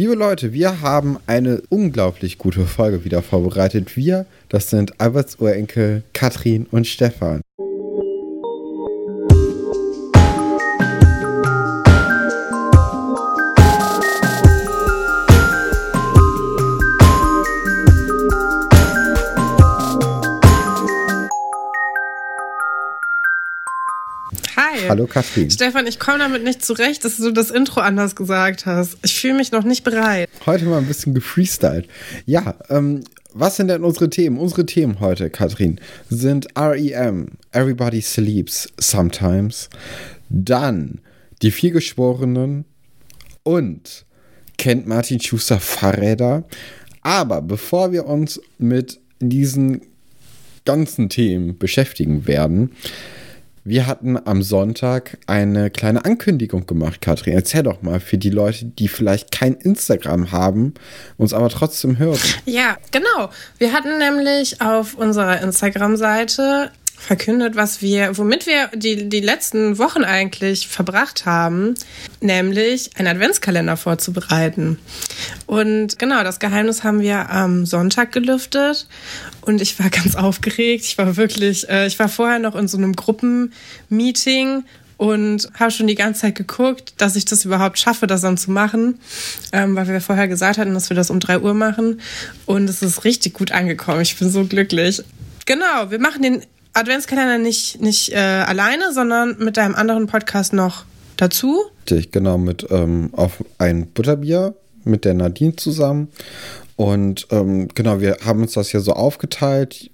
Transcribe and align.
Liebe 0.00 0.14
Leute, 0.14 0.54
wir 0.54 0.80
haben 0.80 1.18
eine 1.26 1.60
unglaublich 1.68 2.38
gute 2.38 2.64
Folge 2.64 3.04
wieder 3.04 3.20
vorbereitet. 3.20 3.98
Wir, 3.98 4.24
das 4.48 4.70
sind 4.70 4.98
Alberts 4.98 5.38
Urenkel, 5.38 6.04
Katrin 6.14 6.66
und 6.70 6.86
Stefan. 6.86 7.42
Hallo 24.90 25.06
Katrin. 25.06 25.48
Stefan, 25.48 25.86
ich 25.86 26.00
komme 26.00 26.18
damit 26.18 26.42
nicht 26.42 26.64
zurecht, 26.64 27.04
dass 27.04 27.16
du 27.18 27.30
das 27.30 27.52
Intro 27.52 27.78
anders 27.78 28.16
gesagt 28.16 28.66
hast. 28.66 28.96
Ich 29.04 29.20
fühle 29.20 29.34
mich 29.34 29.52
noch 29.52 29.62
nicht 29.62 29.84
bereit. 29.84 30.28
Heute 30.46 30.64
mal 30.64 30.78
ein 30.78 30.86
bisschen 30.86 31.14
gefreestylt. 31.14 31.86
Ja, 32.26 32.56
ähm, 32.70 33.04
was 33.32 33.54
sind 33.54 33.68
denn 33.68 33.84
unsere 33.84 34.10
Themen? 34.10 34.36
Unsere 34.36 34.66
Themen 34.66 34.98
heute, 34.98 35.30
Katrin, 35.30 35.80
sind 36.08 36.48
REM, 36.58 37.28
Everybody 37.52 38.00
Sleeps 38.00 38.68
Sometimes, 38.80 39.70
dann 40.28 40.98
die 41.40 41.52
Vielgeschworenen 41.52 42.64
und 43.44 44.04
kennt 44.58 44.88
Martin 44.88 45.20
Schuster 45.20 45.60
Fahrräder. 45.60 46.42
Aber 47.02 47.42
bevor 47.42 47.92
wir 47.92 48.06
uns 48.06 48.40
mit 48.58 48.98
diesen 49.20 49.82
ganzen 50.64 51.08
Themen 51.08 51.56
beschäftigen 51.58 52.26
werden, 52.26 52.72
wir 53.64 53.86
hatten 53.86 54.18
am 54.26 54.42
Sonntag 54.42 55.18
eine 55.26 55.70
kleine 55.70 56.04
Ankündigung 56.04 56.66
gemacht, 56.66 57.00
Katrin. 57.00 57.34
Erzähl 57.34 57.62
doch 57.62 57.82
mal 57.82 58.00
für 58.00 58.16
die 58.16 58.30
Leute, 58.30 58.64
die 58.64 58.88
vielleicht 58.88 59.32
kein 59.32 59.54
Instagram 59.54 60.32
haben, 60.32 60.74
uns 61.18 61.34
aber 61.34 61.48
trotzdem 61.50 61.98
hören. 61.98 62.18
Ja, 62.46 62.78
genau. 62.90 63.30
Wir 63.58 63.72
hatten 63.72 63.98
nämlich 63.98 64.60
auf 64.60 64.94
unserer 64.94 65.40
Instagram-Seite 65.42 66.70
verkündet, 67.00 67.56
was 67.56 67.80
wir, 67.80 68.16
womit 68.18 68.46
wir 68.46 68.68
die, 68.74 69.08
die 69.08 69.20
letzten 69.20 69.78
Wochen 69.78 70.04
eigentlich 70.04 70.68
verbracht 70.68 71.24
haben, 71.24 71.74
nämlich 72.20 72.90
einen 72.96 73.08
Adventskalender 73.08 73.76
vorzubereiten. 73.76 74.78
Und 75.46 75.98
genau, 75.98 76.22
das 76.22 76.40
Geheimnis 76.40 76.84
haben 76.84 77.00
wir 77.00 77.30
am 77.30 77.64
Sonntag 77.64 78.12
gelüftet 78.12 78.86
und 79.50 79.60
ich 79.60 79.78
war 79.78 79.90
ganz 79.90 80.14
aufgeregt. 80.14 80.84
Ich 80.84 80.96
war 80.96 81.16
wirklich, 81.16 81.68
äh, 81.68 81.86
ich 81.86 81.98
war 81.98 82.08
vorher 82.08 82.38
noch 82.38 82.54
in 82.54 82.68
so 82.68 82.78
einem 82.78 82.94
Gruppenmeeting 82.94 84.64
und 84.96 85.48
habe 85.58 85.70
schon 85.70 85.86
die 85.86 85.94
ganze 85.94 86.22
Zeit 86.22 86.34
geguckt, 86.36 86.94
dass 86.98 87.16
ich 87.16 87.24
das 87.24 87.44
überhaupt 87.44 87.78
schaffe, 87.78 88.06
das 88.06 88.20
dann 88.20 88.36
zu 88.36 88.50
machen, 88.50 89.00
ähm, 89.52 89.74
weil 89.74 89.88
wir 89.88 90.00
vorher 90.00 90.28
gesagt 90.28 90.58
hatten, 90.58 90.74
dass 90.74 90.90
wir 90.90 90.94
das 90.94 91.10
um 91.10 91.20
drei 91.20 91.38
Uhr 91.40 91.54
machen 91.54 92.00
und 92.46 92.68
es 92.68 92.82
ist 92.82 93.04
richtig 93.04 93.34
gut 93.34 93.50
angekommen. 93.50 94.02
Ich 94.02 94.18
bin 94.18 94.30
so 94.30 94.44
glücklich. 94.44 95.02
Genau, 95.46 95.90
wir 95.90 95.98
machen 95.98 96.22
den 96.22 96.42
Adventskalender 96.74 97.38
nicht, 97.38 97.80
nicht 97.80 98.12
äh, 98.12 98.18
alleine, 98.18 98.92
sondern 98.92 99.36
mit 99.38 99.56
deinem 99.56 99.74
anderen 99.74 100.06
Podcast 100.06 100.52
noch 100.52 100.84
dazu. 101.16 101.62
Richtig, 101.90 102.12
genau, 102.12 102.38
mit 102.38 102.66
ähm, 102.70 103.10
auf 103.12 103.42
ein 103.58 103.86
Butterbier 103.86 104.54
mit 104.84 105.04
der 105.04 105.14
Nadine 105.14 105.56
zusammen. 105.56 106.08
Und 106.80 107.26
ähm, 107.30 107.68
genau, 107.74 108.00
wir 108.00 108.16
haben 108.24 108.40
uns 108.40 108.54
das 108.54 108.72
ja 108.72 108.80
so 108.80 108.94
aufgeteilt, 108.94 109.90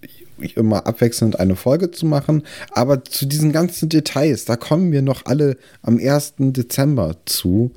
immer 0.55 0.87
abwechselnd 0.87 1.41
eine 1.41 1.57
Folge 1.57 1.91
zu 1.91 2.07
machen. 2.07 2.45
Aber 2.71 3.05
zu 3.05 3.27
diesen 3.27 3.51
ganzen 3.51 3.89
Details, 3.89 4.45
da 4.45 4.55
kommen 4.55 4.93
wir 4.93 5.03
noch 5.03 5.27
alle 5.27 5.57
am 5.83 5.99
1. 5.99 6.35
Dezember 6.39 7.17
zu. 7.25 7.73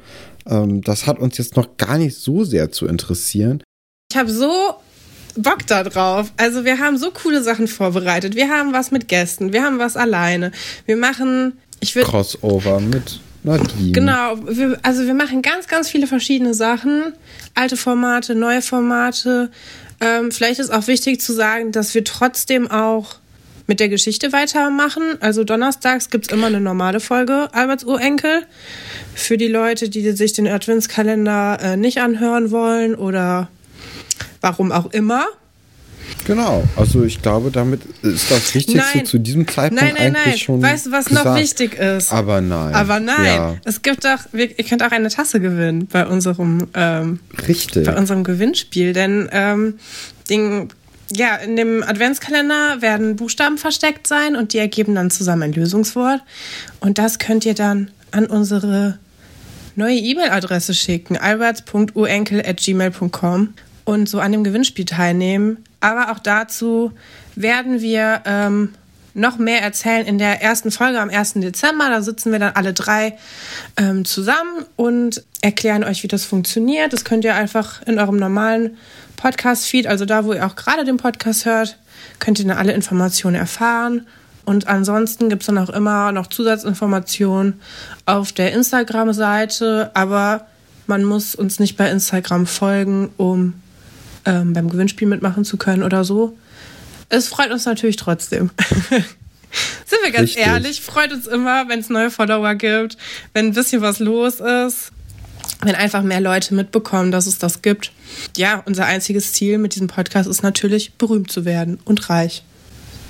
Ähm, 0.45 0.81
das 0.81 1.07
hat 1.07 1.17
uns 1.17 1.39
jetzt 1.39 1.55
noch 1.55 1.75
gar 1.77 1.97
nicht 1.97 2.17
so 2.17 2.43
sehr 2.43 2.71
zu 2.71 2.85
interessieren. 2.85 3.63
Ich 4.11 4.15
habe 4.15 4.29
so 4.29 4.51
Bock 5.35 5.65
da 5.65 5.83
drauf. 5.83 6.31
Also 6.37 6.63
wir 6.63 6.77
haben 6.77 6.99
so 6.99 7.09
coole 7.09 7.41
Sachen 7.41 7.67
vorbereitet. 7.67 8.35
Wir 8.35 8.51
haben 8.51 8.73
was 8.73 8.91
mit 8.91 9.07
Gästen, 9.07 9.53
wir 9.53 9.63
haben 9.63 9.79
was 9.79 9.97
alleine. 9.97 10.51
Wir 10.85 10.97
machen, 10.97 11.57
ich 11.79 11.95
würde 11.95 12.11
Crossover 12.11 12.79
mit 12.79 13.21
Nadine. 13.43 13.91
Genau, 13.91 14.35
wir, 14.47 14.79
also 14.83 15.05
wir 15.05 15.13
machen 15.13 15.41
ganz, 15.41 15.67
ganz 15.67 15.89
viele 15.89 16.07
verschiedene 16.07 16.53
Sachen. 16.53 17.13
Alte 17.55 17.77
Formate, 17.77 18.35
neue 18.35 18.61
Formate. 18.61 19.49
Ähm, 20.01 20.31
vielleicht 20.31 20.59
ist 20.59 20.71
auch 20.71 20.87
wichtig 20.87 21.21
zu 21.21 21.33
sagen, 21.33 21.71
dass 21.71 21.93
wir 21.93 22.03
trotzdem 22.03 22.69
auch 22.69 23.15
mit 23.67 23.79
der 23.79 23.87
Geschichte 23.87 24.33
weitermachen. 24.33 25.03
Also 25.19 25.43
donnerstags 25.43 26.09
gibt's 26.09 26.29
immer 26.29 26.47
eine 26.47 26.59
normale 26.59 26.99
Folge 26.99 27.49
Alberts 27.53 27.83
Urenkel. 27.83 28.45
Für 29.13 29.37
die 29.37 29.47
Leute, 29.47 29.89
die 29.89 30.11
sich 30.11 30.33
den 30.33 30.47
Adventskalender 30.47 31.59
äh, 31.61 31.77
nicht 31.77 32.01
anhören 32.01 32.51
wollen 32.51 32.95
oder 32.95 33.49
warum 34.41 34.71
auch 34.71 34.91
immer. 34.91 35.25
Genau, 36.25 36.63
also 36.75 37.03
ich 37.03 37.21
glaube, 37.21 37.49
damit 37.51 37.81
ist 38.03 38.29
das 38.29 38.53
Wichtigste 38.53 38.97
Nein. 38.97 39.05
zu 39.05 39.17
diesem 39.17 39.47
Zeitpunkt 39.47 39.81
Nein, 39.83 39.93
nein, 39.97 40.15
eigentlich 40.15 40.25
nein. 40.25 40.37
schon. 40.37 40.61
Weißt 40.61 40.85
du, 40.87 40.91
was 40.91 41.05
gesagt. 41.05 41.25
noch 41.25 41.35
wichtig 41.37 41.73
ist? 41.75 42.11
Aber 42.13 42.41
nein. 42.41 42.75
Aber 42.75 42.99
nein, 42.99 43.25
Ja, 43.25 43.55
es 43.65 43.81
gibt 43.81 44.05
doch, 44.05 44.19
wir- 44.31 44.57
ihr 44.57 44.65
könnt 44.65 44.83
auch 44.83 44.91
eine 44.91 45.09
Tasse 45.09 45.39
gewinnen 45.39 45.87
bei 45.87 46.05
unserem, 46.05 46.67
ähm, 46.75 47.19
richtig. 47.47 47.85
bei 47.85 47.95
unserem 47.97 48.23
Gewinnspiel, 48.23 48.93
denn 48.93 49.27
ähm, 49.31 49.79
den, 50.29 50.67
ja, 51.11 51.35
in 51.37 51.55
dem 51.55 51.81
Adventskalender 51.83 52.81
werden 52.81 53.15
Buchstaben 53.15 53.57
versteckt 53.57 54.05
sein 54.05 54.35
und 54.35 54.53
die 54.53 54.59
ergeben 54.59 54.93
dann 54.95 55.09
zusammen 55.09 55.41
ein 55.43 55.53
Lösungswort 55.53 56.21
und 56.79 56.99
das 56.99 57.17
könnt 57.17 57.45
ihr 57.45 57.55
dann 57.55 57.89
an 58.11 58.27
unsere 58.27 58.99
neue 59.75 59.97
E-Mail-Adresse 59.97 60.73
schicken, 60.75 61.17
alberts.urenkel.gmail.com 61.17 63.53
und 63.85 64.07
so 64.09 64.19
an 64.19 64.31
dem 64.31 64.43
Gewinnspiel 64.43 64.85
teilnehmen. 64.85 65.57
Aber 65.79 66.11
auch 66.11 66.19
dazu 66.19 66.91
werden 67.35 67.81
wir 67.81 68.21
ähm, 68.25 68.73
noch 69.13 69.37
mehr 69.37 69.61
erzählen 69.61 70.05
in 70.05 70.17
der 70.17 70.41
ersten 70.41 70.71
Folge 70.71 70.99
am 70.99 71.09
1. 71.09 71.33
Dezember. 71.35 71.89
Da 71.89 72.01
sitzen 72.01 72.31
wir 72.31 72.39
dann 72.39 72.53
alle 72.55 72.73
drei 72.73 73.17
ähm, 73.77 74.05
zusammen 74.05 74.65
und 74.75 75.23
erklären 75.41 75.83
euch, 75.83 76.03
wie 76.03 76.07
das 76.07 76.25
funktioniert. 76.25 76.93
Das 76.93 77.05
könnt 77.05 77.23
ihr 77.23 77.35
einfach 77.35 77.81
in 77.85 77.99
eurem 77.99 78.17
normalen 78.17 78.77
Podcast-Feed, 79.17 79.87
also 79.87 80.05
da, 80.05 80.23
wo 80.23 80.33
ihr 80.33 80.45
auch 80.45 80.55
gerade 80.55 80.85
den 80.85 80.97
Podcast 80.97 81.45
hört, 81.45 81.77
könnt 82.19 82.39
ihr 82.39 82.47
dann 82.47 82.57
alle 82.57 82.71
Informationen 82.71 83.35
erfahren. 83.35 84.07
Und 84.45 84.67
ansonsten 84.67 85.29
gibt 85.29 85.43
es 85.43 85.47
dann 85.47 85.57
auch 85.57 85.69
immer 85.69 86.11
noch 86.11 86.27
Zusatzinformationen 86.27 87.59
auf 88.05 88.31
der 88.31 88.53
Instagram-Seite, 88.53 89.91
aber 89.93 90.47
man 90.87 91.03
muss 91.03 91.35
uns 91.35 91.59
nicht 91.59 91.77
bei 91.77 91.89
Instagram 91.91 92.47
folgen, 92.47 93.11
um 93.17 93.53
ähm, 94.25 94.53
beim 94.53 94.69
Gewinnspiel 94.69 95.07
mitmachen 95.07 95.45
zu 95.45 95.57
können 95.57 95.83
oder 95.83 96.03
so. 96.03 96.37
Es 97.09 97.27
freut 97.27 97.51
uns 97.51 97.65
natürlich 97.65 97.95
trotzdem. 97.95 98.51
Sind 99.85 99.99
wir 100.03 100.11
ganz 100.11 100.29
Richtig. 100.29 100.45
ehrlich, 100.45 100.81
freut 100.81 101.11
uns 101.11 101.25
immer, 101.25 101.67
wenn 101.69 101.79
es 101.79 101.89
neue 101.89 102.11
Follower 102.11 102.53
gibt, 102.55 102.97
wenn 103.33 103.47
ein 103.47 103.53
bisschen 103.53 103.81
was 103.81 103.97
los 103.99 104.39
ist, 104.39 104.91
wenn 105.61 105.73
einfach 105.73 106.03
mehr 106.03 106.21
Leute 106.21 106.53
mitbekommen, 106.53 107.11
dass 107.11 107.25
es 107.25 107.39
das 107.39 107.63
gibt. 107.63 107.91
Ja, 108.37 108.61
unser 108.65 108.85
einziges 108.85 109.33
Ziel 109.33 109.57
mit 109.57 109.73
diesem 109.73 109.87
Podcast 109.87 110.29
ist 110.29 110.43
natürlich, 110.43 110.93
berühmt 110.93 111.31
zu 111.31 111.45
werden 111.45 111.79
und 111.85 112.09
reich. 112.09 112.43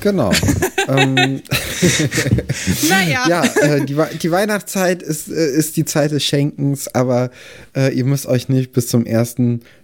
Genau. 0.01 0.31
ähm, 0.87 1.41
Naja. 2.89 3.25
ja, 3.27 3.43
äh, 3.61 3.85
die, 3.85 3.95
die 4.21 4.31
Weihnachtszeit 4.31 5.01
ist, 5.01 5.29
äh, 5.29 5.51
ist 5.51 5.77
die 5.77 5.85
Zeit 5.85 6.11
des 6.11 6.23
Schenkens, 6.23 6.93
aber 6.93 7.31
äh, 7.75 7.93
ihr 7.93 8.05
müsst 8.05 8.25
euch 8.25 8.49
nicht 8.49 8.71
bis 8.73 8.87
zum 8.87 9.05
1. 9.05 9.35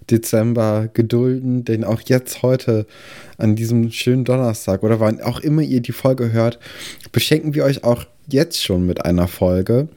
Dezember 0.10 0.90
gedulden, 0.94 1.66
denn 1.66 1.84
auch 1.84 2.02
jetzt 2.02 2.42
heute 2.44 2.86
an 3.38 3.56
diesem 3.56 3.92
schönen 3.92 4.24
Donnerstag 4.24 4.84
oder 4.84 5.00
wann 5.00 5.22
auch 5.22 5.40
immer 5.40 5.62
ihr 5.62 5.82
die 5.82 5.94
Folge 5.94 6.32
hört, 6.32 6.60
beschenken 7.12 7.56
wir 7.56 7.64
euch 7.64 7.84
auch 7.84 8.06
jetzt 8.28 8.64
schon 8.64 8.86
mit 8.86 9.06
einer 9.06 9.28
Folge. 9.28 9.88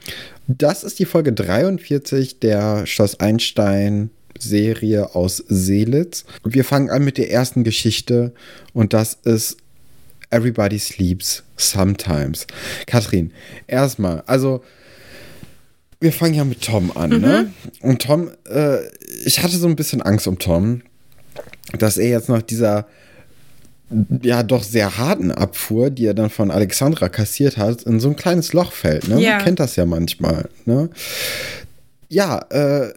Das 0.46 0.82
ist 0.82 0.98
die 0.98 1.04
Folge 1.04 1.32
43 1.32 2.40
der 2.40 2.86
Schloss 2.86 3.20
Einstein 3.20 4.10
Serie 4.38 5.14
aus 5.14 5.44
Seelitz. 5.48 6.24
Und 6.42 6.54
wir 6.54 6.64
fangen 6.64 6.90
an 6.90 7.04
mit 7.04 7.18
der 7.18 7.30
ersten 7.30 7.64
Geschichte 7.64 8.32
und 8.72 8.92
das 8.92 9.18
ist 9.24 9.58
Everybody 10.30 10.78
Sleeps 10.78 11.42
Sometimes. 11.56 12.46
Katrin, 12.86 13.32
erstmal, 13.66 14.22
also 14.26 14.62
wir 16.00 16.12
fangen 16.12 16.34
ja 16.34 16.44
mit 16.44 16.62
Tom 16.62 16.96
an, 16.96 17.20
ne? 17.20 17.52
Und 17.80 18.02
Tom, 18.02 18.30
äh, 18.48 18.78
ich 19.24 19.42
hatte 19.42 19.56
so 19.56 19.66
ein 19.66 19.76
bisschen 19.76 20.00
Angst 20.00 20.28
um 20.28 20.38
Tom, 20.38 20.82
dass 21.78 21.96
er 21.96 22.08
jetzt 22.08 22.28
nach 22.28 22.42
dieser 22.42 22.86
ja 24.22 24.42
doch 24.42 24.62
sehr 24.62 24.98
harten 24.98 25.32
Abfuhr, 25.32 25.90
die 25.90 26.04
er 26.04 26.14
dann 26.14 26.30
von 26.30 26.50
Alexandra 26.50 27.08
kassiert 27.08 27.56
hat, 27.56 27.82
in 27.82 28.00
so 28.00 28.10
ein 28.10 28.16
kleines 28.16 28.52
Loch 28.52 28.72
fällt. 28.72 29.08
Ne? 29.08 29.20
Ja. 29.20 29.36
Man 29.36 29.44
kennt 29.44 29.60
das 29.60 29.76
ja 29.76 29.86
manchmal. 29.86 30.48
Ne? 30.66 30.90
Ja, 32.08 32.40
äh, 32.50 32.92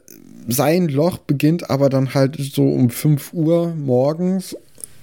sein 0.48 0.90
Loch 0.90 1.18
beginnt 1.18 1.70
aber 1.70 1.90
dann 1.90 2.14
halt 2.14 2.38
so 2.38 2.68
um 2.68 2.90
5 2.90 3.34
Uhr 3.34 3.74
morgens 3.74 4.56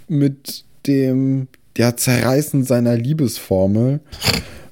mit 0.09 0.65
dem 0.87 1.49
ja, 1.79 1.97
Zerreißen 1.97 2.65
seiner 2.65 2.97
Liebesformel 2.97 4.01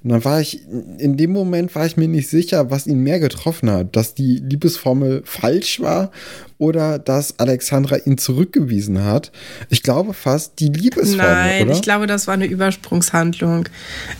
Und 0.02 0.10
dann 0.10 0.24
war 0.24 0.40
ich, 0.40 0.60
in 0.98 1.16
dem 1.16 1.32
Moment 1.32 1.74
war 1.74 1.86
ich 1.86 1.96
mir 1.96 2.06
nicht 2.06 2.28
sicher, 2.28 2.70
was 2.70 2.86
ihn 2.86 3.00
mehr 3.00 3.20
getroffen 3.20 3.70
hat. 3.70 3.96
Dass 3.96 4.14
die 4.14 4.36
Liebesformel 4.36 5.22
falsch 5.24 5.80
war 5.80 6.10
oder 6.58 6.98
dass 6.98 7.38
Alexandra 7.38 7.96
ihn 7.96 8.18
zurückgewiesen 8.18 9.04
hat. 9.04 9.30
Ich 9.68 9.82
glaube 9.82 10.14
fast 10.14 10.60
die 10.60 10.68
Liebesformel. 10.68 11.26
Nein, 11.26 11.64
oder? 11.64 11.72
ich 11.72 11.82
glaube, 11.82 12.06
das 12.06 12.26
war 12.26 12.34
eine 12.34 12.46
Übersprungshandlung. 12.46 13.68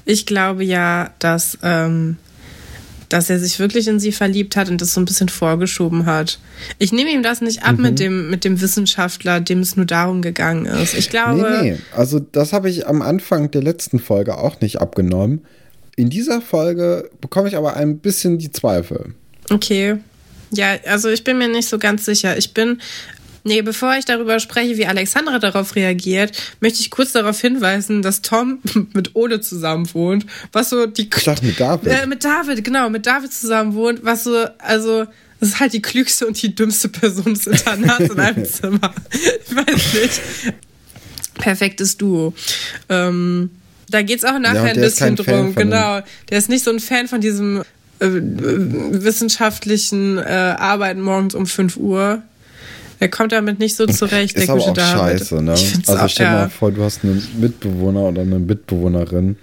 Ich 0.05 0.27
glaube 0.27 0.65
ja, 0.65 1.11
dass, 1.19 1.59
ähm, 1.62 2.17
dass 3.08 3.31
er 3.31 3.38
sich 3.38 3.58
wirklich 3.58 3.88
in 3.88 4.00
sie 4.00 4.12
verliebt 4.12 4.56
hat 4.56 4.69
und 4.69 4.81
das 4.81 4.94
so 4.94 5.00
ein 5.00 5.05
bisschen 5.05 5.29
vorgeschoben 5.29 6.06
hat. 6.06 6.38
Ich 6.79 6.93
nehme 6.93 7.11
ihm 7.11 7.23
das 7.23 7.41
nicht 7.41 7.62
ab 7.62 7.76
mhm. 7.76 7.82
mit, 7.82 7.99
dem, 7.99 8.31
mit 8.31 8.44
dem 8.44 8.61
Wissenschaftler, 8.61 9.41
dem 9.41 9.61
es 9.61 9.76
nur 9.76 9.87
darum 9.87 10.23
gegangen 10.23 10.67
ist. 10.67 10.94
Ich 10.94 11.11
glaube. 11.11 11.58
Nee, 11.62 11.70
nee. 11.73 11.79
Also, 11.94 12.19
das 12.20 12.53
habe 12.53 12.69
ich 12.69 12.87
am 12.87 13.03
Anfang 13.03 13.50
der 13.50 13.62
letzten 13.62 13.99
Folge 13.99 14.38
auch 14.38 14.61
nicht 14.61 14.81
abgenommen. 14.81 15.44
In 15.97 16.11
dieser 16.11 16.43
Folge 16.43 17.11
bekomme 17.20 17.49
ich 17.49 17.56
aber 17.56 17.75
ein 17.75 17.99
bisschen 17.99 18.38
die 18.38 18.53
Zweifel. 18.53 19.14
Okay. 19.50 19.97
Ja, 20.52 20.76
also 20.87 21.09
ich 21.09 21.25
bin 21.25 21.38
mir 21.38 21.49
nicht 21.49 21.69
so 21.69 21.79
ganz 21.79 22.05
sicher. 22.05 22.37
Ich 22.37 22.55
bin 22.55 22.81
Nee, 23.47 23.63
bevor 23.63 23.97
ich 23.97 24.05
darüber 24.05 24.39
spreche, 24.41 24.77
wie 24.77 24.87
Alexandra 24.87 25.39
darauf 25.39 25.77
reagiert, 25.77 26.33
möchte 26.59 26.81
ich 26.81 26.91
kurz 26.91 27.13
darauf 27.13 27.41
hinweisen, 27.41 28.03
dass 28.03 28.21
Tom 28.21 28.59
mit 28.93 29.15
Ole 29.15 29.41
zusammen 29.41 29.89
wohnt. 29.95 30.27
Was 30.51 30.71
so 30.71 30.87
die. 30.87 31.09
Ich 31.17 31.23
dachte 31.23 31.47
mit 31.47 31.61
David. 31.61 31.93
Äh, 31.93 32.09
mit 32.09 32.25
David, 32.25 32.65
genau, 32.65 32.91
mit 32.91 33.07
David 33.07 33.33
zusammen 33.33 33.75
wohnt. 33.75 34.01
Was 34.03 34.25
so, 34.25 34.47
also, 34.59 35.07
das 35.39 35.51
ist 35.51 35.61
halt 35.61 35.75
die 35.75 35.81
klügste 35.81 36.27
und 36.27 36.43
die 36.43 36.57
dümmste 36.57 36.89
Person 36.89 37.35
des 37.35 37.47
Internats 37.47 38.11
in 38.11 38.19
einem 38.19 38.45
Zimmer. 38.45 38.93
Ich 39.13 39.55
weiß 39.55 39.95
nicht. 39.95 40.21
Perfektes 41.35 41.97
Duo. 41.97 42.35
Ähm, 42.89 43.51
da 43.89 44.01
es 44.01 44.25
auch 44.25 44.41
nachher 44.41 44.65
ja, 44.65 44.73
ein 44.73 44.81
bisschen 44.81 45.15
drum. 45.15 45.55
Genau. 45.55 46.01
Der 46.31 46.39
ist 46.39 46.49
nicht 46.49 46.65
so 46.65 46.73
ein 46.73 46.81
Fan 46.81 47.07
von 47.07 47.21
diesem 47.21 47.63
äh, 48.01 48.09
wissenschaftlichen 48.09 50.19
äh, 50.19 50.57
Arbeiten 50.59 51.01
morgens 51.01 51.37
um 51.37 51.47
5 51.47 51.77
Uhr. 51.77 52.25
Er 52.99 53.09
kommt 53.09 53.33
damit 53.33 53.59
nicht 53.59 53.77
so 53.77 53.87
zurecht. 53.87 54.37
Ist 54.37 54.49
der 54.49 54.55
aber 54.55 54.65
auch 54.65 54.73
David. 54.73 55.21
scheiße, 55.21 55.43
ne? 55.43 55.53
Also 55.53 55.97
auch, 55.97 56.09
stell 56.09 56.27
ja. 56.27 56.33
mal 56.33 56.51
vor, 56.51 56.73
du 56.73 56.83
hast 56.83 57.05
einen 57.05 57.27
Mitbewohner 57.39 58.03
oder 58.03 58.23
eine 58.23 58.39
Mitbewohnerin, 58.39 59.37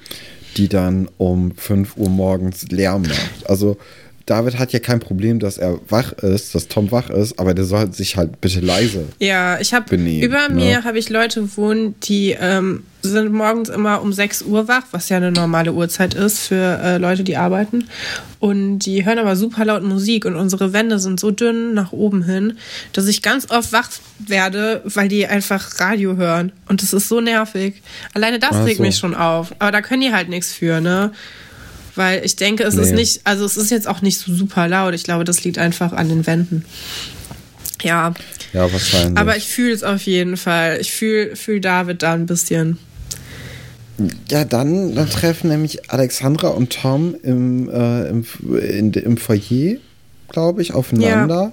die 0.58 0.68
dann 0.68 1.10
um 1.18 1.52
5 1.56 1.98
Uhr 1.98 2.10
morgens 2.10 2.70
Lärm 2.70 3.04
macht. 3.04 3.50
Also 3.50 3.78
David 4.26 4.58
hat 4.58 4.72
ja 4.72 4.80
kein 4.80 5.02
Problem, 5.02 5.40
dass 5.40 5.58
er 5.58 5.80
wach 5.90 6.14
ist, 6.14 6.56
dass 6.56 6.70
Tom 6.70 6.92
wach 6.92 7.10
ist, 7.10 7.40
aber 7.40 7.54
der 7.54 7.66
soll 7.66 7.94
sich 7.94 8.16
halt 8.16 8.40
bitte 8.40 8.62
leise. 8.62 9.08
Ja, 9.20 9.60
ich 9.60 9.74
habe 9.74 9.94
über 9.96 10.48
ne? 10.48 10.56
mir 10.56 10.84
habe 10.86 10.98
ich 10.98 11.10
Leute 11.10 11.58
wohnen, 11.58 11.96
die 12.04 12.36
ähm, 12.40 12.84
sind 13.02 13.34
morgens 13.34 13.68
immer 13.68 14.02
um 14.02 14.14
6 14.14 14.44
Uhr 14.44 14.70
wach, 14.70 14.84
was 14.92 15.10
ja 15.10 15.18
eine 15.18 15.34
normale 15.34 15.74
Uhrzeit 15.74 16.14
ist 16.14 16.40
für 16.40 16.80
äh, 16.82 16.98
Leute, 17.00 17.26
die 17.26 17.36
arbeiten. 17.36 17.90
Und 18.40 18.80
die 18.80 19.04
hören 19.04 19.20
aber 19.20 19.36
super 19.36 19.66
laut 19.66 19.84
Musik 19.84 20.24
und 20.24 20.38
unsere 20.38 20.72
Wände 20.72 21.00
sind 21.00 21.20
so 21.20 21.32
dünn 21.32 21.74
nach 21.74 21.92
oben 21.92 22.24
hin, 22.24 22.58
dass 22.94 23.08
ich 23.08 23.22
ganz 23.22 23.50
oft 23.52 23.74
wach 23.74 23.90
werde, 24.20 24.82
weil 24.86 25.10
die 25.10 25.28
einfach 25.28 25.82
Radio 25.82 26.16
hören. 26.16 26.54
Und 26.70 26.82
das 26.82 26.94
ist 26.94 27.10
so 27.10 27.20
nervig. 27.20 27.82
Alleine 28.14 28.40
das 28.40 28.66
regt 28.66 28.78
so. 28.78 28.84
mich 28.84 28.96
schon 28.96 29.16
auf. 29.16 29.54
Aber 29.60 29.72
da 29.72 29.82
können 29.82 30.02
die 30.02 30.14
halt 30.14 30.30
nichts 30.30 30.54
für, 30.54 30.80
ne? 30.80 31.12
Weil 31.96 32.26
ich 32.26 32.36
denke, 32.36 32.64
es 32.64 32.76
nee. 32.76 32.84
ist 32.84 32.94
nicht, 32.94 33.22
also 33.24 33.46
es 33.46 33.58
ist 33.58 33.70
jetzt 33.70 33.88
auch 33.88 34.02
nicht 34.02 34.18
so 34.18 34.34
super 34.34 34.68
laut. 34.68 34.94
Ich 34.94 35.04
glaube, 35.04 35.24
das 35.24 35.44
liegt 35.44 35.58
einfach 35.58 35.94
an 35.94 36.10
den 36.10 36.26
Wänden. 36.26 36.66
Ja. 37.82 38.14
Ja, 38.54 38.72
wahrscheinlich. 38.72 39.18
Aber 39.18 39.38
ich 39.38 39.48
fühle 39.48 39.74
es 39.74 39.84
auf 39.84 40.02
jeden 40.04 40.38
Fall. 40.38 40.80
Ich 40.80 40.92
fühle 40.92 41.36
fühl 41.36 41.60
David 41.60 42.02
da 42.02 42.14
ein 42.14 42.26
bisschen. 42.26 42.78
Ja, 44.30 44.44
dann, 44.44 44.96
dann 44.96 45.10
treffen 45.10 45.50
nämlich 45.50 45.92
Alexandra 45.92 46.50
und 46.50 46.72
Tom 46.72 47.16
im, 47.22 47.70
äh, 47.70 48.10
im, 48.10 48.26
in, 48.42 48.94
im 48.94 49.18
Foyer, 49.18 49.78
glaube 50.30 50.62
ich, 50.62 50.74
aufeinander. 50.74 51.36
Ja. 51.36 51.52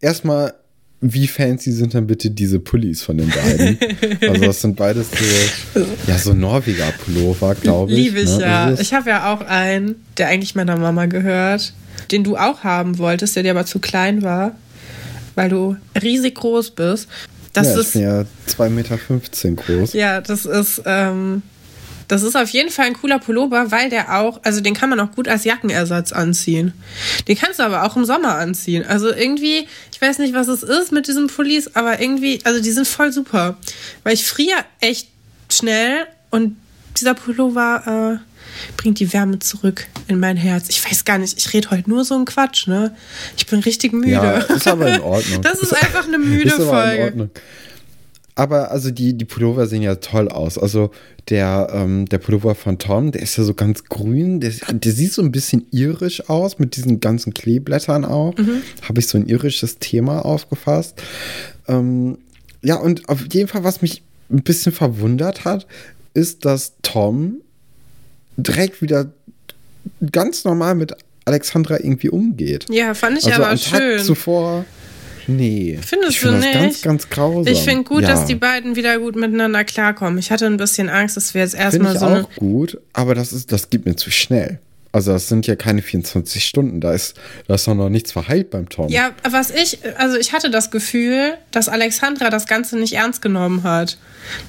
Erstmal 0.00 0.54
wie 1.00 1.26
fancy 1.26 1.72
sind 1.72 1.94
dann 1.94 2.06
bitte 2.06 2.30
diese 2.30 2.60
Pullis 2.60 3.02
von 3.02 3.16
den 3.16 3.30
beiden? 3.30 3.78
also 4.28 4.44
das 4.44 4.60
sind 4.60 4.76
beides 4.76 5.08
so, 5.10 5.80
ja, 6.06 6.18
so 6.18 6.34
Norweger 6.34 6.92
Pullover, 7.04 7.54
glaube 7.54 7.92
ich. 7.92 7.98
Liebe 7.98 8.20
ich, 8.20 8.36
ne? 8.36 8.42
ja. 8.42 8.72
Ich 8.72 8.92
habe 8.92 9.08
ja 9.08 9.32
auch 9.32 9.40
einen, 9.40 9.96
der 10.18 10.28
eigentlich 10.28 10.54
meiner 10.54 10.76
Mama 10.76 11.06
gehört, 11.06 11.72
den 12.10 12.22
du 12.22 12.36
auch 12.36 12.64
haben 12.64 12.98
wolltest, 12.98 13.34
der 13.34 13.44
dir 13.44 13.52
aber 13.52 13.64
zu 13.64 13.78
klein 13.78 14.22
war, 14.22 14.56
weil 15.36 15.48
du 15.48 15.76
riesig 16.00 16.34
groß 16.34 16.72
bist. 16.72 17.08
Das 17.54 17.68
ja, 17.68 17.80
ist, 17.80 17.86
ich 17.88 17.92
bin 17.94 18.02
ja 18.02 18.20
2,15 18.48 18.68
Meter 18.68 18.98
groß. 19.62 19.92
Ja, 19.94 20.20
das 20.20 20.44
ist, 20.44 20.82
ähm, 20.84 21.42
das 22.10 22.24
ist 22.24 22.34
auf 22.34 22.48
jeden 22.48 22.70
Fall 22.70 22.86
ein 22.86 22.94
cooler 22.94 23.20
Pullover, 23.20 23.70
weil 23.70 23.88
der 23.88 24.18
auch, 24.18 24.40
also 24.42 24.60
den 24.60 24.74
kann 24.74 24.90
man 24.90 24.98
auch 24.98 25.12
gut 25.12 25.28
als 25.28 25.44
Jackenersatz 25.44 26.10
anziehen. 26.10 26.72
Den 27.28 27.38
kannst 27.38 27.60
du 27.60 27.62
aber 27.62 27.84
auch 27.84 27.94
im 27.94 28.04
Sommer 28.04 28.34
anziehen. 28.34 28.84
Also 28.84 29.14
irgendwie, 29.14 29.68
ich 29.92 30.02
weiß 30.02 30.18
nicht, 30.18 30.34
was 30.34 30.48
es 30.48 30.64
ist 30.64 30.90
mit 30.90 31.06
diesen 31.06 31.28
Pullis, 31.28 31.76
aber 31.76 32.00
irgendwie, 32.00 32.40
also 32.42 32.60
die 32.60 32.72
sind 32.72 32.88
voll 32.88 33.12
super. 33.12 33.58
Weil 34.02 34.14
ich 34.14 34.24
friere 34.24 34.58
echt 34.80 35.06
schnell 35.52 36.04
und 36.30 36.56
dieser 36.98 37.14
Pullover 37.14 38.18
äh, 38.18 38.72
bringt 38.76 38.98
die 38.98 39.12
Wärme 39.12 39.38
zurück 39.38 39.86
in 40.08 40.18
mein 40.18 40.36
Herz. 40.36 40.68
Ich 40.68 40.84
weiß 40.84 41.04
gar 41.04 41.18
nicht, 41.18 41.38
ich 41.38 41.52
rede 41.52 41.70
heute 41.70 41.88
nur 41.88 42.04
so 42.04 42.16
einen 42.16 42.24
Quatsch, 42.24 42.66
ne? 42.66 42.92
Ich 43.36 43.46
bin 43.46 43.60
richtig 43.60 43.92
müde. 43.92 44.10
Ja, 44.10 44.38
ist 44.38 44.66
aber 44.66 44.96
in 44.96 45.00
Ordnung. 45.00 45.42
Das 45.42 45.60
ist 45.60 45.72
einfach 45.72 46.08
eine 46.08 46.18
müde 46.18 46.48
ist 46.48 46.54
aber 46.54 46.70
Folge. 46.70 46.96
In 46.96 47.04
Ordnung. 47.04 47.30
Aber 48.34 48.70
also 48.70 48.90
die, 48.90 49.16
die 49.16 49.24
Pullover 49.24 49.66
sehen 49.66 49.82
ja 49.82 49.96
toll 49.96 50.28
aus. 50.28 50.56
Also 50.56 50.90
der, 51.28 51.68
ähm, 51.72 52.06
der 52.06 52.18
Pullover 52.18 52.54
von 52.54 52.78
Tom, 52.78 53.12
der 53.12 53.22
ist 53.22 53.36
ja 53.36 53.44
so 53.44 53.54
ganz 53.54 53.84
grün. 53.84 54.40
Der, 54.40 54.52
der 54.72 54.92
sieht 54.92 55.12
so 55.12 55.22
ein 55.22 55.32
bisschen 55.32 55.66
irisch 55.70 56.28
aus, 56.28 56.58
mit 56.58 56.76
diesen 56.76 57.00
ganzen 57.00 57.34
Kleeblättern 57.34 58.04
auch. 58.04 58.36
Mhm. 58.36 58.62
Habe 58.82 59.00
ich 59.00 59.08
so 59.08 59.18
ein 59.18 59.26
irisches 59.26 59.78
Thema 59.78 60.24
aufgefasst. 60.24 61.02
Ähm, 61.68 62.18
ja, 62.62 62.76
und 62.76 63.08
auf 63.08 63.26
jeden 63.32 63.48
Fall, 63.48 63.64
was 63.64 63.82
mich 63.82 64.02
ein 64.30 64.42
bisschen 64.42 64.72
verwundert 64.72 65.44
hat, 65.44 65.66
ist, 66.14 66.44
dass 66.44 66.74
Tom 66.82 67.36
direkt 68.36 68.80
wieder 68.80 69.12
ganz 70.12 70.44
normal 70.44 70.74
mit 70.74 70.94
Alexandra 71.24 71.78
irgendwie 71.78 72.10
umgeht. 72.10 72.66
Ja, 72.70 72.94
fand 72.94 73.18
ich 73.18 73.26
also 73.26 73.42
aber 73.42 73.56
schön. 73.56 73.98
Tag 73.98 74.04
zuvor 74.04 74.64
Nee. 75.36 75.78
Findest 75.80 76.12
ich 76.12 76.20
find 76.20 76.32
du 76.32 76.36
das 76.36 76.44
nicht? 76.44 76.54
ganz, 76.54 76.82
ganz 76.82 77.08
grausam. 77.08 77.52
Ich 77.52 77.60
finde 77.60 77.84
gut, 77.84 78.02
ja. 78.02 78.08
dass 78.08 78.26
die 78.26 78.34
beiden 78.34 78.76
wieder 78.76 78.98
gut 78.98 79.16
miteinander 79.16 79.64
klarkommen. 79.64 80.18
Ich 80.18 80.30
hatte 80.30 80.46
ein 80.46 80.56
bisschen 80.56 80.88
Angst, 80.88 81.16
dass 81.16 81.34
wir 81.34 81.42
jetzt 81.42 81.54
erstmal 81.54 81.96
so. 81.96 82.06
Ich 82.06 82.12
auch 82.12 82.30
gut, 82.36 82.78
aber 82.92 83.14
das, 83.14 83.32
ist, 83.32 83.52
das 83.52 83.70
geht 83.70 83.86
mir 83.86 83.96
zu 83.96 84.10
schnell. 84.10 84.58
Also 84.92 85.12
das 85.12 85.28
sind 85.28 85.46
ja 85.46 85.54
keine 85.54 85.82
24 85.82 86.44
Stunden, 86.44 86.80
da 86.80 86.92
ist, 86.92 87.16
da 87.46 87.54
ist 87.54 87.66
doch 87.68 87.74
noch 87.74 87.88
nichts 87.88 88.10
verheilt 88.10 88.50
beim 88.50 88.68
Tom. 88.68 88.88
Ja, 88.88 89.12
was 89.28 89.50
ich, 89.50 89.78
also 89.96 90.16
ich 90.16 90.32
hatte 90.32 90.50
das 90.50 90.72
Gefühl, 90.72 91.34
dass 91.52 91.68
Alexandra 91.68 92.28
das 92.28 92.46
Ganze 92.46 92.76
nicht 92.76 92.94
ernst 92.94 93.22
genommen 93.22 93.62
hat. 93.62 93.98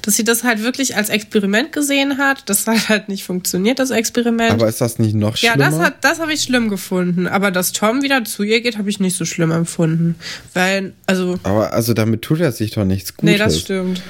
Dass 0.02 0.16
sie 0.16 0.24
das 0.24 0.44
halt 0.44 0.62
wirklich 0.62 0.96
als 0.96 1.08
Experiment 1.08 1.72
gesehen 1.72 2.18
hat. 2.18 2.48
Das 2.48 2.66
hat 2.66 2.88
halt 2.88 3.08
nicht 3.08 3.24
funktioniert, 3.24 3.78
das 3.78 3.90
Experiment. 3.90 4.52
Aber 4.52 4.68
ist 4.68 4.80
das 4.80 4.98
nicht 4.98 5.14
noch 5.14 5.36
schlimmer? 5.36 5.58
Ja, 5.58 5.70
das, 5.70 5.78
hat, 5.78 6.04
das 6.04 6.18
habe 6.18 6.32
ich 6.32 6.42
schlimm 6.42 6.68
gefunden. 6.68 7.26
Aber 7.26 7.50
dass 7.50 7.72
Tom 7.72 8.02
wieder 8.02 8.24
zu 8.24 8.42
ihr 8.42 8.60
geht, 8.60 8.78
habe 8.78 8.90
ich 8.90 9.00
nicht 9.00 9.16
so 9.16 9.24
schlimm 9.24 9.50
empfunden. 9.50 10.16
Weil, 10.54 10.92
also. 11.06 11.38
Aber 11.44 11.72
also 11.72 11.94
damit 11.94 12.22
tut 12.22 12.40
er 12.40 12.52
sich 12.52 12.72
doch 12.72 12.84
nichts 12.84 13.16
Gutes. 13.16 13.32
Nee, 13.32 13.38
das 13.38 13.60
stimmt. 13.60 14.02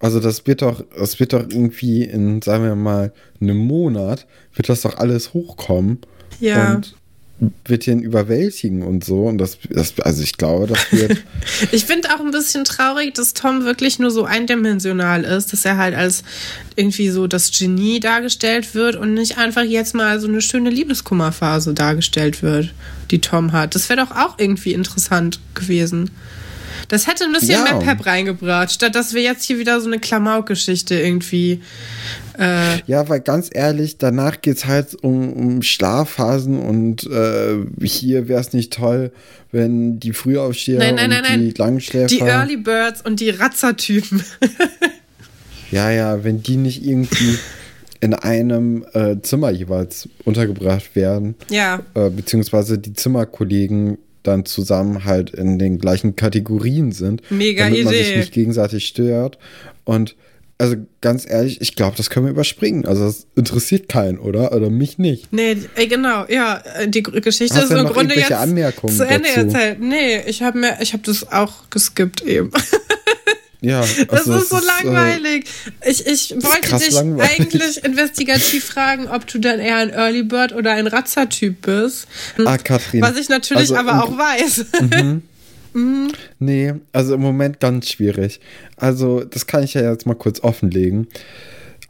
Also 0.00 0.18
das 0.18 0.46
wird 0.46 0.62
doch, 0.62 0.82
das 0.98 1.20
wird 1.20 1.34
doch 1.34 1.42
irgendwie 1.42 2.04
in, 2.04 2.42
sagen 2.42 2.64
wir 2.64 2.74
mal, 2.74 3.12
einem 3.40 3.58
Monat, 3.58 4.26
wird 4.54 4.68
das 4.68 4.80
doch 4.80 4.96
alles 4.96 5.34
hochkommen. 5.34 5.98
Ja. 6.40 6.74
Und 6.74 6.94
wird 7.64 7.86
ihn 7.86 8.00
überwältigen 8.00 8.82
und 8.82 9.04
so. 9.04 9.24
Und 9.26 9.38
das, 9.38 9.58
das 9.68 9.98
also 10.00 10.22
ich 10.22 10.36
glaube, 10.36 10.66
das 10.66 10.92
wird. 10.92 11.22
ich 11.72 11.86
finde 11.86 12.14
auch 12.14 12.20
ein 12.20 12.30
bisschen 12.30 12.64
traurig, 12.64 13.14
dass 13.14 13.34
Tom 13.34 13.64
wirklich 13.64 13.98
nur 13.98 14.10
so 14.10 14.24
eindimensional 14.24 15.24
ist, 15.24 15.52
dass 15.52 15.64
er 15.64 15.76
halt 15.78 15.94
als 15.94 16.22
irgendwie 16.76 17.08
so 17.08 17.26
das 17.26 17.50
Genie 17.50 18.00
dargestellt 18.00 18.74
wird 18.74 18.96
und 18.96 19.14
nicht 19.14 19.38
einfach 19.38 19.62
jetzt 19.62 19.94
mal 19.94 20.20
so 20.20 20.28
eine 20.28 20.42
schöne 20.42 20.70
Liebeskummerphase 20.70 21.72
dargestellt 21.72 22.42
wird, 22.42 22.74
die 23.10 23.20
Tom 23.20 23.52
hat. 23.52 23.74
Das 23.74 23.88
wäre 23.88 24.04
doch 24.04 24.14
auch 24.14 24.38
irgendwie 24.38 24.74
interessant 24.74 25.40
gewesen. 25.54 26.10
Das 26.90 27.06
hätte 27.06 27.22
ein 27.22 27.32
bisschen 27.32 27.50
ja. 27.50 27.62
mehr 27.62 27.78
Pep 27.78 28.04
reingebracht, 28.04 28.72
statt 28.72 28.96
dass 28.96 29.14
wir 29.14 29.22
jetzt 29.22 29.44
hier 29.44 29.60
wieder 29.60 29.80
so 29.80 29.86
eine 29.86 30.00
Klamauk-Geschichte 30.00 30.96
irgendwie. 30.96 31.60
Äh 32.36 32.82
ja, 32.86 33.08
weil 33.08 33.20
ganz 33.20 33.48
ehrlich, 33.52 33.98
danach 33.98 34.40
geht 34.40 34.56
es 34.56 34.66
halt 34.66 34.96
um, 35.00 35.32
um 35.32 35.62
Schlafphasen 35.62 36.58
und 36.58 37.06
äh, 37.06 37.58
hier 37.86 38.26
wäre 38.26 38.40
es 38.40 38.52
nicht 38.52 38.72
toll, 38.72 39.12
wenn 39.52 40.00
die 40.00 40.12
Frühaufsteher 40.12 40.80
nein, 40.80 40.96
nein, 40.96 41.10
nein, 41.10 41.40
und 41.40 41.46
die 41.46 41.54
Langschläfer. 41.56 42.08
Die 42.08 42.20
Early 42.22 42.56
Birds 42.56 43.02
und 43.02 43.20
die 43.20 43.30
Ratzertypen. 43.30 44.24
ja, 45.70 45.92
ja, 45.92 46.24
wenn 46.24 46.42
die 46.42 46.56
nicht 46.56 46.84
irgendwie 46.84 47.38
in 48.00 48.14
einem 48.14 48.84
äh, 48.94 49.20
Zimmer 49.22 49.50
jeweils 49.50 50.08
untergebracht 50.24 50.96
werden. 50.96 51.36
Ja. 51.50 51.82
Äh, 51.94 52.10
beziehungsweise 52.10 52.78
die 52.78 52.94
Zimmerkollegen 52.94 53.98
dann 54.22 54.44
zusammen 54.44 55.04
halt 55.04 55.30
in 55.30 55.58
den 55.58 55.78
gleichen 55.78 56.16
Kategorien 56.16 56.92
sind. 56.92 57.22
Mega 57.30 57.64
damit 57.64 57.80
Idee. 57.80 57.84
man 57.84 57.94
sich 57.94 58.16
nicht 58.16 58.32
gegenseitig 58.32 58.86
stört. 58.86 59.38
Und 59.84 60.16
also 60.58 60.76
ganz 61.00 61.26
ehrlich, 61.28 61.62
ich 61.62 61.74
glaube, 61.74 61.96
das 61.96 62.10
können 62.10 62.26
wir 62.26 62.30
überspringen. 62.30 62.84
Also 62.84 63.06
das 63.06 63.26
interessiert 63.34 63.88
keinen, 63.88 64.18
oder? 64.18 64.52
Oder 64.52 64.68
mich 64.68 64.98
nicht. 64.98 65.32
Nee, 65.32 65.56
ey, 65.74 65.86
genau, 65.86 66.26
ja, 66.28 66.62
die 66.86 67.02
Geschichte 67.02 67.56
Hast 67.56 67.70
ist 67.70 67.78
im 67.78 67.86
Grunde 67.86 68.14
jetzt 68.14 68.30
Anmerkungen 68.30 68.94
zu 68.94 69.06
Ende 69.06 69.28
dazu? 69.34 69.46
erzählt. 69.46 69.80
Nee, 69.80 70.20
ich 70.26 70.42
habe 70.42 70.58
mir, 70.58 70.76
ich 70.80 70.92
habe 70.92 71.02
das 71.02 71.32
auch 71.32 71.70
geskippt 71.70 72.22
eben. 72.22 72.50
Ja, 73.62 73.80
Das 74.08 74.26
also 74.26 74.34
ist 74.36 74.48
so 74.48 74.56
äh, 74.56 74.60
langweilig. 74.84 75.44
ich 75.86 76.06
ich 76.06 76.34
wollte 76.42 76.78
dich 76.78 76.92
langweilig. 76.92 77.40
eigentlich 77.40 77.84
investigativ 77.84 78.64
fragen, 78.64 79.08
ob 79.08 79.26
du 79.26 79.38
dann 79.38 79.60
eher 79.60 79.76
ein 79.76 79.90
Early 79.90 80.22
Bird 80.22 80.52
oder 80.54 80.72
ein 80.72 80.86
Ratzer-Typ 80.86 81.60
bist. 81.62 82.06
Ah, 82.44 82.56
Katrin. 82.56 83.02
Was 83.02 83.16
ich 83.18 83.28
natürlich 83.28 83.76
Also, 83.76 83.76
aber 83.76 84.04
auch 84.04 84.16
weiß. 84.16 84.64
Nee, 86.40 86.74
also 86.92 87.14
im 87.14 87.20
Moment 87.20 87.60
ganz 87.60 87.88
schwierig. 87.90 88.40
Also, 88.76 89.22
das 89.22 89.46
kann 89.46 89.62
ich 89.62 89.74
ja 89.74 89.88
jetzt 89.88 90.04
mal 90.04 90.14
kurz 90.14 90.40
offenlegen. 90.40 91.06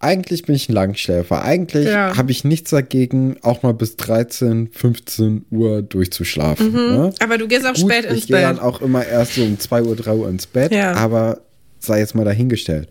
Eigentlich 0.01 0.43
bin 0.45 0.55
ich 0.55 0.69
ein 0.69 0.73
Langschläfer. 0.75 1.43
Eigentlich 1.43 1.87
Ja. 1.87 2.15
habe 2.17 2.31
ich 2.31 2.45
nichts 2.45 2.71
dagegen, 2.71 3.37
auch 3.43 3.63
mal 3.63 3.73
bis 3.73 3.97
13, 3.97 4.69
15 4.73 5.47
Uhr 5.51 5.81
durchzuschlafen. 5.83 6.73
Ne? 6.73 7.15
aber 7.21 7.39
du 7.39 7.49
gehst 7.49 7.65
auch 7.67 7.75
Gut, 7.75 7.91
spät 7.91 8.05
ins 8.05 8.19
ich 8.19 8.27
gehe 8.27 8.41
dann 8.41 8.57
Bett. 8.57 8.65
auch 8.65 8.83
immer 8.83 9.05
erst 9.07 9.35
so 9.37 9.43
um 9.45 9.59
2 9.59 9.83
Uhr, 9.83 9.97
3 9.97 10.13
Uhr 10.15 10.29
ins 10.29 10.47
Bett, 10.47 10.73
Ja. 10.73 10.93
aber 10.93 11.41
sei 11.81 11.99
jetzt 11.99 12.15
mal 12.15 12.25
dahingestellt. 12.25 12.89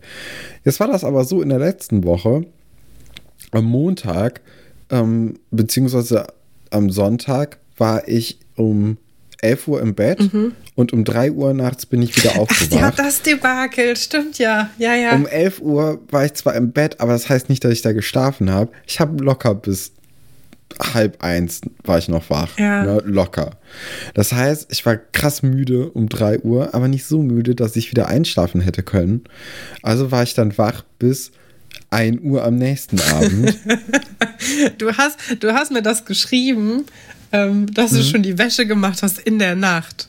Jetzt 0.64 0.80
war 0.80 0.88
das 0.88 1.04
aber 1.04 1.24
so 1.24 1.40
in 1.42 1.48
der 1.48 1.58
letzten 1.58 2.04
Woche, 2.04 2.44
am 3.52 3.64
Montag, 3.64 4.40
ähm, 4.90 5.34
beziehungsweise 5.50 6.26
am 6.70 6.90
Sonntag, 6.90 7.58
war 7.78 8.06
ich 8.08 8.38
um 8.56 8.98
11 9.42 9.68
Uhr 9.68 9.80
im 9.80 9.94
Bett 9.94 10.20
und 10.74 10.92
um 10.92 11.02
3 11.04 11.32
Uhr 11.32 11.54
nachts 11.54 11.86
bin 11.86 12.02
ich 12.02 12.14
wieder 12.14 12.32
Mhm. 12.32 12.36
Ach 12.36 12.40
aufgewacht. 12.42 12.72
ja, 12.80 12.90
das 12.90 13.22
Debakel, 13.22 13.96
stimmt 13.96 14.38
ja. 14.38 14.68
Ja, 14.76 14.94
ja. 14.94 15.14
Um 15.14 15.26
11 15.26 15.60
Uhr 15.62 15.98
war 16.10 16.26
ich 16.26 16.34
zwar 16.34 16.54
im 16.56 16.72
Bett, 16.72 17.00
aber 17.00 17.12
das 17.12 17.28
heißt 17.30 17.48
nicht, 17.48 17.64
dass 17.64 17.72
ich 17.72 17.80
da 17.80 17.92
geschlafen 17.92 18.50
habe. 18.50 18.70
Ich 18.86 19.00
habe 19.00 19.22
locker 19.24 19.54
bis 19.54 19.92
halb 20.78 21.22
eins 21.22 21.60
war 21.84 21.98
ich 21.98 22.08
noch 22.08 22.30
wach. 22.30 22.58
Ja. 22.58 22.84
Ne, 22.84 23.02
locker. 23.04 23.52
Das 24.14 24.32
heißt, 24.32 24.68
ich 24.70 24.84
war 24.86 24.96
krass 24.96 25.42
müde 25.42 25.90
um 25.90 26.08
3 26.08 26.40
Uhr, 26.40 26.74
aber 26.74 26.88
nicht 26.88 27.04
so 27.06 27.22
müde, 27.22 27.54
dass 27.54 27.76
ich 27.76 27.90
wieder 27.90 28.08
einschlafen 28.08 28.60
hätte 28.60 28.82
können. 28.82 29.24
Also 29.82 30.10
war 30.10 30.22
ich 30.22 30.34
dann 30.34 30.56
wach 30.58 30.82
bis 30.98 31.32
1 31.90 32.20
Uhr 32.22 32.44
am 32.44 32.56
nächsten 32.56 33.00
Abend. 33.00 33.56
Du 34.78 34.90
hast, 34.96 35.18
du 35.40 35.52
hast 35.52 35.70
mir 35.70 35.82
das 35.82 36.06
geschrieben, 36.06 36.84
ähm, 37.30 37.72
dass 37.74 37.92
Mhm. 37.92 37.96
du 37.96 38.02
schon 38.04 38.22
die 38.22 38.38
Wäsche 38.38 38.66
gemacht 38.66 39.02
hast 39.02 39.18
in 39.18 39.38
der 39.38 39.54
Nacht. 39.54 40.08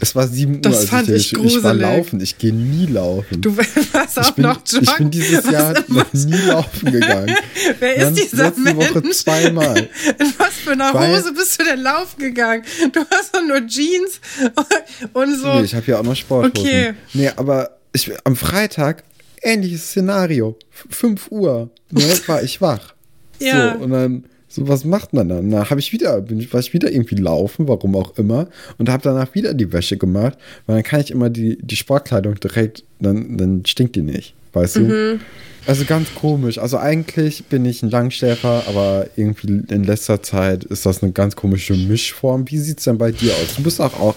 Es 0.00 0.14
war 0.14 0.26
7 0.28 0.56
Uhr, 0.56 0.60
Das 0.62 0.76
als 0.80 0.88
fand 0.90 1.08
ich, 1.08 1.32
ich 1.32 1.32
ich, 1.32 1.38
ich 1.56 1.62
war 1.62 1.72
gruselig. 1.74 1.80
laufen. 1.96 2.20
Ich 2.20 2.38
gehe 2.38 2.52
nie 2.52 2.86
laufen. 2.86 3.40
Du 3.40 3.56
warst 3.56 4.18
auch 4.18 4.30
bin, 4.32 4.44
noch 4.44 4.60
joggen. 4.66 4.82
ich 4.88 4.96
bin 4.96 5.10
dieses 5.10 5.50
Jahr 5.50 5.74
noch 5.88 6.12
nie 6.12 6.36
laufen 6.46 6.92
gegangen. 6.92 7.34
Wer 7.80 7.96
Ganz 7.96 8.18
ist 8.20 8.32
dieser 8.32 8.44
letzte 8.44 8.60
Mensch? 8.60 8.76
Woche 8.94 9.02
zweimal. 9.10 9.78
In 10.18 10.32
was 10.38 10.54
für 10.54 10.72
einer 10.72 10.92
Weil- 10.94 11.16
Hose 11.16 11.32
bist 11.32 11.60
du 11.60 11.64
denn 11.64 11.80
laufen 11.80 12.18
gegangen? 12.20 12.62
Du 12.92 13.00
hast 13.10 13.34
doch 13.34 13.42
nur 13.46 13.66
Jeans 13.66 14.20
und 15.12 15.38
so. 15.40 15.54
Nee, 15.54 15.62
ich 15.64 15.74
habe 15.74 15.84
hier 15.84 15.98
auch 15.98 16.04
noch 16.04 16.16
Sporthosen. 16.16 16.66
Okay. 16.68 16.94
Nee, 17.14 17.30
aber 17.36 17.78
ich, 17.92 18.10
am 18.24 18.36
Freitag, 18.36 19.04
ähnliches 19.42 19.86
Szenario. 19.88 20.58
F- 20.72 20.86
5 20.98 21.30
Uhr, 21.30 21.70
ne, 21.90 22.02
war 22.26 22.42
ich 22.42 22.60
wach. 22.60 22.94
Ja. 23.38 23.74
So, 23.78 23.84
und 23.84 23.90
dann, 23.90 24.24
so 24.56 24.68
was 24.68 24.84
macht 24.84 25.12
man 25.12 25.28
dann? 25.28 25.48
Na, 25.48 25.68
habe 25.70 25.78
ich 25.80 25.92
wieder, 25.92 26.20
bin 26.20 26.40
ich, 26.40 26.52
war 26.52 26.60
ich 26.60 26.72
wieder 26.72 26.90
irgendwie 26.90 27.14
laufen, 27.16 27.68
warum 27.68 27.94
auch 27.94 28.16
immer, 28.18 28.48
und 28.78 28.88
habe 28.88 29.02
danach 29.02 29.34
wieder 29.34 29.54
die 29.54 29.72
Wäsche 29.72 29.96
gemacht, 29.96 30.36
weil 30.66 30.76
dann 30.76 30.82
kann 30.82 31.00
ich 31.00 31.10
immer 31.10 31.30
die, 31.30 31.58
die 31.60 31.76
Sportkleidung 31.76 32.34
direkt, 32.40 32.82
dann, 32.98 33.36
dann 33.38 33.64
stinkt 33.66 33.94
die 33.96 34.02
nicht, 34.02 34.34
weißt 34.52 34.76
Mhm. 34.78 34.88
du? 34.88 35.18
Also 35.66 35.84
ganz 35.84 36.14
komisch. 36.14 36.58
Also 36.58 36.78
eigentlich 36.78 37.44
bin 37.46 37.64
ich 37.64 37.82
ein 37.82 37.90
Langschläfer, 37.90 38.64
aber 38.68 39.06
irgendwie 39.16 39.62
in 39.68 39.82
letzter 39.84 40.22
Zeit 40.22 40.62
ist 40.64 40.86
das 40.86 41.02
eine 41.02 41.10
ganz 41.12 41.34
komische 41.34 41.74
Mischform. 41.74 42.48
Wie 42.48 42.58
sieht's 42.58 42.84
denn 42.84 42.98
bei 42.98 43.10
dir 43.10 43.32
aus? 43.32 43.56
Du 43.56 43.64
bist 43.64 43.80
auch, 43.80 43.98
auch 43.98 44.16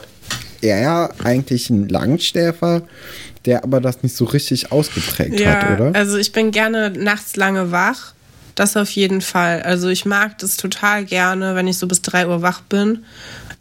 eher 0.62 1.10
eigentlich 1.24 1.70
ein 1.72 1.90
Langschläfer, 1.90 2.84
der 3.46 3.64
aber 3.64 3.82
das 3.82 4.04
nicht 4.04 4.16
so 4.16 4.26
richtig 4.26 4.72
ausgeprägt 4.72 5.40
ja, 5.40 5.54
hat, 5.56 5.80
oder? 5.80 5.96
also 5.96 6.18
ich 6.18 6.32
bin 6.32 6.52
gerne 6.52 6.92
nachts 6.92 7.36
lange 7.36 7.72
wach. 7.72 8.14
Das 8.60 8.76
auf 8.76 8.90
jeden 8.90 9.22
Fall. 9.22 9.62
Also 9.62 9.88
ich 9.88 10.04
mag 10.04 10.38
das 10.40 10.58
total 10.58 11.06
gerne, 11.06 11.56
wenn 11.56 11.66
ich 11.70 11.78
so 11.78 11.88
bis 11.88 12.02
3 12.02 12.28
Uhr 12.28 12.42
wach 12.42 12.60
bin. 12.60 13.06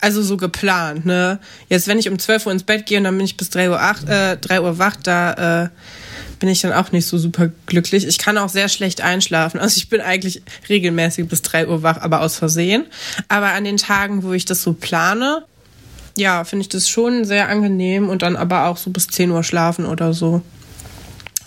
Also 0.00 0.24
so 0.24 0.36
geplant, 0.36 1.06
ne? 1.06 1.38
Jetzt, 1.68 1.86
wenn 1.86 2.00
ich 2.00 2.08
um 2.08 2.18
12 2.18 2.46
Uhr 2.46 2.52
ins 2.52 2.64
Bett 2.64 2.84
gehe 2.84 2.98
und 2.98 3.04
dann 3.04 3.16
bin 3.16 3.24
ich 3.24 3.36
bis 3.36 3.48
3 3.50 3.70
Uhr, 3.70 3.80
8, 3.80 4.08
äh, 4.08 4.36
3 4.38 4.60
Uhr 4.60 4.78
wach, 4.78 4.96
da 4.96 5.66
äh, 5.66 5.68
bin 6.40 6.48
ich 6.48 6.62
dann 6.62 6.72
auch 6.72 6.90
nicht 6.90 7.06
so 7.06 7.16
super 7.16 7.48
glücklich. 7.66 8.08
Ich 8.08 8.18
kann 8.18 8.38
auch 8.38 8.48
sehr 8.48 8.68
schlecht 8.68 9.00
einschlafen. 9.00 9.60
Also 9.60 9.76
ich 9.76 9.88
bin 9.88 10.00
eigentlich 10.00 10.42
regelmäßig 10.68 11.28
bis 11.28 11.42
3 11.42 11.68
Uhr 11.68 11.84
wach, 11.84 11.98
aber 12.00 12.20
aus 12.20 12.34
Versehen. 12.34 12.84
Aber 13.28 13.52
an 13.52 13.62
den 13.62 13.76
Tagen, 13.76 14.24
wo 14.24 14.32
ich 14.32 14.46
das 14.46 14.64
so 14.64 14.72
plane, 14.72 15.44
ja, 16.16 16.42
finde 16.42 16.62
ich 16.62 16.70
das 16.70 16.88
schon 16.88 17.24
sehr 17.24 17.48
angenehm 17.48 18.08
und 18.08 18.22
dann 18.22 18.34
aber 18.34 18.66
auch 18.66 18.76
so 18.76 18.90
bis 18.90 19.06
10 19.06 19.30
Uhr 19.30 19.44
schlafen 19.44 19.86
oder 19.86 20.12
so. 20.12 20.42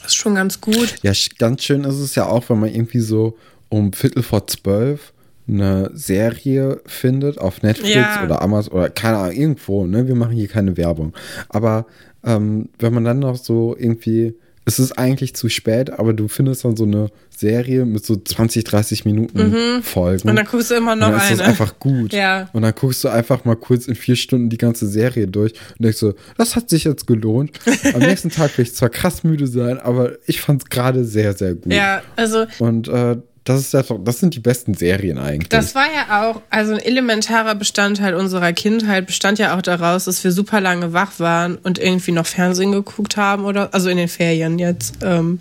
Das 0.01 0.11
ist 0.11 0.15
schon 0.15 0.35
ganz 0.35 0.59
gut. 0.61 0.95
Ja, 1.03 1.11
ganz 1.37 1.63
schön 1.63 1.83
ist 1.83 1.99
es 1.99 2.15
ja 2.15 2.25
auch, 2.27 2.49
wenn 2.49 2.59
man 2.59 2.69
irgendwie 2.73 2.99
so 3.01 3.37
um 3.69 3.93
Viertel 3.93 4.23
vor 4.23 4.47
zwölf 4.47 5.13
eine 5.47 5.89
Serie 5.93 6.79
findet 6.85 7.37
auf 7.39 7.61
Netflix 7.61 7.93
Ja. 7.95 8.23
oder 8.23 8.41
Amazon 8.41 8.73
oder 8.73 8.89
keine 8.89 9.17
Ahnung, 9.17 9.35
irgendwo, 9.35 9.85
ne? 9.85 10.07
Wir 10.07 10.15
machen 10.15 10.33
hier 10.35 10.47
keine 10.47 10.77
Werbung. 10.77 11.13
Aber 11.49 11.85
ähm, 12.23 12.69
wenn 12.79 12.93
man 12.93 13.03
dann 13.03 13.19
noch 13.19 13.35
so 13.35 13.75
irgendwie, 13.77 14.35
es 14.65 14.79
ist 14.79 14.91
eigentlich 14.93 15.35
zu 15.35 15.49
spät, 15.49 15.89
aber 15.89 16.13
du 16.13 16.27
findest 16.27 16.63
dann 16.65 16.75
so 16.75 16.83
eine 16.83 17.09
Serie 17.35 17.85
mit 17.85 18.05
so 18.05 18.15
20, 18.15 18.63
30 18.63 19.05
Minuten 19.05 19.81
Folgen. 19.81 20.21
Mhm. 20.23 20.29
Und 20.29 20.35
dann 20.35 20.45
guckst 20.45 20.69
du 20.69 20.75
immer 20.75 20.95
noch 20.95 21.07
und 21.07 21.13
dann 21.13 21.21
ist 21.21 21.31
das 21.31 21.39
eine. 21.39 21.49
einfach 21.49 21.79
gut. 21.79 22.13
Ja. 22.13 22.49
Und 22.53 22.61
dann 22.61 22.73
guckst 22.75 23.03
du 23.03 23.09
einfach 23.09 23.43
mal 23.43 23.55
kurz 23.55 23.87
in 23.87 23.95
vier 23.95 24.15
Stunden 24.15 24.49
die 24.49 24.57
ganze 24.57 24.87
Serie 24.87 25.27
durch 25.27 25.53
und 25.77 25.83
denkst 25.83 25.97
so, 25.97 26.13
das 26.37 26.55
hat 26.55 26.69
sich 26.69 26.83
jetzt 26.83 27.07
gelohnt. 27.07 27.51
Am 27.93 28.01
nächsten 28.01 28.29
Tag 28.31 28.55
will 28.57 28.63
ich 28.63 28.75
zwar 28.75 28.89
krass 28.89 29.23
müde 29.23 29.47
sein, 29.47 29.79
aber 29.79 30.11
ich 30.27 30.41
fand 30.41 30.61
es 30.63 30.69
gerade 30.69 31.05
sehr, 31.05 31.33
sehr 31.33 31.55
gut. 31.55 31.73
Ja, 31.73 32.03
also 32.15 32.45
Und 32.59 32.87
äh, 32.87 33.17
das 33.51 33.61
ist 33.61 33.73
ja, 33.73 33.97
das 33.97 34.19
sind 34.19 34.35
die 34.35 34.39
besten 34.39 34.73
Serien 34.73 35.17
eigentlich. 35.17 35.49
Das 35.49 35.75
war 35.75 35.85
ja 35.85 36.23
auch, 36.23 36.41
also 36.49 36.73
ein 36.73 36.79
elementarer 36.79 37.55
Bestandteil 37.55 38.13
unserer 38.13 38.53
Kindheit 38.53 39.05
bestand 39.05 39.39
ja 39.39 39.57
auch 39.57 39.61
daraus, 39.61 40.05
dass 40.05 40.23
wir 40.23 40.31
super 40.31 40.61
lange 40.61 40.93
wach 40.93 41.19
waren 41.19 41.57
und 41.57 41.79
irgendwie 41.79 42.11
noch 42.11 42.25
Fernsehen 42.25 42.71
geguckt 42.71 43.17
haben 43.17 43.45
oder, 43.45 43.73
also 43.73 43.89
in 43.89 43.97
den 43.97 44.07
Ferien 44.07 44.59
jetzt, 44.59 44.95
ähm, 45.01 45.39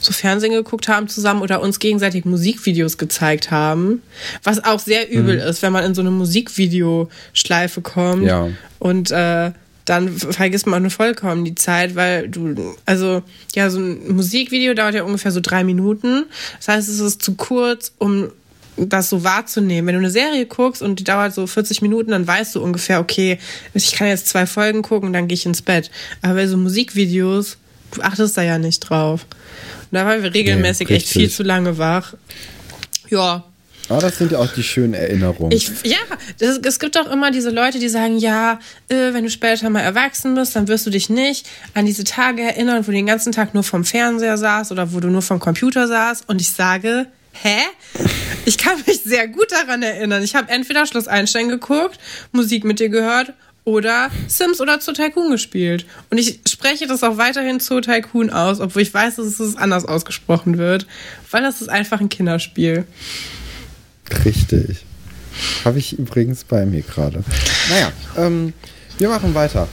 so 0.00 0.12
Fernsehen 0.12 0.52
geguckt 0.52 0.88
haben 0.88 1.08
zusammen 1.08 1.42
oder 1.42 1.60
uns 1.60 1.78
gegenseitig 1.78 2.24
Musikvideos 2.24 2.98
gezeigt 2.98 3.50
haben. 3.50 4.02
Was 4.42 4.64
auch 4.64 4.78
sehr 4.78 5.10
übel 5.10 5.38
ist, 5.38 5.62
wenn 5.62 5.72
man 5.72 5.84
in 5.84 5.94
so 5.94 6.00
eine 6.00 6.10
Musikvideoschleife 6.10 7.80
kommt. 7.80 8.24
Ja. 8.24 8.48
Und 8.78 9.10
äh, 9.10 9.52
dann 9.84 10.16
vergisst 10.16 10.66
man 10.66 10.90
vollkommen 10.90 11.44
die 11.44 11.54
Zeit, 11.54 11.94
weil 11.94 12.28
du, 12.28 12.74
also 12.86 13.22
ja, 13.54 13.68
so 13.70 13.80
ein 13.80 14.14
Musikvideo 14.14 14.74
dauert 14.74 14.94
ja 14.94 15.02
ungefähr 15.02 15.32
so 15.32 15.40
drei 15.40 15.64
Minuten. 15.64 16.26
Das 16.58 16.68
heißt, 16.68 16.88
es 16.88 17.00
ist 17.00 17.22
zu 17.22 17.34
kurz, 17.34 17.92
um 17.98 18.30
das 18.76 19.10
so 19.10 19.24
wahrzunehmen. 19.24 19.86
Wenn 19.86 19.94
du 19.94 20.00
eine 20.00 20.10
Serie 20.10 20.46
guckst 20.46 20.82
und 20.82 20.98
die 20.98 21.04
dauert 21.04 21.34
so 21.34 21.46
40 21.46 21.82
Minuten, 21.82 22.10
dann 22.10 22.26
weißt 22.26 22.54
du 22.54 22.62
ungefähr, 22.62 23.00
okay, 23.00 23.38
ich 23.74 23.92
kann 23.92 24.08
jetzt 24.08 24.28
zwei 24.28 24.46
Folgen 24.46 24.82
gucken 24.82 25.08
und 25.08 25.12
dann 25.12 25.28
gehe 25.28 25.34
ich 25.34 25.46
ins 25.46 25.62
Bett. 25.62 25.90
Aber 26.22 26.34
bei 26.34 26.46
so 26.46 26.56
Musikvideos, 26.56 27.58
du 27.92 28.02
achtest 28.02 28.36
da 28.36 28.42
ja 28.42 28.58
nicht 28.58 28.80
drauf. 28.80 29.26
Und 29.90 29.98
da 29.98 30.06
waren 30.06 30.22
wir 30.22 30.32
regelmäßig 30.32 30.88
Nee, 30.88 30.96
echt 30.96 31.08
viel 31.08 31.30
zu 31.30 31.42
lange 31.42 31.76
wach. 31.76 32.14
Ja, 33.10 33.44
Aber 33.92 34.02
das 34.02 34.18
sind 34.18 34.32
ja 34.32 34.38
auch 34.38 34.52
die 34.52 34.62
schönen 34.62 34.94
Erinnerungen. 34.94 35.52
ich, 35.52 35.70
ja, 35.84 35.98
das, 36.38 36.58
es 36.58 36.78
gibt 36.78 36.98
auch 36.98 37.10
immer 37.10 37.30
diese 37.30 37.50
Leute, 37.50 37.78
die 37.78 37.88
sagen, 37.88 38.18
ja, 38.18 38.58
äh, 38.88 39.12
wenn 39.12 39.24
du 39.24 39.30
später 39.30 39.68
mal 39.70 39.80
erwachsen 39.80 40.34
bist, 40.34 40.56
dann 40.56 40.68
wirst 40.68 40.86
du 40.86 40.90
dich 40.90 41.10
nicht 41.10 41.48
an 41.74 41.86
diese 41.86 42.04
Tage 42.04 42.42
erinnern, 42.42 42.86
wo 42.86 42.90
du 42.90 42.92
den 42.92 43.06
ganzen 43.06 43.32
Tag 43.32 43.54
nur 43.54 43.62
vom 43.62 43.84
Fernseher 43.84 44.38
saß 44.38 44.72
oder 44.72 44.92
wo 44.92 45.00
du 45.00 45.08
nur 45.08 45.22
vom 45.22 45.38
Computer 45.38 45.86
saß. 45.88 46.22
Und 46.26 46.40
ich 46.40 46.50
sage, 46.50 47.06
hä? 47.32 47.58
Ich 48.44 48.58
kann 48.58 48.78
mich 48.86 49.02
sehr 49.04 49.28
gut 49.28 49.52
daran 49.52 49.82
erinnern. 49.82 50.22
Ich 50.22 50.34
habe 50.34 50.50
entweder 50.50 50.86
Schloss 50.86 51.06
Einstein 51.06 51.48
geguckt, 51.48 51.98
Musik 52.32 52.64
mit 52.64 52.80
dir 52.80 52.88
gehört 52.88 53.34
oder 53.64 54.10
Sims 54.26 54.60
oder 54.60 54.80
Zoo 54.80 54.92
Tycoon 54.92 55.30
gespielt. 55.30 55.86
Und 56.10 56.18
ich 56.18 56.40
spreche 56.48 56.86
das 56.86 57.02
auch 57.02 57.18
weiterhin 57.18 57.60
Zoo 57.60 57.80
Tycoon 57.80 58.30
aus, 58.30 58.60
obwohl 58.60 58.82
ich 58.82 58.92
weiß, 58.92 59.16
dass 59.16 59.38
es 59.38 59.56
anders 59.56 59.84
ausgesprochen 59.84 60.58
wird, 60.58 60.86
weil 61.30 61.42
das 61.42 61.60
ist 61.60 61.68
einfach 61.68 62.00
ein 62.00 62.08
Kinderspiel. 62.08 62.84
Richtig. 64.24 64.84
Habe 65.64 65.78
ich 65.78 65.98
übrigens 65.98 66.44
bei 66.44 66.66
mir 66.66 66.82
gerade. 66.82 67.24
Naja, 67.70 67.92
ähm, 68.16 68.52
wir 68.98 69.08
machen 69.08 69.34
weiter. 69.34 69.68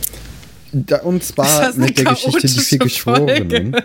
Da, 0.72 0.98
und 1.02 1.24
zwar 1.24 1.76
mit 1.76 1.98
der 1.98 2.06
Geschichte 2.06 2.48
Die 2.48 2.60
vier 2.60 2.80
Geschworenen. 2.80 3.76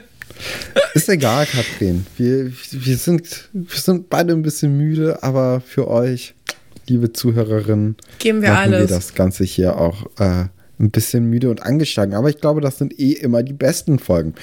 Ist 0.95 1.09
egal, 1.09 1.47
Katrin. 1.47 2.07
Wir, 2.17 2.53
wir, 2.71 2.97
sind, 2.97 3.49
wir 3.53 3.79
sind 3.81 4.11
beide 4.11 4.33
ein 4.33 4.43
bisschen 4.43 4.77
müde, 4.77 5.23
aber 5.23 5.61
für 5.61 5.89
euch, 5.89 6.35
liebe 6.87 7.13
Zuhörerinnen, 7.13 7.97
Geben 8.19 8.43
wir 8.43 8.57
alles. 8.57 8.91
wir 8.91 8.97
das 8.97 9.15
Ganze 9.15 9.45
hier 9.45 9.79
auch 9.79 10.07
äh, 10.19 10.47
ein 10.79 10.91
bisschen 10.91 11.25
müde 11.31 11.51
und 11.51 11.63
angeschlagen. 11.63 12.15
Aber 12.15 12.29
ich 12.29 12.41
glaube, 12.41 12.61
das 12.61 12.79
sind 12.79 12.99
eh 12.99 13.13
immer 13.13 13.43
die 13.43 13.53
besten 13.53 13.99
Folgen. 13.99 14.35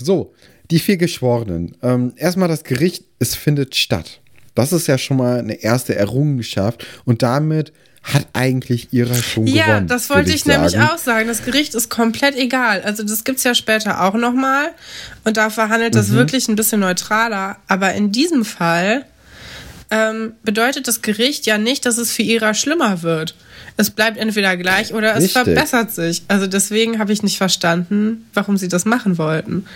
So, 0.00 0.34
die 0.70 0.78
vier 0.78 0.96
Geschworenen. 0.96 1.76
Ähm, 1.82 2.12
erstmal 2.16 2.48
das 2.48 2.64
Gericht, 2.64 3.04
es 3.18 3.34
findet 3.34 3.76
statt. 3.76 4.20
Das 4.54 4.72
ist 4.72 4.86
ja 4.86 4.98
schon 4.98 5.16
mal 5.16 5.38
eine 5.38 5.62
erste 5.62 5.94
Errungenschaft 5.94 6.86
und 7.04 7.22
damit 7.22 7.72
hat 8.02 8.26
eigentlich 8.32 8.92
ihrer 8.92 9.14
schon 9.14 9.46
ja, 9.46 9.64
gewonnen. 9.66 9.88
Ja, 9.88 9.94
das 9.94 10.08
wollte 10.08 10.30
ich, 10.30 10.36
ich 10.36 10.46
nämlich 10.46 10.78
auch 10.78 10.96
sagen. 10.96 11.28
Das 11.28 11.44
Gericht 11.44 11.74
ist 11.74 11.90
komplett 11.90 12.34
egal. 12.34 12.82
Also 12.82 13.02
das 13.02 13.24
gibt 13.24 13.38
es 13.38 13.44
ja 13.44 13.54
später 13.54 14.02
auch 14.02 14.14
nochmal 14.14 14.70
und 15.24 15.36
da 15.36 15.50
verhandelt 15.50 15.94
das 15.94 16.08
mhm. 16.08 16.14
wirklich 16.14 16.48
ein 16.48 16.56
bisschen 16.56 16.80
neutraler. 16.80 17.58
Aber 17.68 17.92
in 17.92 18.10
diesem 18.10 18.44
Fall 18.44 19.04
ähm, 19.90 20.32
bedeutet 20.44 20.88
das 20.88 21.02
Gericht 21.02 21.46
ja 21.46 21.58
nicht, 21.58 21.84
dass 21.84 21.98
es 21.98 22.12
für 22.12 22.22
Ira 22.22 22.54
schlimmer 22.54 23.02
wird. 23.02 23.34
Es 23.76 23.90
bleibt 23.90 24.16
entweder 24.16 24.56
gleich 24.56 24.94
oder 24.94 25.10
es 25.12 25.24
Richtig. 25.24 25.32
verbessert 25.32 25.90
sich. 25.92 26.22
Also 26.28 26.46
deswegen 26.46 26.98
habe 26.98 27.12
ich 27.12 27.22
nicht 27.22 27.38
verstanden, 27.38 28.26
warum 28.32 28.56
sie 28.56 28.68
das 28.68 28.84
machen 28.84 29.18
wollten. 29.18 29.66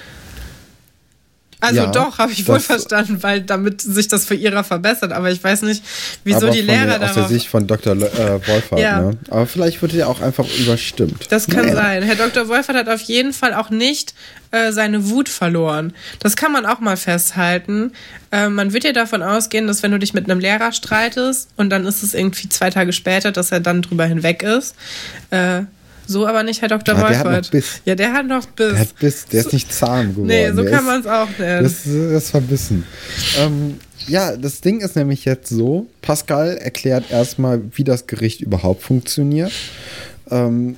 Also 1.65 1.81
ja, 1.81 1.87
doch, 1.87 2.19
habe 2.19 2.33
ich 2.33 2.47
wohl 2.47 2.61
verstanden, 2.61 3.23
weil 3.23 3.41
damit 3.41 3.81
sich 3.81 4.09
das 4.09 4.27
für 4.27 4.35
ihrer 4.35 4.65
verbessert. 4.65 5.13
Aber 5.13 5.31
ich 5.31 5.43
weiß 5.43 5.63
nicht, 5.63 5.83
wieso 6.25 6.51
die 6.51 6.61
Lehrer 6.61 6.99
da. 6.99 7.07
Aus 7.09 7.15
der 7.15 7.29
Sicht 7.29 7.49
von 7.49 7.67
Dr. 7.67 7.95
äh, 7.95 8.47
Wolfert, 8.47 8.79
ja. 8.79 9.01
ne? 9.01 9.17
Aber 9.31 9.47
vielleicht 9.47 9.81
wird 9.83 9.95
er 9.95 10.09
auch 10.09 10.21
einfach 10.21 10.47
überstimmt. 10.59 11.27
Das 11.31 11.47
kann 11.47 11.67
naja. 11.67 11.75
sein. 11.75 12.03
Herr 12.03 12.17
Dr. 12.17 12.49
Wolfert 12.49 12.77
hat 12.77 12.89
auf 12.89 13.01
jeden 13.03 13.33
Fall 13.33 13.55
auch 13.55 13.71
nicht 13.71 14.15
äh, 14.51 14.73
seine 14.73 15.09
Wut 15.09 15.29
verloren. 15.29 15.93
Das 16.21 16.37
kann 16.37 16.53
man 16.53 16.67
auch 16.67 16.81
mal 16.81 16.97
festhalten. 16.97 17.93
Äh, 18.31 18.49
man 18.49 18.73
wird 18.73 18.85
ja 18.85 18.93
davon 18.93 19.23
ausgehen, 19.23 19.67
dass 19.67 19.83
wenn 19.83 19.91
du 19.91 19.99
dich 19.99 20.15
mit 20.15 20.31
einem 20.31 20.41
Lehrer 20.41 20.73
streitest 20.73 21.49
und 21.57 21.71
dann 21.71 21.87
ist 21.87 22.03
es 22.03 22.15
irgendwie 22.15 22.49
zwei 22.49 22.71
Tage 22.71 22.93
später, 22.93 23.33
dass 23.33 23.51
er 23.51 23.61
dann 23.61 23.83
drüber 23.83 24.05
hinweg 24.05 24.43
ist, 24.43 24.75
äh, 25.31 25.63
so 26.07 26.27
aber 26.27 26.43
nicht 26.43 26.63
Herr 26.63 26.69
Dr. 26.69 26.95
Ja, 26.97 27.09
Der 27.09 27.19
hat 27.19 27.43
noch 27.43 27.51
Biss. 27.51 27.81
Ja, 27.85 27.95
der 27.95 28.13
hat 28.13 28.27
noch 28.27 28.47
Biss. 28.47 28.71
Der 28.73 28.79
hat 28.81 28.99
Biss, 28.99 29.27
der 29.27 29.41
ist 29.41 29.53
nicht 29.53 29.73
zahm 29.73 30.11
geworden. 30.11 30.27
Nee, 30.27 30.51
so 30.51 30.63
der 30.63 30.71
kann 30.71 30.85
man 30.85 31.01
es 31.01 31.07
auch 31.07 31.29
nennen. 31.39 31.63
Das, 31.63 31.85
das 31.85 32.25
ist 32.25 32.31
verbissen. 32.31 32.85
Ähm, 33.39 33.79
ja, 34.07 34.37
das 34.37 34.61
Ding 34.61 34.81
ist 34.81 34.97
nämlich 34.97 35.25
jetzt 35.25 35.49
so: 35.49 35.87
Pascal 36.03 36.57
erklärt 36.57 37.11
erstmal, 37.11 37.63
wie 37.75 37.85
das 37.85 38.07
Gericht 38.07 38.41
überhaupt 38.41 38.83
funktioniert. 38.83 39.53
Ähm, 40.31 40.77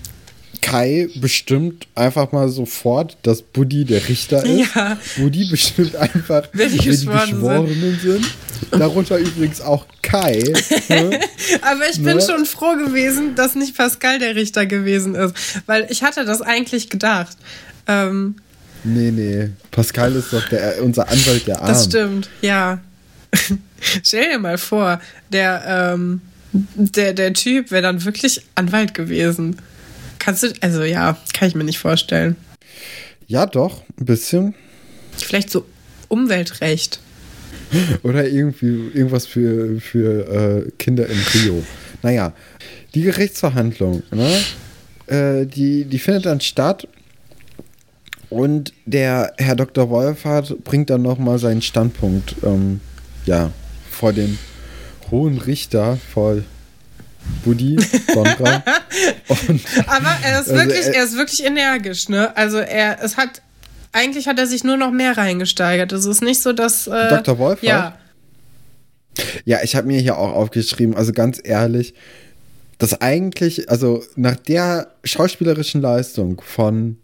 Kai 0.66 1.08
bestimmt 1.20 1.86
einfach 1.94 2.32
mal 2.32 2.48
sofort, 2.48 3.16
dass 3.22 3.42
Buddy 3.42 3.84
der 3.84 4.08
Richter 4.08 4.44
ist. 4.44 4.74
Ja. 4.74 4.98
Buddy 5.16 5.48
bestimmt 5.48 5.94
einfach, 5.94 6.48
wer 6.52 6.68
die, 6.68 6.78
Geschworenen 6.78 7.98
sind. 8.02 8.26
Darunter 8.70 9.18
übrigens 9.18 9.60
auch 9.60 9.86
Kai. 10.02 10.42
Ne? 10.88 11.20
Aber 11.62 11.88
ich 11.90 12.02
bin 12.02 12.16
ne? 12.16 12.22
schon 12.22 12.46
froh 12.46 12.76
gewesen, 12.76 13.34
dass 13.34 13.54
nicht 13.54 13.76
Pascal 13.76 14.18
der 14.18 14.36
Richter 14.36 14.66
gewesen 14.66 15.14
ist. 15.14 15.34
Weil 15.66 15.86
ich 15.90 16.02
hatte 16.02 16.24
das 16.24 16.42
eigentlich 16.42 16.90
gedacht. 16.90 17.36
Ähm, 17.86 18.36
nee, 18.84 19.10
nee. 19.10 19.50
Pascal 19.70 20.14
ist 20.14 20.32
doch 20.32 20.48
der, 20.48 20.82
unser 20.82 21.08
Anwalt 21.08 21.46
der 21.46 21.56
Armen. 21.60 21.68
Das 21.68 21.84
stimmt, 21.84 22.28
ja. 22.40 22.80
Stell 24.02 24.30
dir 24.30 24.38
mal 24.38 24.58
vor, 24.58 25.00
der, 25.30 25.94
ähm, 25.94 26.20
der, 26.52 27.12
der 27.12 27.32
Typ 27.32 27.70
wäre 27.70 27.82
dann 27.82 28.04
wirklich 28.04 28.42
Anwalt 28.54 28.94
gewesen. 28.94 29.56
Kannst 30.18 30.42
du, 30.42 30.52
also 30.60 30.82
ja, 30.82 31.16
kann 31.34 31.48
ich 31.48 31.54
mir 31.54 31.64
nicht 31.64 31.78
vorstellen. 31.78 32.36
Ja, 33.26 33.46
doch, 33.46 33.82
ein 34.00 34.04
bisschen. 34.04 34.54
Vielleicht 35.16 35.50
so 35.50 35.66
Umweltrecht. 36.08 37.00
Oder 38.02 38.28
irgendwie 38.28 38.90
irgendwas 38.94 39.26
für, 39.26 39.80
für 39.80 40.66
äh, 40.66 40.70
Kinder 40.78 41.06
in 41.08 41.18
Rio. 41.34 41.62
Naja, 42.02 42.32
die 42.94 43.02
Gerichtsverhandlung, 43.02 44.02
ne? 44.10 44.38
Äh, 45.06 45.46
die, 45.46 45.84
die 45.84 45.98
findet 45.98 46.26
dann 46.26 46.40
statt 46.40 46.88
und 48.28 48.72
der 48.86 49.32
Herr 49.38 49.54
Dr. 49.54 49.88
Wolfhardt 49.88 50.64
bringt 50.64 50.90
dann 50.90 51.02
nochmal 51.02 51.38
seinen 51.38 51.62
Standpunkt 51.62 52.34
ähm, 52.42 52.80
ja, 53.24 53.50
vor 53.90 54.12
den 54.12 54.38
hohen 55.10 55.38
Richter, 55.38 55.98
vor 56.12 56.38
Buddy, 57.44 57.76
Sondra. 58.12 58.62
Aber 59.86 60.16
er 60.22 60.40
ist, 60.40 60.50
also 60.50 60.54
wirklich, 60.54 60.86
er, 60.86 60.94
er 60.94 61.04
ist 61.04 61.16
wirklich 61.16 61.44
energisch, 61.44 62.08
ne? 62.08 62.36
Also 62.36 62.58
er, 62.58 63.02
es 63.02 63.16
hat, 63.16 63.42
eigentlich 63.96 64.28
hat 64.28 64.38
er 64.38 64.46
sich 64.46 64.62
nur 64.62 64.76
noch 64.76 64.90
mehr 64.90 65.16
reingesteigert. 65.16 65.92
Es 65.92 66.04
ist 66.04 66.22
nicht 66.22 66.40
so, 66.40 66.52
dass. 66.52 66.86
Äh, 66.86 67.08
Dr. 67.08 67.38
Wolf? 67.38 67.62
Ja. 67.62 67.98
Ja, 69.46 69.60
ich 69.62 69.74
habe 69.74 69.86
mir 69.86 69.98
hier 69.98 70.18
auch 70.18 70.34
aufgeschrieben, 70.34 70.94
also 70.94 71.12
ganz 71.12 71.40
ehrlich, 71.42 71.94
dass 72.76 73.00
eigentlich, 73.00 73.70
also 73.70 74.02
nach 74.14 74.36
der 74.36 74.88
schauspielerischen 75.04 75.80
Leistung 75.80 76.42
von 76.44 76.98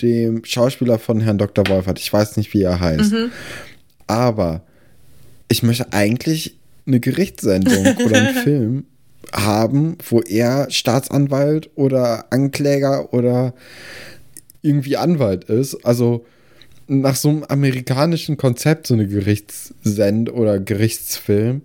dem 0.00 0.42
Schauspieler 0.46 0.98
von 0.98 1.20
Herrn 1.20 1.36
Dr. 1.36 1.68
Wolfert, 1.68 1.98
ich 1.98 2.10
weiß 2.10 2.38
nicht, 2.38 2.54
wie 2.54 2.62
er 2.62 2.80
heißt, 2.80 3.12
mhm. 3.12 3.30
aber 4.06 4.62
ich 5.48 5.62
möchte 5.62 5.92
eigentlich 5.92 6.56
eine 6.86 7.00
Gerichtssendung 7.00 7.96
oder 8.06 8.16
einen 8.16 8.34
Film 8.36 8.86
haben, 9.34 9.98
wo 10.08 10.20
er 10.20 10.70
Staatsanwalt 10.70 11.70
oder 11.74 12.32
Ankläger 12.32 13.12
oder 13.12 13.52
irgendwie 14.62 14.96
Anwalt 14.96 15.44
ist. 15.44 15.84
Also 15.84 16.24
nach 16.88 17.16
so 17.16 17.28
einem 17.28 17.44
amerikanischen 17.44 18.36
Konzept, 18.36 18.86
so 18.86 18.94
eine 18.94 19.06
Gerichtssend- 19.06 20.30
oder 20.30 20.58
Gerichtsfilm. 20.58 21.62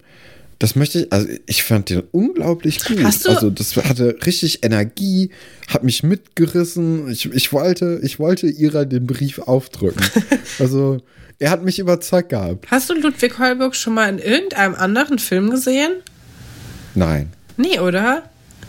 Das 0.60 0.76
möchte 0.76 1.02
ich, 1.02 1.14
also 1.14 1.28
ich 1.46 1.64
fand 1.64 1.90
den 1.90 2.02
unglaublich 2.12 2.84
gut. 2.84 3.04
Also 3.06 3.52
das 3.52 3.76
hatte 3.76 4.18
richtig 4.26 4.64
Energie, 4.64 5.30
hat 5.68 5.84
mich 5.84 6.02
mitgerissen. 6.02 7.10
Ich, 7.12 7.32
ich 7.32 7.54
wollte, 7.54 8.00
ich 8.02 8.18
wollte 8.18 8.48
ihrer 8.48 8.86
den 8.86 9.06
Brief 9.06 9.38
aufdrücken. 9.40 10.04
also 10.60 11.00
er 11.38 11.52
hat 11.52 11.64
mich 11.64 11.78
überzeugt 11.78 12.30
gehabt. 12.30 12.72
Hast 12.72 12.90
du 12.90 12.96
Ludwig 12.96 13.38
Holburg 13.38 13.76
schon 13.76 13.94
mal 13.94 14.10
in 14.10 14.18
irgendeinem 14.18 14.74
anderen 14.74 15.20
Film 15.20 15.52
gesehen? 15.52 15.92
Nein. 16.96 17.32
Nee, 17.58 17.80
oder? 17.80 18.24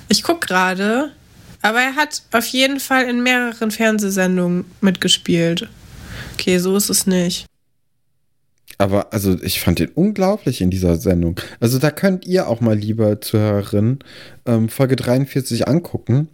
Ich 0.09 0.23
guck 0.23 0.43
gerade. 0.43 1.12
Aber 1.62 1.81
er 1.81 1.97
hat 1.97 2.23
auf 2.33 2.47
jeden 2.47 2.81
Fall 2.81 3.09
in 3.09 3.23
mehreren 3.23 3.71
Fernsehsendungen 3.71 4.64
mitgespielt. 4.81 5.68
Okay, 6.35 6.59
so 6.59 6.77
ist 6.77 6.88
es 6.88 7.07
nicht. 7.07 7.47
Aber 8.79 9.12
also 9.12 9.37
ich 9.42 9.61
fand 9.61 9.81
ihn 9.81 9.90
unglaublich 9.94 10.61
in 10.61 10.71
dieser 10.71 10.97
Sendung. 10.97 11.40
Also 11.59 11.79
da 11.79 11.90
könnt 11.90 12.25
ihr 12.27 12.47
auch 12.47 12.61
mal, 12.61 12.77
lieber 12.77 13.21
Zuhörerin, 13.21 13.99
ähm, 14.47 14.68
Folge 14.68 14.94
43 14.94 15.66
angucken 15.66 16.29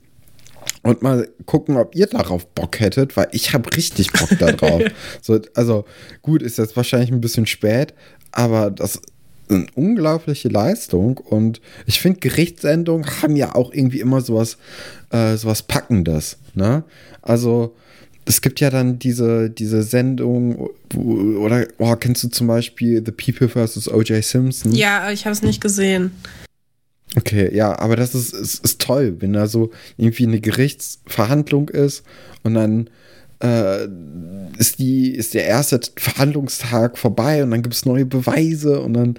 und 0.83 1.01
mal 1.01 1.27
gucken, 1.47 1.79
ob 1.79 1.95
ihr 1.95 2.07
darauf 2.07 2.47
Bock 2.49 2.81
hättet, 2.81 3.17
weil 3.17 3.29
ich 3.33 3.55
habe 3.55 3.75
richtig 3.75 4.13
Bock 4.13 4.39
darauf. 4.39 4.83
so, 5.23 5.41
also 5.55 5.87
gut, 6.21 6.43
ist 6.43 6.59
jetzt 6.59 6.77
wahrscheinlich 6.77 7.11
ein 7.11 7.23
bisschen 7.23 7.47
spät, 7.47 7.95
aber 8.31 8.71
das 8.71 9.01
eine 9.49 9.67
unglaubliche 9.75 10.49
Leistung 10.49 11.19
und 11.19 11.61
ich 11.87 12.01
finde, 12.01 12.21
Gerichtssendungen 12.21 13.23
haben 13.23 13.37
ja 13.37 13.55
auch 13.55 13.73
irgendwie 13.73 14.01
immer 14.01 14.21
sowas, 14.21 14.57
äh, 15.11 15.37
sowas 15.37 15.63
Packendes. 15.63 16.39
Ne? 16.55 16.85
Also, 17.23 17.75
es 18.27 18.41
gibt 18.41 18.61
ja 18.61 18.71
dann 18.71 18.99
diese, 18.99 19.51
diese 19.51 19.83
Sendung, 19.83 20.71
oder 20.97 21.67
oh, 21.79 21.95
kennst 21.97 22.25
du 22.25 22.29
zum 22.29 22.47
Beispiel 22.47 23.03
The 23.05 23.13
People 23.13 23.49
vs. 23.49 23.89
O.J. 23.89 24.25
Simpson? 24.25 24.73
Ja, 24.73 25.11
ich 25.11 25.27
habe 25.27 25.33
es 25.33 25.43
nicht 25.43 25.61
gesehen. 25.61 26.13
Okay, 27.17 27.55
ja, 27.55 27.79
aber 27.79 27.97
das 27.97 28.15
ist, 28.15 28.33
ist, 28.33 28.65
ist 28.65 28.81
toll, 28.81 29.17
wenn 29.21 29.35
da 29.35 29.47
so 29.47 29.71
irgendwie 29.97 30.27
eine 30.27 30.41
Gerichtsverhandlung 30.41 31.69
ist 31.69 32.03
und 32.43 32.55
dann 32.55 32.91
äh, 33.41 33.89
ist, 34.59 34.79
die, 34.79 35.11
ist 35.11 35.35
der 35.35 35.47
erste 35.47 35.81
Verhandlungstag 35.97 36.99
vorbei 36.99 37.43
und 37.43 37.51
dann 37.51 37.63
gibt 37.63 37.75
es 37.75 37.85
neue 37.85 38.07
Beweise 38.07 38.81
und 38.81 38.95
dann 38.95 39.19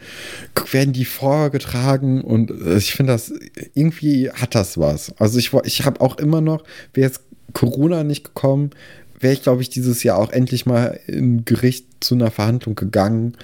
werden 0.71 0.93
die 0.93 1.05
vorgetragen 1.05 2.21
und 2.21 2.51
äh, 2.51 2.77
ich 2.77 2.93
finde 2.93 3.13
das, 3.13 3.33
irgendwie 3.73 4.31
hat 4.31 4.55
das 4.55 4.77
was. 4.77 5.13
Also 5.19 5.39
ich, 5.39 5.51
ich 5.63 5.85
habe 5.85 6.01
auch 6.01 6.17
immer 6.17 6.41
noch, 6.41 6.63
wäre 6.93 7.07
jetzt 7.07 7.21
Corona 7.53 8.03
nicht 8.03 8.23
gekommen, 8.23 8.71
wäre 9.19 9.33
ich, 9.33 9.43
glaube 9.43 9.61
ich, 9.61 9.69
dieses 9.69 10.03
Jahr 10.03 10.17
auch 10.17 10.31
endlich 10.31 10.65
mal 10.65 10.99
im 11.07 11.45
Gericht 11.45 11.85
zu 11.99 12.15
einer 12.15 12.31
Verhandlung 12.31 12.75
gegangen. 12.75 13.37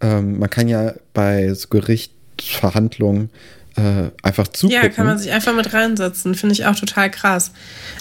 Ähm, 0.00 0.38
man 0.38 0.50
kann 0.50 0.68
ja 0.68 0.94
bei 1.14 1.52
so 1.54 1.68
Gerichtsverhandlungen 1.68 3.30
äh, 3.76 4.10
einfach 4.22 4.48
zugucken. 4.48 4.82
Ja, 4.82 4.88
kann 4.88 5.06
man 5.06 5.18
sich 5.18 5.32
einfach 5.32 5.54
mit 5.54 5.72
reinsetzen. 5.72 6.34
Finde 6.34 6.54
ich 6.54 6.66
auch 6.66 6.76
total 6.76 7.10
krass. 7.10 7.52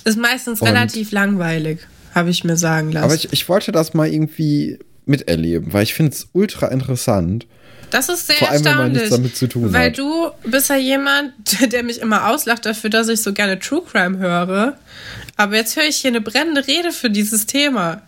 Ist 0.04 0.18
meistens 0.18 0.62
und 0.62 0.68
relativ 0.68 1.12
langweilig 1.12 1.80
habe 2.16 2.30
ich 2.30 2.44
mir 2.44 2.58
sagen 2.58 2.92
lassen. 2.94 3.04
Aber 3.04 3.14
ich, 3.14 3.32
ich 3.34 3.48
wollte 3.50 3.72
das 3.72 3.94
mal 3.94 4.08
irgendwie 4.08 4.80
miterleben, 5.06 5.74
weil 5.74 5.84
ich 5.84 5.94
finde 5.94 6.14
es 6.14 6.28
ultra 6.34 6.68
interessant. 6.70 7.46
Das 7.92 8.10
ist 8.10 8.26
sehr 8.28 8.38
Vor 8.38 8.50
allem, 8.50 8.66
erstaunlich, 8.66 8.78
wenn 8.78 8.92
man 8.92 8.92
nichts 8.94 9.10
damit 9.16 9.36
zu 9.38 9.48
tun 9.48 9.72
weil 9.74 9.90
hat. 9.90 9.98
du 9.98 10.32
bist 10.44 10.70
ja 10.70 10.76
jemand, 10.76 11.34
der 11.72 11.84
mich 11.84 12.00
immer 12.00 12.30
auslacht 12.30 12.66
dafür, 12.66 12.90
dass 12.90 13.10
ich 13.10 13.22
so 13.22 13.34
gerne 13.34 13.60
True 13.60 13.84
Crime 13.90 14.18
höre. 14.18 14.78
Aber 15.38 15.56
jetzt 15.56 15.76
höre 15.76 15.84
ich 15.84 15.98
hier 15.98 16.10
eine 16.10 16.22
brennende 16.22 16.66
Rede 16.66 16.92
für 16.92 17.10
dieses 17.10 17.46
Thema. 17.46 18.02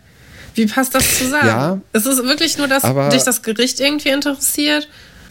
Wie 0.54 0.66
passt 0.66 0.94
das 0.94 1.18
zusammen? 1.18 1.46
Ja, 1.46 1.80
ist 1.92 2.06
es 2.06 2.22
wirklich 2.24 2.58
nur, 2.58 2.66
dass 2.66 2.82
dich 3.12 3.22
das 3.22 3.42
Gericht 3.42 3.78
irgendwie 3.78 4.08
interessiert? 4.08 4.88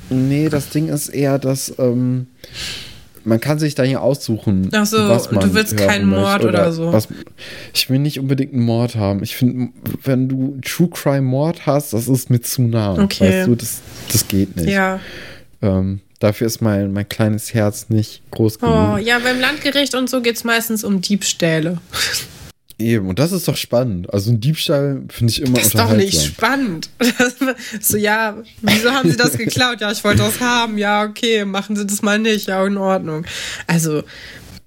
Nee, 0.10 0.48
das 0.48 0.70
Ding 0.70 0.88
ist 0.88 1.10
eher, 1.10 1.38
dass 1.38 1.74
ähm, 1.80 2.28
man 3.28 3.40
kann 3.42 3.60
sich 3.60 3.76
dann 3.76 3.90
ja 3.90 4.00
aussuchen, 4.00 4.70
Ach 4.72 4.86
so, 4.86 4.98
was 5.10 5.32
man 5.32 5.44
du 5.44 5.54
willst 5.54 5.78
hören 5.78 5.88
keinen 5.88 6.10
Mord 6.10 6.44
möchte 6.44 6.48
oder 6.48 6.72
so. 6.72 6.94
Was, 6.94 7.10
ich 7.74 7.90
will 7.90 8.00
nicht 8.00 8.20
unbedingt 8.20 8.54
einen 8.54 8.64
Mord 8.64 8.96
haben. 8.96 9.22
Ich 9.22 9.36
finde, 9.36 9.70
wenn 10.04 10.30
du 10.30 10.58
True 10.64 10.90
Crime 10.90 11.24
Mord 11.24 11.66
hast, 11.66 11.94
das 11.94 12.08
ist 12.08 12.30
mir 12.30 12.42
zu 12.42 12.62
nah. 12.62 12.98
Okay. 12.98 13.40
Weißt 13.40 13.48
du, 13.48 13.56
das, 13.56 13.82
das 14.12 14.28
geht 14.28 14.56
nicht. 14.56 14.70
Ja. 14.70 15.00
Ähm, 15.62 16.00
dafür 16.20 16.48
ist 16.48 16.62
mein, 16.62 16.94
mein 16.94 17.08
kleines 17.08 17.54
Herz 17.54 17.90
nicht 17.90 18.22
groß 18.32 18.60
genug. 18.60 18.74
Oh, 18.74 18.98
ja, 18.98 19.20
beim 19.20 19.40
Landgericht 19.40 19.94
und 19.94 20.10
so 20.10 20.22
geht 20.22 20.38
es 20.38 20.44
meistens 20.44 20.84
um 20.84 21.02
Diebstähle. 21.02 21.80
Eben, 22.80 23.10
und 23.10 23.18
das 23.18 23.32
ist 23.32 23.48
doch 23.48 23.58
spannend. 23.58 24.14
Also 24.14 24.30
ein 24.32 24.40
Diebstahl 24.40 25.02
finde 25.10 25.32
ich 25.32 25.42
immer 25.42 25.56
Das 25.56 25.68
ist 25.68 25.74
doch 25.76 25.90
unterhaltsam. 25.90 26.20
nicht 26.20 26.26
spannend. 26.26 26.90
so, 27.82 27.98
ja, 27.98 28.38
wieso 28.62 28.92
haben 28.92 29.10
Sie 29.10 29.18
das 29.18 29.36
geklaut? 29.38 29.82
Ja, 29.82 29.92
ich 29.92 30.04
wollte 30.04 30.20
das 30.20 30.40
haben. 30.40 30.78
Ja, 30.78 31.04
okay, 31.04 31.44
machen 31.44 31.76
Sie 31.76 31.88
das 31.88 32.04
mal 32.04 32.20
nicht. 32.20 32.48
Ja, 32.48 32.64
in 32.66 32.78
Ordnung. 32.78 33.26
Also, 33.66 34.04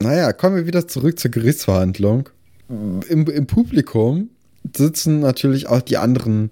Naja, 0.00 0.32
kommen 0.32 0.56
wir 0.56 0.66
wieder 0.66 0.88
zurück 0.88 1.20
zur 1.20 1.30
Gerichtsverhandlung. 1.30 2.28
Im, 2.68 3.26
Im 3.28 3.46
Publikum 3.46 4.30
sitzen 4.76 5.20
natürlich 5.20 5.68
auch 5.68 5.80
die 5.80 5.96
anderen 5.96 6.50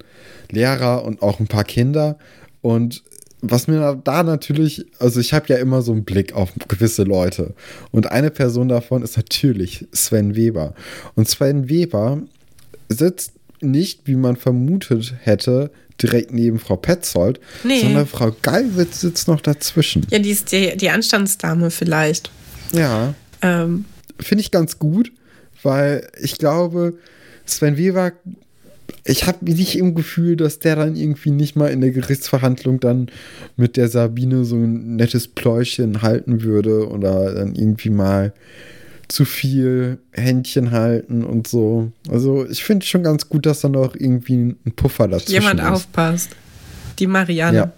Lehrer 0.50 1.04
und 1.04 1.22
auch 1.22 1.40
ein 1.40 1.48
paar 1.48 1.64
Kinder. 1.64 2.18
Und 2.60 3.02
was 3.40 3.68
mir 3.68 4.00
da 4.02 4.22
natürlich, 4.22 4.86
also 4.98 5.20
ich 5.20 5.32
habe 5.32 5.46
ja 5.48 5.56
immer 5.56 5.82
so 5.82 5.92
einen 5.92 6.04
Blick 6.04 6.32
auf 6.32 6.50
gewisse 6.68 7.04
Leute. 7.04 7.54
Und 7.92 8.10
eine 8.10 8.30
Person 8.30 8.68
davon 8.68 9.02
ist 9.02 9.16
natürlich 9.16 9.86
Sven 9.92 10.34
Weber. 10.34 10.74
Und 11.14 11.28
Sven 11.28 11.68
Weber 11.68 12.20
sitzt 12.88 13.32
nicht, 13.60 14.02
wie 14.06 14.16
man 14.16 14.36
vermutet 14.36 15.14
hätte, 15.20 15.70
direkt 16.02 16.32
neben 16.32 16.58
Frau 16.58 16.76
Petzold, 16.76 17.40
Nee. 17.64 17.80
sondern 17.80 18.06
Frau 18.06 18.34
Gallwitz 18.42 19.00
sitzt 19.00 19.26
noch 19.28 19.40
dazwischen. 19.40 20.06
ja, 20.10 20.18
die 20.20 20.30
ist 20.30 20.52
die, 20.52 20.76
die 20.76 20.90
Anstandsdame 20.90 21.70
vielleicht. 21.70 22.30
Ja, 22.72 23.14
Ähm, 23.42 23.84
finde 24.20 24.42
ich 24.42 24.50
ganz 24.50 24.78
gut, 24.78 25.12
weil 25.62 26.08
ich 26.20 26.38
glaube, 26.38 26.94
Sven 27.46 27.76
Weber, 27.76 28.12
ich 29.08 29.26
habe 29.26 29.44
nicht 29.44 29.76
im 29.78 29.94
Gefühl, 29.94 30.36
dass 30.36 30.58
der 30.58 30.76
dann 30.76 30.94
irgendwie 30.94 31.30
nicht 31.30 31.56
mal 31.56 31.68
in 31.68 31.80
der 31.80 31.92
Gerichtsverhandlung 31.92 32.78
dann 32.78 33.10
mit 33.56 33.76
der 33.78 33.88
Sabine 33.88 34.44
so 34.44 34.56
ein 34.56 34.96
nettes 34.96 35.28
Pläuschen 35.28 36.02
halten 36.02 36.42
würde 36.42 36.88
oder 36.88 37.34
dann 37.34 37.54
irgendwie 37.54 37.88
mal 37.90 38.34
zu 39.08 39.24
viel 39.24 39.98
Händchen 40.12 40.72
halten 40.72 41.24
und 41.24 41.48
so. 41.48 41.90
Also 42.10 42.46
ich 42.46 42.62
finde 42.62 42.84
schon 42.84 43.02
ganz 43.02 43.30
gut, 43.30 43.46
dass 43.46 43.60
da 43.60 43.70
noch 43.70 43.94
irgendwie 43.96 44.36
ein 44.36 44.72
Puffer 44.76 45.08
dazwischen 45.08 45.32
jemand 45.32 45.60
ist. 45.60 45.66
aufpasst. 45.66 46.36
Die 46.98 47.06
Marianne. 47.06 47.56
Ja. 47.56 47.72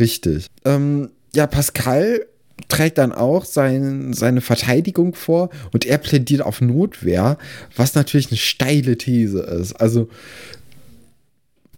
Richtig. 0.00 0.46
Ähm, 0.64 1.10
ja, 1.32 1.46
Pascal 1.46 2.26
trägt 2.68 2.98
dann 2.98 3.12
auch 3.12 3.44
sein, 3.44 4.12
seine 4.12 4.40
Verteidigung 4.40 5.14
vor 5.14 5.50
und 5.72 5.84
er 5.84 5.98
plädiert 5.98 6.42
auf 6.42 6.60
Notwehr, 6.60 7.38
was 7.74 7.94
natürlich 7.94 8.28
eine 8.30 8.38
steile 8.38 8.96
These 8.96 9.40
ist. 9.40 9.74
Also 9.74 10.08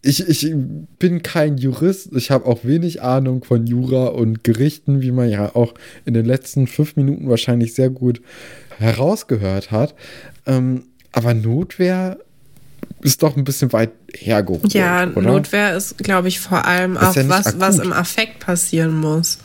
ich, 0.03 0.27
ich 0.29 0.55
bin 0.99 1.23
kein 1.23 1.59
Jurist, 1.59 2.11
ich 2.15 2.31
habe 2.31 2.47
auch 2.47 2.65
wenig 2.65 3.03
Ahnung 3.03 3.45
von 3.45 3.67
Jura 3.67 4.07
und 4.07 4.45
Gerichten, 4.45 5.03
wie 5.03 5.11
man 5.11 5.29
ja 5.29 5.55
auch 5.55 5.75
in 6.05 6.15
den 6.15 6.25
letzten 6.25 6.67
fünf 6.67 6.97
Minuten 6.97 7.29
wahrscheinlich 7.29 7.75
sehr 7.75 7.91
gut 7.91 8.23
herausgehört 8.79 9.71
hat. 9.71 9.95
Ähm, 10.47 10.85
aber 11.11 11.35
Notwehr 11.35 12.19
ist 13.03 13.23
doch 13.23 13.37
ein 13.37 13.45
bisschen 13.45 13.73
weit 13.73 13.91
hergeholt. 14.15 14.73
Ja, 14.75 15.07
oder? 15.07 15.23
Notwehr 15.23 15.77
ist, 15.77 15.99
glaube 15.99 16.29
ich, 16.29 16.41
vor 16.41 16.65
allem 16.65 16.97
Ist 16.97 17.03
auch 17.03 17.17
ja 17.17 17.29
was, 17.29 17.59
was 17.61 17.75
akut. 17.77 17.85
im 17.87 17.93
Affekt 17.93 18.41
passieren 18.41 18.97
muss. 18.99 19.39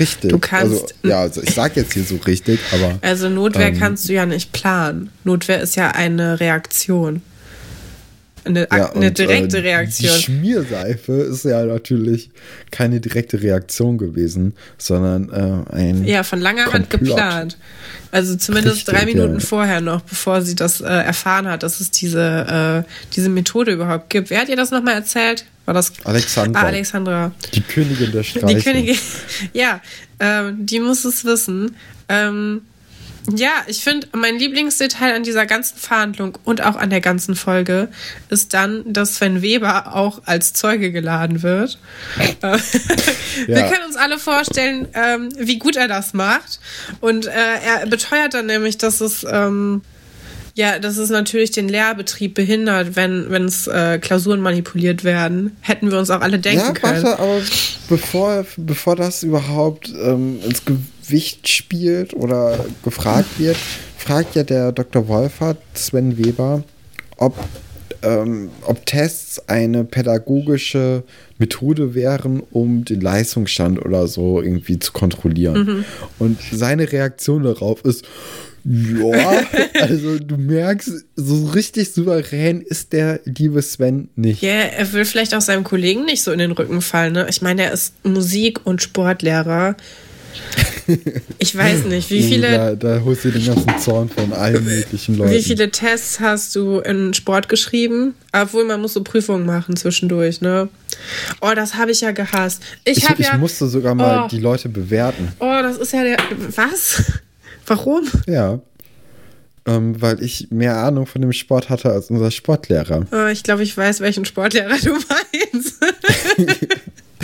Richtig. 0.00 0.30
Du 0.30 0.38
kannst- 0.38 0.72
Also, 0.72 0.86
ja, 1.02 1.20
also 1.20 1.42
ich 1.42 1.54
sag 1.54 1.76
jetzt 1.76 1.92
hier 1.94 2.04
so 2.04 2.16
richtig, 2.26 2.60
aber. 2.72 2.98
Also 3.02 3.28
Notwehr 3.28 3.68
Ähm. 3.68 3.78
kannst 3.78 4.08
du 4.08 4.12
ja 4.12 4.24
nicht 4.26 4.52
planen. 4.52 5.10
Notwehr 5.24 5.60
ist 5.60 5.76
ja 5.76 5.88
eine 5.90 6.40
Reaktion. 6.40 7.22
Eine, 8.46 8.68
ja, 8.70 8.92
eine 8.92 9.08
und, 9.08 9.18
direkte 9.18 9.58
äh, 9.58 9.60
Reaktion. 9.60 10.14
Die 10.14 10.22
Schmierseife 10.22 11.12
ist 11.12 11.44
ja 11.44 11.64
natürlich 11.64 12.30
keine 12.70 13.00
direkte 13.00 13.42
Reaktion 13.42 13.98
gewesen, 13.98 14.54
sondern 14.78 15.30
äh, 15.70 15.74
ein. 15.74 16.04
Ja, 16.04 16.22
von 16.22 16.40
langer 16.40 16.72
Hand 16.72 16.90
Komplott. 16.90 17.16
geplant. 17.16 17.58
Also 18.12 18.36
zumindest 18.36 18.88
Richtig, 18.88 18.94
drei 18.94 19.04
Minuten 19.04 19.34
ja. 19.34 19.40
vorher 19.40 19.80
noch, 19.80 20.00
bevor 20.02 20.42
sie 20.42 20.54
das 20.54 20.80
äh, 20.80 20.86
erfahren 20.86 21.48
hat, 21.48 21.62
dass 21.62 21.80
es 21.80 21.90
diese, 21.90 22.84
äh, 22.86 22.90
diese 23.14 23.28
Methode 23.28 23.72
überhaupt 23.72 24.10
gibt. 24.10 24.30
Wer 24.30 24.40
hat 24.40 24.48
ihr 24.48 24.56
das 24.56 24.70
nochmal 24.70 24.94
erzählt? 24.94 25.44
War 25.64 25.74
das 25.74 25.92
Alexandra. 26.04 26.60
Ah, 26.60 26.66
Alexandra. 26.66 27.32
Die 27.52 27.60
Königin 27.60 28.12
der 28.12 28.22
Streiche. 28.22 28.46
Die 28.46 28.62
Königin. 28.62 28.96
Ja, 29.52 29.80
ähm, 30.20 30.64
die 30.64 30.78
muss 30.80 31.04
es 31.04 31.24
wissen. 31.24 31.74
Ähm, 32.08 32.62
ja, 33.34 33.50
ich 33.66 33.82
finde, 33.82 34.06
mein 34.12 34.38
Lieblingsdetail 34.38 35.14
an 35.16 35.22
dieser 35.22 35.46
ganzen 35.46 35.76
Verhandlung 35.78 36.38
und 36.44 36.62
auch 36.62 36.76
an 36.76 36.90
der 36.90 37.00
ganzen 37.00 37.34
Folge 37.34 37.88
ist 38.28 38.54
dann, 38.54 38.92
dass 38.92 39.16
Sven 39.16 39.42
Weber 39.42 39.94
auch 39.96 40.22
als 40.26 40.52
Zeuge 40.52 40.92
geladen 40.92 41.42
wird. 41.42 41.78
Äh, 42.42 42.58
Wir 43.46 43.58
Ja. 43.58 43.68
können 43.68 43.84
uns 43.86 43.96
alle 43.96 44.18
vorstellen, 44.18 44.88
ähm, 44.94 45.28
wie 45.38 45.58
gut 45.58 45.76
er 45.76 45.88
das 45.88 46.14
macht. 46.14 46.60
Und 47.00 47.26
äh, 47.26 47.30
er 47.32 47.86
beteuert 47.86 48.34
dann 48.34 48.46
nämlich, 48.46 48.78
dass 48.78 49.00
es 49.00 49.26
ähm, 49.30 49.82
ja, 50.54 50.78
dass 50.78 50.96
es 50.96 51.10
natürlich 51.10 51.50
den 51.50 51.68
Lehrbetrieb 51.68 52.34
behindert, 52.34 52.96
wenn 52.96 53.30
wenn 53.30 53.44
es 53.44 53.66
äh, 53.66 53.98
Klausuren 53.98 54.40
manipuliert 54.40 55.04
werden. 55.04 55.54
Hätten 55.60 55.90
wir 55.90 55.98
uns 55.98 56.08
auch 56.08 56.22
alle 56.22 56.38
denken 56.38 56.64
Ja, 56.64 56.72
können. 56.72 57.02
warte, 57.02 57.18
aber 57.22 57.40
bevor, 57.90 58.46
bevor 58.56 58.96
das 58.96 59.22
überhaupt 59.22 59.90
ähm, 59.90 60.38
ins 60.42 60.64
Gewicht 60.64 60.82
spielt 61.48 62.14
oder 62.14 62.64
gefragt 62.82 63.38
wird, 63.38 63.56
fragt 63.96 64.34
ja 64.34 64.42
der 64.42 64.72
Dr. 64.72 65.08
Wolfert 65.08 65.58
Sven 65.74 66.18
Weber, 66.18 66.62
ob, 67.16 67.36
ähm, 68.02 68.50
ob 68.62 68.84
Tests 68.86 69.48
eine 69.48 69.84
pädagogische 69.84 71.02
Methode 71.38 71.94
wären, 71.94 72.42
um 72.50 72.84
den 72.84 73.00
Leistungsstand 73.00 73.84
oder 73.84 74.06
so 74.06 74.40
irgendwie 74.40 74.78
zu 74.78 74.92
kontrollieren. 74.92 75.84
Und 76.18 76.38
seine 76.52 76.90
Reaktion 76.90 77.42
darauf 77.42 77.84
ist, 77.84 78.04
ja, 78.68 79.42
also 79.80 80.18
du 80.18 80.36
merkst, 80.36 80.90
so 81.14 81.46
richtig 81.50 81.92
souverän 81.92 82.62
ist 82.62 82.92
der 82.92 83.20
liebe 83.24 83.62
Sven 83.62 84.08
nicht. 84.16 84.42
Ja, 84.42 84.50
er 84.50 84.92
will 84.92 85.04
vielleicht 85.04 85.34
auch 85.34 85.40
seinem 85.40 85.62
Kollegen 85.62 86.04
nicht 86.04 86.22
so 86.22 86.32
in 86.32 86.38
den 86.38 86.50
Rücken 86.50 86.80
fallen. 86.82 87.12
Ne? 87.12 87.26
Ich 87.28 87.42
meine, 87.42 87.62
er 87.64 87.72
ist 87.72 87.94
Musik- 88.04 88.66
und 88.66 88.82
Sportlehrer. 88.82 89.76
Ich 91.38 91.56
weiß 91.56 91.84
nicht, 91.86 92.10
wie 92.10 92.22
viele, 92.22 92.50
Da, 92.50 92.74
da 92.74 93.00
holst 93.04 93.24
du 93.24 93.30
den 93.30 93.44
ganzen 93.44 93.78
Zorn 93.80 94.08
von 94.08 94.32
allen 94.32 94.64
möglichen 94.64 95.16
Leuten. 95.16 95.32
wie 95.32 95.42
viele 95.42 95.70
Tests 95.70 96.20
hast 96.20 96.54
du 96.54 96.78
in 96.78 97.12
Sport 97.12 97.48
geschrieben? 97.48 98.14
Obwohl, 98.32 98.64
man 98.64 98.80
muss 98.80 98.92
so 98.94 99.02
Prüfungen 99.02 99.44
machen 99.46 99.76
zwischendurch, 99.76 100.40
ne? 100.40 100.68
Oh, 101.40 101.50
das 101.56 101.74
habe 101.74 101.90
ich 101.90 102.00
ja 102.02 102.12
gehasst. 102.12 102.62
Ich, 102.84 102.98
ich, 102.98 103.10
ich 103.18 103.26
ja. 103.26 103.36
musste 103.36 103.66
sogar 103.66 103.94
mal 103.94 104.24
Oh. 104.24 104.28
die 104.28 104.38
Leute 104.40 104.68
bewerten. 104.68 105.32
Oh, 105.40 105.58
das 105.62 105.76
ist 105.78 105.92
ja 105.92 106.04
der. 106.04 106.18
Was? 106.54 107.02
Warum? 107.66 108.04
Ja. 108.28 108.60
Ähm, 109.68 110.00
weil 110.00 110.22
ich 110.22 110.46
mehr 110.52 110.76
Ahnung 110.76 111.06
von 111.06 111.20
dem 111.20 111.32
Sport 111.32 111.68
hatte 111.70 111.90
als 111.90 112.08
unser 112.10 112.30
Sportlehrer. 112.30 113.04
Oh, 113.10 113.26
ich 113.26 113.42
glaube, 113.42 113.64
ich 113.64 113.76
weiß, 113.76 113.98
welchen 113.98 114.24
Sportlehrer 114.24 114.76
du 114.80 114.92
meinst. 115.52 115.74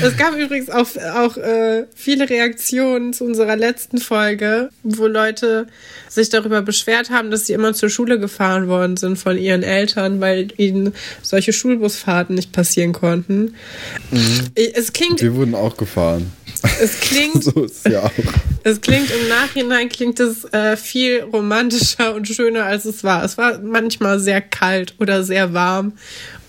es 0.02 0.16
gab 0.16 0.36
übrigens 0.36 0.68
auch, 0.70 0.86
auch 1.14 1.36
äh, 1.36 1.84
viele 1.94 2.28
Reaktionen 2.28 3.12
zu 3.12 3.24
unserer 3.24 3.56
letzten 3.56 3.98
Folge, 3.98 4.70
wo 4.82 5.06
Leute 5.06 5.66
sich 6.08 6.28
darüber 6.28 6.62
beschwert 6.62 7.10
haben, 7.10 7.30
dass 7.30 7.46
sie 7.46 7.52
immer 7.54 7.72
zur 7.74 7.88
Schule 7.88 8.18
gefahren 8.18 8.68
worden 8.68 8.96
sind 8.96 9.16
von 9.16 9.38
ihren 9.38 9.62
Eltern, 9.62 10.20
weil 10.20 10.48
ihnen 10.56 10.92
solche 11.22 11.52
Schulbusfahrten 11.52 12.34
nicht 12.36 12.52
passieren 12.52 12.92
konnten. 12.92 13.54
Ich- 14.54 14.76
Es 14.76 14.92
klingt, 14.92 15.20
Wir 15.22 15.34
wurden 15.34 15.54
auch 15.54 15.76
gefahren. 15.76 16.32
Es 16.80 17.00
klingt 17.00 17.42
so 17.44 17.64
ist 17.64 17.88
ja 17.88 18.04
auch. 18.04 18.10
es 18.64 18.80
klingt 18.80 19.10
im 19.10 19.28
Nachhinein 19.28 19.88
klingt 19.88 20.20
es 20.20 20.44
äh, 20.52 20.76
viel 20.76 21.22
romantischer 21.22 22.14
und 22.14 22.28
schöner 22.28 22.64
als 22.64 22.84
es 22.84 23.02
war. 23.04 23.24
Es 23.24 23.38
war 23.38 23.58
manchmal 23.60 24.18
sehr 24.20 24.40
kalt 24.40 24.94
oder 24.98 25.24
sehr 25.24 25.52
warm, 25.52 25.92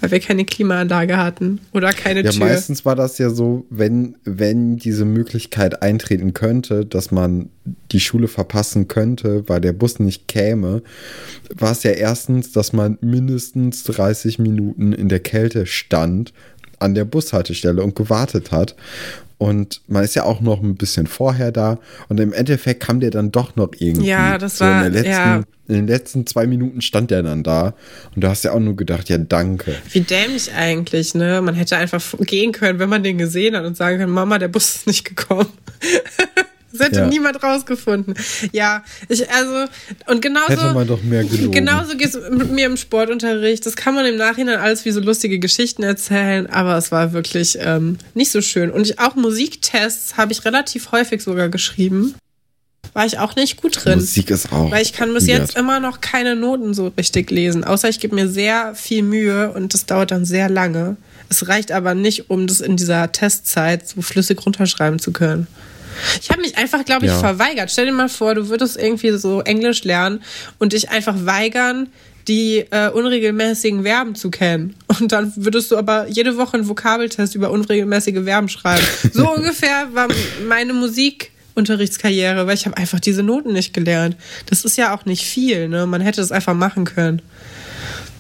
weil 0.02 0.12
wir 0.12 0.19
keine 0.19 0.45
Klimaanlage 0.45 1.17
hatten 1.17 1.60
oder 1.73 1.91
keine 1.93 2.21
Ja, 2.23 2.32
Tür. 2.32 2.39
meistens 2.45 2.86
war 2.86 2.95
das 2.95 3.17
ja 3.17 3.30
so, 3.30 3.65
wenn, 3.69 4.15
wenn 4.23 4.78
diese 4.78 5.06
Möglichkeit 5.06 5.82
eintreten 5.82 6.34
könnte, 6.34 6.86
dass 6.86 7.12
man 7.12 7.49
die 7.91 7.99
Schule 7.99 8.28
verpassen 8.28 8.88
könnte, 8.88 9.47
weil 9.47 9.62
der 9.62 9.73
Bus 9.73 9.99
nicht 9.99 10.28
käme, 10.28 10.84
war 11.56 11.71
es 11.71 11.84
ja 11.84 11.91
erstens, 11.91 12.52
dass 12.52 12.73
man 12.73 12.97
mindestens 13.02 13.84
30 13.84 14.39
Minuten 14.39 14.91
in 14.93 15.10
der 15.10 15.19
Kälte 15.19 15.65
stand 15.65 16.34
an 16.80 16.95
der 16.95 17.06
Bushaltestelle 17.06 17.82
und 17.82 17.95
gewartet 17.95 18.52
hat. 18.52 18.76
Und 19.44 19.82
man 19.90 20.06
ist 20.06 20.16
ja 20.16 20.24
auch 20.24 20.40
noch 20.40 20.64
ein 20.64 20.76
bisschen 20.76 21.06
vorher 21.06 21.52
da. 21.52 21.78
Und 22.08 22.18
im 22.22 22.32
Endeffekt 22.32 22.82
kam 22.82 23.02
der 23.02 23.12
dann 23.12 23.30
doch 23.30 23.58
noch 23.58 23.72
irgendwie. 23.78 24.08
Ja, 24.08 24.38
das 24.38 24.60
so 24.60 24.64
war- 24.64 24.86
in, 24.88 24.94
letzten, 24.94 25.10
ja. 25.12 25.36
in 25.68 25.76
den 25.76 25.88
letzten 25.88 26.26
zwei 26.26 26.48
Minuten 26.48 26.80
stand 26.82 27.12
der 27.12 27.24
dann 27.24 27.44
da. 27.44 27.74
Und 28.16 28.24
da 28.24 28.30
hast 28.30 28.46
du 28.46 28.48
ja 28.48 28.54
auch 28.54 28.62
nur 28.62 28.78
gedacht, 28.78 29.10
ja, 29.10 29.18
danke. 29.18 29.76
Wie 29.92 30.00
dämlich 30.00 30.54
eigentlich, 30.54 31.14
ne? 31.14 31.42
Man 31.42 31.56
hätte 31.56 31.76
einfach 31.76 32.02
gehen 32.22 32.54
können, 32.54 32.80
wenn 32.80 32.88
man 32.88 33.04
den 33.04 33.18
gesehen 33.18 33.54
hat 33.58 33.66
und 33.66 33.76
sagen 33.76 33.98
können, 33.98 34.14
Mama, 34.14 34.40
der 34.40 34.48
Bus 34.48 34.76
ist 34.76 34.88
nicht 34.88 35.04
gekommen. 35.04 35.48
Das 36.74 36.88
hätte 36.88 37.00
ja. 37.02 37.08
niemand 37.08 37.42
rausgefunden. 37.42 38.16
Ja, 38.52 38.84
ich, 39.08 39.30
also, 39.30 39.72
und 40.08 40.22
genauso. 40.22 40.50
Hätte 40.50 40.74
man 40.74 40.88
doch 40.88 41.04
mehr 41.04 41.24
gelogen. 41.24 41.52
Genauso 41.52 41.96
geht 41.96 42.16
es 42.16 42.30
mit 42.32 42.52
mir 42.52 42.66
im 42.66 42.78
Sportunterricht. 42.78 43.66
Das 43.66 43.76
kann 43.76 43.94
man 43.94 44.06
im 44.08 44.18
Nachhinein 44.18 44.60
alles 44.60 44.84
wie 44.84 44.92
so 44.92 45.00
lustige 45.00 45.38
Geschichten 45.38 45.84
erzählen, 45.84 46.48
aber 46.48 46.76
es 46.78 46.92
war 46.92 47.14
wirklich 47.14 47.58
ähm, 47.62 48.00
nicht 48.16 48.32
so 48.32 48.42
schön. 48.42 48.72
Und 48.72 48.88
ich, 48.88 49.00
auch 49.00 49.16
Musiktests 49.16 50.18
habe 50.18 50.32
ich 50.32 50.44
relativ 50.46 50.92
häufig 50.92 51.22
sogar 51.22 51.50
geschrieben. 51.50 52.16
War 52.94 53.06
ich 53.06 53.20
auch 53.20 53.36
nicht 53.36 53.62
gut 53.62 53.86
drin. 53.86 54.00
Musik 54.00 54.30
ist 54.32 54.52
auch. 54.52 54.72
Weil 54.72 54.82
ich 54.82 54.94
kann 54.94 55.14
bis 55.14 55.28
weird. 55.28 55.40
jetzt 55.40 55.58
immer 55.58 55.80
noch 55.80 56.02
keine 56.02 56.36
Noten 56.36 56.74
so 56.74 56.92
richtig 56.98 57.32
lesen. 57.32 57.64
Außer 57.64 57.88
ich 57.88 58.00
gebe 58.00 58.16
mir 58.16 58.28
sehr 58.28 58.76
viel 58.76 59.04
Mühe 59.04 59.52
und 59.52 59.74
das 59.74 59.86
dauert 59.86 60.12
dann 60.12 60.26
sehr 60.26 60.50
lange. 60.50 60.98
Es 61.30 61.48
reicht 61.48 61.72
aber 61.72 61.96
nicht, 61.96 62.30
um 62.30 62.46
das 62.46 62.62
in 62.62 62.78
dieser 62.78 63.12
Testzeit 63.12 63.88
so 63.88 64.02
flüssig 64.02 64.46
runterschreiben 64.46 65.00
zu 65.00 65.12
können. 65.12 65.48
Ich 66.22 66.30
habe 66.30 66.42
mich 66.42 66.58
einfach, 66.58 66.86
glaube 66.86 67.06
ich, 67.06 67.12
ja. 67.12 67.20
verweigert. 67.20 67.72
Stell 67.72 67.86
dir 67.86 67.92
mal 67.92 68.10
vor, 68.10 68.36
du 68.36 68.50
würdest 68.50 68.78
irgendwie 68.78 69.12
so 69.18 69.42
Englisch 69.42 69.84
lernen 69.84 70.22
und 70.60 70.74
dich 70.74 70.90
einfach 70.90 71.16
weigern, 71.26 71.90
die 72.28 72.66
äh, 72.72 72.90
unregelmäßigen 72.90 73.84
Verben 73.84 74.16
zu 74.16 74.32
kennen. 74.32 74.76
Und 75.00 75.12
dann 75.12 75.34
würdest 75.36 75.72
du 75.72 75.78
aber 75.78 76.08
jede 76.08 76.38
Woche 76.38 76.56
einen 76.56 76.70
Vokabeltest 76.70 77.36
über 77.36 77.52
unregelmäßige 77.52 78.24
Verben 78.24 78.50
schreiben. 78.50 78.84
So 79.14 79.32
ungefähr 79.32 79.90
war 79.94 80.08
meine 80.48 80.74
Musikunterrichtskarriere, 80.74 82.48
weil 82.48 82.56
ich 82.56 82.66
habe 82.66 82.78
einfach 82.78 83.00
diese 83.00 83.24
Noten 83.24 83.54
nicht 83.54 83.74
gelernt. 83.74 84.16
Das 84.48 84.66
ist 84.66 84.78
ja 84.78 84.96
auch 84.96 85.06
nicht 85.06 85.24
viel, 85.24 85.68
ne? 85.68 85.86
Man 85.86 86.02
hätte 86.02 86.22
es 86.22 86.32
einfach 86.32 86.56
machen 86.56 86.86
können. 86.86 87.22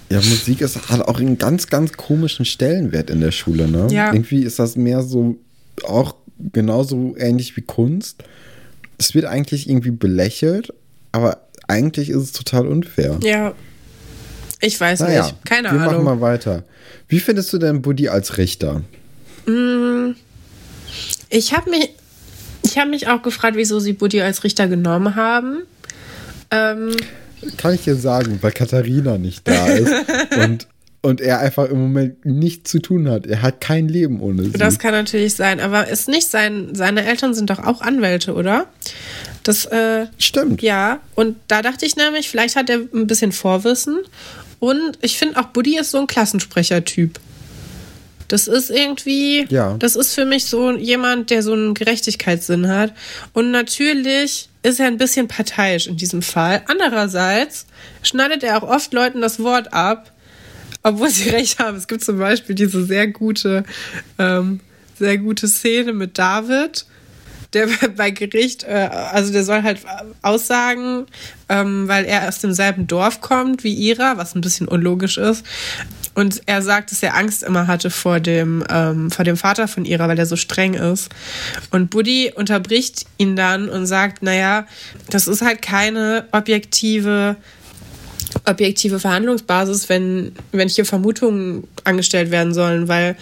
Ja, 0.09 0.17
Musik 0.17 0.61
ist, 0.61 0.89
hat 0.89 1.01
auch 1.01 1.19
einen 1.19 1.37
ganz, 1.37 1.67
ganz 1.67 1.93
komischen 1.93 2.45
Stellenwert 2.45 3.09
in 3.09 3.21
der 3.21 3.31
Schule, 3.31 3.67
ne? 3.67 3.87
Ja. 3.89 4.13
Irgendwie 4.13 4.43
ist 4.43 4.59
das 4.59 4.75
mehr 4.75 5.01
so 5.01 5.37
auch 5.83 6.15
genauso 6.51 7.15
ähnlich 7.17 7.55
wie 7.57 7.61
Kunst. 7.61 8.23
Es 8.97 9.15
wird 9.15 9.25
eigentlich 9.25 9.69
irgendwie 9.69 9.91
belächelt, 9.91 10.73
aber 11.11 11.41
eigentlich 11.67 12.09
ist 12.09 12.21
es 12.21 12.31
total 12.31 12.67
unfair. 12.67 13.19
Ja. 13.23 13.53
Ich 14.61 14.79
weiß 14.79 15.01
naja, 15.01 15.23
nicht. 15.23 15.45
Keine 15.45 15.63
wir 15.63 15.71
Ahnung. 15.71 15.83
Wir 15.83 15.91
machen 15.91 16.05
mal 16.05 16.21
weiter. 16.21 16.63
Wie 17.07 17.19
findest 17.19 17.51
du 17.53 17.57
denn 17.57 17.81
Buddy 17.81 18.09
als 18.09 18.37
Richter? 18.37 18.81
Mm, 19.45 20.11
ich 21.29 21.53
habe 21.53 21.69
mich, 21.69 21.89
hab 22.77 22.87
mich 22.87 23.07
auch 23.07 23.21
gefragt, 23.21 23.57
wieso 23.57 23.79
sie 23.79 23.93
Buddy 23.93 24.21
als 24.21 24.43
Richter 24.43 24.67
genommen 24.67 25.15
haben. 25.15 25.63
Ähm, 26.49 26.95
Kann 27.57 27.73
ich 27.73 27.83
dir 27.83 27.95
sagen, 27.95 28.39
weil 28.41 28.51
Katharina 28.51 29.17
nicht 29.17 29.47
da 29.47 29.67
ist. 29.67 29.91
und 30.37 30.67
und 31.03 31.19
er 31.19 31.39
einfach 31.39 31.65
im 31.69 31.79
Moment 31.79 32.25
nichts 32.25 32.71
zu 32.71 32.79
tun 32.79 33.09
hat. 33.09 33.27
Er 33.27 33.41
hat 33.41 33.59
kein 33.59 33.89
Leben 33.89 34.21
ohne 34.21 34.43
sie. 34.43 34.51
Das 34.53 34.79
kann 34.79 34.93
natürlich 34.93 35.35
sein, 35.35 35.59
aber 35.59 35.89
ist 35.89 36.07
nicht 36.07 36.29
sein, 36.29 36.73
seine 36.73 37.05
Eltern 37.05 37.33
sind 37.33 37.49
doch 37.49 37.59
auch 37.59 37.81
Anwälte, 37.81 38.33
oder? 38.33 38.67
Das 39.43 39.65
äh, 39.65 40.07
stimmt. 40.17 40.61
Ja, 40.61 41.01
und 41.15 41.35
da 41.49 41.61
dachte 41.61 41.85
ich 41.85 41.97
nämlich, 41.97 42.29
vielleicht 42.29 42.55
hat 42.55 42.69
er 42.69 42.77
ein 42.77 43.05
bisschen 43.05 43.33
Vorwissen 43.33 43.99
und 44.59 44.97
ich 45.01 45.17
finde 45.17 45.41
auch 45.41 45.47
Buddy 45.47 45.77
ist 45.77 45.91
so 45.91 45.99
ein 45.99 46.07
Klassensprecher-Typ. 46.07 47.19
Das 48.29 48.47
ist 48.47 48.69
irgendwie, 48.69 49.45
ja. 49.49 49.75
das 49.77 49.97
ist 49.97 50.13
für 50.13 50.23
mich 50.23 50.45
so 50.45 50.71
jemand, 50.71 51.29
der 51.31 51.43
so 51.43 51.51
einen 51.51 51.73
Gerechtigkeitssinn 51.73 52.69
hat. 52.69 52.93
Und 53.33 53.51
natürlich 53.51 54.47
ist 54.63 54.79
er 54.79 54.87
ein 54.87 54.97
bisschen 54.97 55.27
parteiisch 55.27 55.87
in 55.87 55.97
diesem 55.97 56.21
Fall. 56.21 56.63
Andererseits 56.67 57.65
schneidet 58.01 58.43
er 58.43 58.57
auch 58.57 58.67
oft 58.67 58.93
Leuten 58.93 59.19
das 59.19 59.41
Wort 59.41 59.73
ab, 59.73 60.12
obwohl 60.83 61.09
sie 61.09 61.29
recht 61.29 61.59
haben. 61.59 61.77
Es 61.77 61.87
gibt 61.87 62.03
zum 62.03 62.19
Beispiel 62.19 62.55
diese 62.55 62.85
sehr 62.85 63.07
gute, 63.07 63.63
ähm, 64.19 64.59
sehr 64.99 65.17
gute 65.17 65.47
Szene 65.47 65.93
mit 65.93 66.17
David, 66.17 66.85
der 67.53 67.67
bei 67.95 68.11
Gericht, 68.11 68.63
äh, 68.63 68.89
also 69.11 69.31
der 69.31 69.43
soll 69.43 69.63
halt 69.63 69.79
aussagen, 70.21 71.05
ähm, 71.49 71.87
weil 71.87 72.05
er 72.05 72.27
aus 72.27 72.39
demselben 72.39 72.87
Dorf 72.87 73.21
kommt 73.21 73.63
wie 73.63 73.73
Ira, 73.73 74.17
was 74.17 74.35
ein 74.35 74.41
bisschen 74.41 74.67
unlogisch 74.67 75.17
ist. 75.17 75.45
Und 76.15 76.43
er 76.45 76.61
sagt, 76.61 76.91
dass 76.91 77.01
er 77.01 77.15
Angst 77.15 77.41
immer 77.41 77.65
hatte 77.65 77.89
vor 77.89 78.19
dem, 78.19 78.63
ähm, 78.69 79.09
vor 79.09 79.25
dem 79.25 79.35
Vater 79.35 79.67
von 79.67 79.83
Ira, 79.85 80.07
weil 80.07 80.19
er 80.19 80.27
so 80.27 80.35
streng 80.35 80.75
ist. 80.75 81.09
Und 81.71 81.89
Buddy 81.89 82.31
unterbricht 82.35 83.07
ihn 83.17 83.35
dann 83.35 83.67
und 83.67 83.87
sagt, 83.87 84.21
naja, 84.21 84.67
das 85.09 85.27
ist 85.27 85.41
halt 85.41 85.63
keine 85.63 86.27
objektive 86.31 87.35
objektive 88.45 88.99
Verhandlungsbasis, 88.99 89.89
wenn, 89.89 90.33
wenn 90.51 90.67
hier 90.67 90.85
Vermutungen 90.85 91.67
angestellt 91.83 92.31
werden 92.31 92.53
sollen, 92.53 92.87
weil 92.87 93.15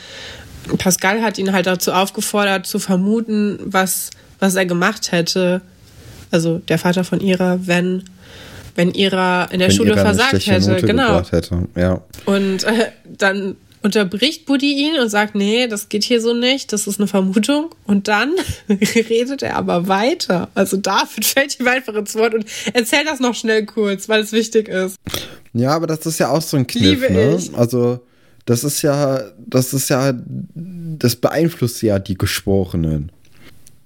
Pascal 0.77 1.21
hat 1.21 1.37
ihn 1.37 1.53
halt 1.53 1.67
dazu 1.67 1.91
aufgefordert, 1.91 2.67
zu 2.67 2.79
vermuten, 2.79 3.59
was, 3.65 4.11
was 4.39 4.55
er 4.55 4.65
gemacht 4.65 5.11
hätte, 5.11 5.61
also 6.31 6.59
der 6.59 6.79
Vater 6.79 7.03
von 7.03 7.19
Ira, 7.19 7.59
wenn, 7.63 8.03
wenn 8.75 8.93
Ira 8.93 9.45
in 9.45 9.59
der 9.59 9.69
wenn 9.69 9.75
Schule 9.75 9.95
versagt 9.95 10.45
hätte. 10.47 10.69
Note 10.69 10.85
genau. 10.85 11.23
Hätte. 11.29 11.67
Ja. 11.75 12.01
Und 12.25 12.63
äh, 12.63 12.91
dann 13.05 13.55
unterbricht 13.81 14.45
Buddy 14.45 14.73
ihn 14.73 14.99
und 14.99 15.09
sagt, 15.09 15.35
nee, 15.35 15.67
das 15.67 15.89
geht 15.89 16.03
hier 16.03 16.21
so 16.21 16.33
nicht, 16.33 16.71
das 16.73 16.87
ist 16.87 16.99
eine 16.99 17.07
Vermutung. 17.07 17.69
Und 17.85 18.07
dann 18.07 18.33
redet 18.69 19.41
er 19.41 19.55
aber 19.55 19.87
weiter. 19.87 20.49
Also 20.53 20.77
David 20.77 21.25
fällt 21.25 21.59
ihm 21.59 21.67
einfach 21.67 21.95
ins 21.95 22.15
Wort 22.15 22.33
und 22.33 22.45
erzählt 22.73 23.07
das 23.07 23.19
noch 23.19 23.35
schnell 23.35 23.65
kurz, 23.65 24.07
weil 24.09 24.21
es 24.21 24.31
wichtig 24.31 24.67
ist. 24.67 24.97
Ja, 25.53 25.71
aber 25.71 25.87
das 25.87 26.05
ist 26.05 26.19
ja 26.19 26.29
auch 26.29 26.41
so 26.41 26.57
ein 26.57 26.67
Kniff, 26.67 27.01
Liebe 27.01 27.11
ne? 27.11 27.35
Ich. 27.35 27.53
Also 27.55 27.99
das 28.45 28.63
ist 28.63 28.81
ja, 28.81 29.21
das 29.37 29.73
ist 29.73 29.89
ja, 29.89 30.13
das 30.13 31.15
beeinflusst 31.15 31.81
ja 31.81 31.99
die 31.99 32.17
Geschworenen 32.17 33.11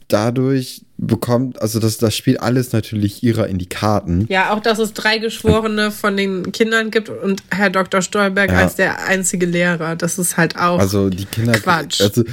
dadurch 0.08 0.84
bekommt, 0.98 1.62
also 1.62 1.80
das, 1.80 1.98
das 1.98 2.16
spielt 2.16 2.40
alles 2.40 2.72
natürlich 2.72 3.24
ihrer 3.24 3.48
in 3.48 3.58
die 3.58 3.68
Karten. 3.68 4.26
Ja, 4.30 4.54
auch 4.54 4.62
dass 4.62 4.80
es 4.80 4.94
drei 4.94 5.18
Geschworene 5.18 5.92
von 5.92 6.16
den 6.16 6.52
Kindern 6.52 6.92
gibt 6.92 7.10
und 7.10 7.44
Herr 7.52 7.70
Dr. 7.70 8.02
Stolberg 8.02 8.52
ja. 8.52 8.60
als 8.60 8.76
der 8.76 9.06
einzige 9.06 9.46
Lehrer. 9.46 9.96
Das 9.96 10.18
ist 10.18 10.38
halt 10.38 10.58
auch 10.58 10.80
also 10.80 11.10
die 11.10 11.26
Kinder, 11.26 11.54
Quatsch. 11.54 12.02
Also 12.02 12.24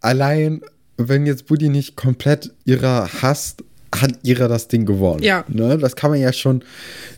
allein, 0.00 0.60
wenn 0.96 1.26
jetzt 1.26 1.46
Buddy 1.46 1.68
nicht 1.68 1.96
komplett 1.96 2.52
ihrer 2.64 3.08
hasst, 3.22 3.64
hat 3.94 4.12
ihrer 4.22 4.48
das 4.48 4.68
Ding 4.68 4.86
gewonnen. 4.86 5.22
Ja. 5.22 5.44
Ne? 5.48 5.78
Das 5.78 5.96
kann 5.96 6.10
man 6.10 6.20
ja 6.20 6.32
schon 6.32 6.62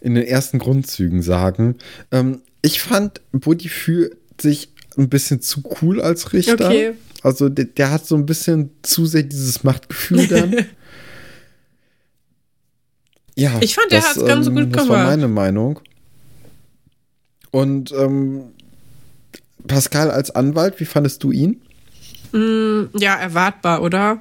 in 0.01 0.15
den 0.15 0.25
ersten 0.25 0.59
Grundzügen 0.59 1.23
sagen. 1.23 1.77
Ähm, 2.13 2.43
ich 2.63 2.81
fand, 2.81 3.21
Buddy 3.33 3.69
fühlt 3.69 4.17
sich 4.41 4.71
ein 4.97 5.09
bisschen 5.09 5.41
zu 5.41 5.63
cool 5.81 6.01
als 6.01 6.33
Richter. 6.33 6.67
Okay. 6.67 6.93
Also 7.23 7.49
der, 7.49 7.65
der 7.67 7.91
hat 7.91 8.07
so 8.07 8.15
ein 8.15 8.27
bisschen 8.27 8.71
zu 8.83 9.07
sehr 9.07 9.23
dieses 9.23 9.65
Machtgefühl 9.65 10.27
dann. 10.29 10.53
ja, 13.35 13.59
ich 13.61 13.75
fand, 13.75 13.91
der 13.91 14.03
hat 14.03 14.17
es 14.17 14.25
ganz 14.25 14.47
ähm, 14.47 14.55
gut 14.55 14.65
gemacht. 14.65 14.81
Das 14.81 14.89
war 14.89 15.05
meine 15.07 15.29
Meinung. 15.29 15.81
Und 17.51 17.93
ähm, 17.93 18.53
Pascal 19.67 20.11
als 20.11 20.31
Anwalt, 20.31 20.79
wie 20.79 20.85
fandest 20.85 21.23
du 21.25 21.33
ihn? 21.33 21.63
Mm, 22.33 22.97
ja, 22.99 23.17
erwartbar, 23.17 23.83
oder? 23.83 24.21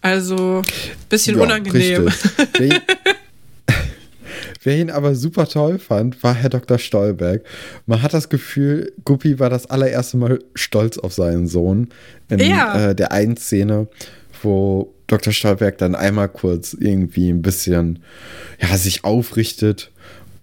Also, 0.00 0.62
bisschen 1.08 1.36
ja, 1.38 1.42
unangenehm. 1.44 2.08
Wer 4.62 4.78
ihn 4.78 4.90
aber 4.90 5.14
super 5.14 5.48
toll 5.48 5.78
fand, 5.78 6.22
war 6.22 6.34
Herr 6.34 6.50
Dr. 6.50 6.78
Stolberg. 6.78 7.44
Man 7.86 8.02
hat 8.02 8.14
das 8.14 8.28
Gefühl, 8.28 8.92
Guppi 9.04 9.38
war 9.38 9.50
das 9.50 9.66
allererste 9.66 10.16
Mal 10.16 10.38
stolz 10.54 10.98
auf 10.98 11.12
seinen 11.12 11.48
Sohn 11.48 11.88
in 12.28 12.38
ja. 12.38 12.90
äh, 12.90 12.94
der 12.94 13.12
einen 13.12 13.36
Szene, 13.36 13.88
wo 14.42 14.94
Dr. 15.08 15.32
Stolberg 15.32 15.78
dann 15.78 15.94
einmal 15.94 16.28
kurz 16.28 16.74
irgendwie 16.78 17.28
ein 17.28 17.42
bisschen 17.42 17.98
ja, 18.60 18.76
sich 18.76 19.04
aufrichtet 19.04 19.90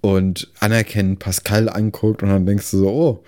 und 0.02 0.52
anerkennend 0.60 1.20
Pascal 1.20 1.70
anguckt 1.70 2.22
und 2.22 2.30
dann 2.30 2.46
denkst 2.46 2.72
du 2.72 2.78
so, 2.80 2.90
oh, 2.90 3.24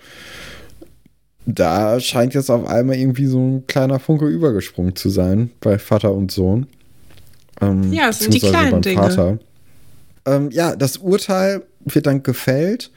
da 1.46 1.98
scheint 2.00 2.34
jetzt 2.34 2.50
auf 2.50 2.66
einmal 2.66 2.96
irgendwie 2.96 3.26
so 3.26 3.38
ein 3.38 3.66
kleiner 3.66 3.98
Funke 3.98 4.26
übergesprungen 4.26 4.94
zu 4.94 5.08
sein 5.08 5.50
bei 5.60 5.78
Vater 5.78 6.12
und 6.12 6.30
Sohn. 6.30 6.66
Ähm, 7.60 7.92
ja, 7.92 8.10
es 8.10 8.20
sind 8.20 8.34
die 8.34 8.40
kleinen 8.40 8.80
Dinge. 8.80 9.02
Vater. 9.02 9.38
Ähm, 10.26 10.50
ja, 10.50 10.76
das 10.76 10.98
Urteil 10.98 11.62
wird 11.84 12.06
dann 12.06 12.22
gefällt. 12.22 12.90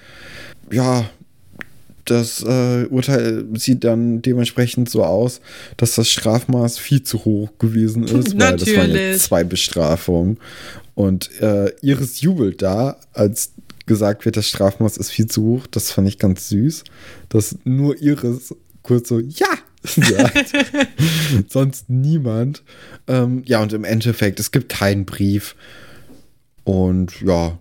Ja, 0.72 1.10
das 2.06 2.44
äh, 2.44 2.86
Urteil 2.86 3.46
sieht 3.56 3.84
dann 3.84 4.22
dementsprechend 4.22 4.90
so 4.90 5.04
aus, 5.04 5.42
dass 5.78 5.96
das 5.96 6.10
Strafmaß 6.10 6.78
viel 6.78 7.02
zu 7.02 7.26
hoch 7.26 7.50
gewesen 7.58 8.04
ist, 8.08 8.40
weil 8.40 8.58
das 8.58 8.76
waren 8.76 8.92
ja 8.96 9.18
zwei 9.18 9.44
Bestrafungen. 9.44 10.38
Und 10.94 11.42
äh, 11.42 11.72
Iris 11.82 12.22
jubelt 12.22 12.62
da, 12.62 12.98
als 13.14 13.52
gesagt 13.86 14.26
wird, 14.26 14.38
das 14.38 14.48
Strafmaß 14.48 14.98
ist 14.98 15.12
viel 15.12 15.28
zu 15.28 15.44
hoch. 15.44 15.68
Das 15.68 15.92
fand 15.92 16.08
ich 16.08 16.20
ganz 16.20 16.50
süß, 16.50 16.84
dass 17.30 17.58
nur 17.64 18.00
Iris 18.02 18.56
kurz 18.82 19.10
so, 19.10 19.20
ja, 19.20 19.48
sagt. 19.84 20.54
Sonst 21.50 21.90
niemand. 21.90 22.64
Ähm, 23.08 23.44
ja, 23.46 23.62
und 23.62 23.74
im 23.74 23.84
Endeffekt, 23.84 24.40
es 24.40 24.52
gibt 24.52 24.70
keinen 24.70 25.06
Brief. 25.06 25.56
Und 26.65 27.21
ja, 27.21 27.58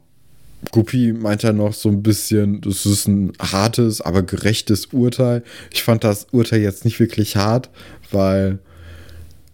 Guppi 0.72 1.12
meint 1.12 1.42
ja 1.42 1.52
noch 1.52 1.74
so 1.74 1.88
ein 1.88 2.02
bisschen, 2.02 2.60
das 2.62 2.86
ist 2.86 3.06
ein 3.06 3.32
hartes, 3.38 4.00
aber 4.00 4.22
gerechtes 4.22 4.86
Urteil. 4.86 5.44
Ich 5.72 5.84
fand 5.84 6.02
das 6.02 6.26
Urteil 6.32 6.60
jetzt 6.60 6.84
nicht 6.84 6.98
wirklich 6.98 7.36
hart, 7.36 7.70
weil 8.10 8.58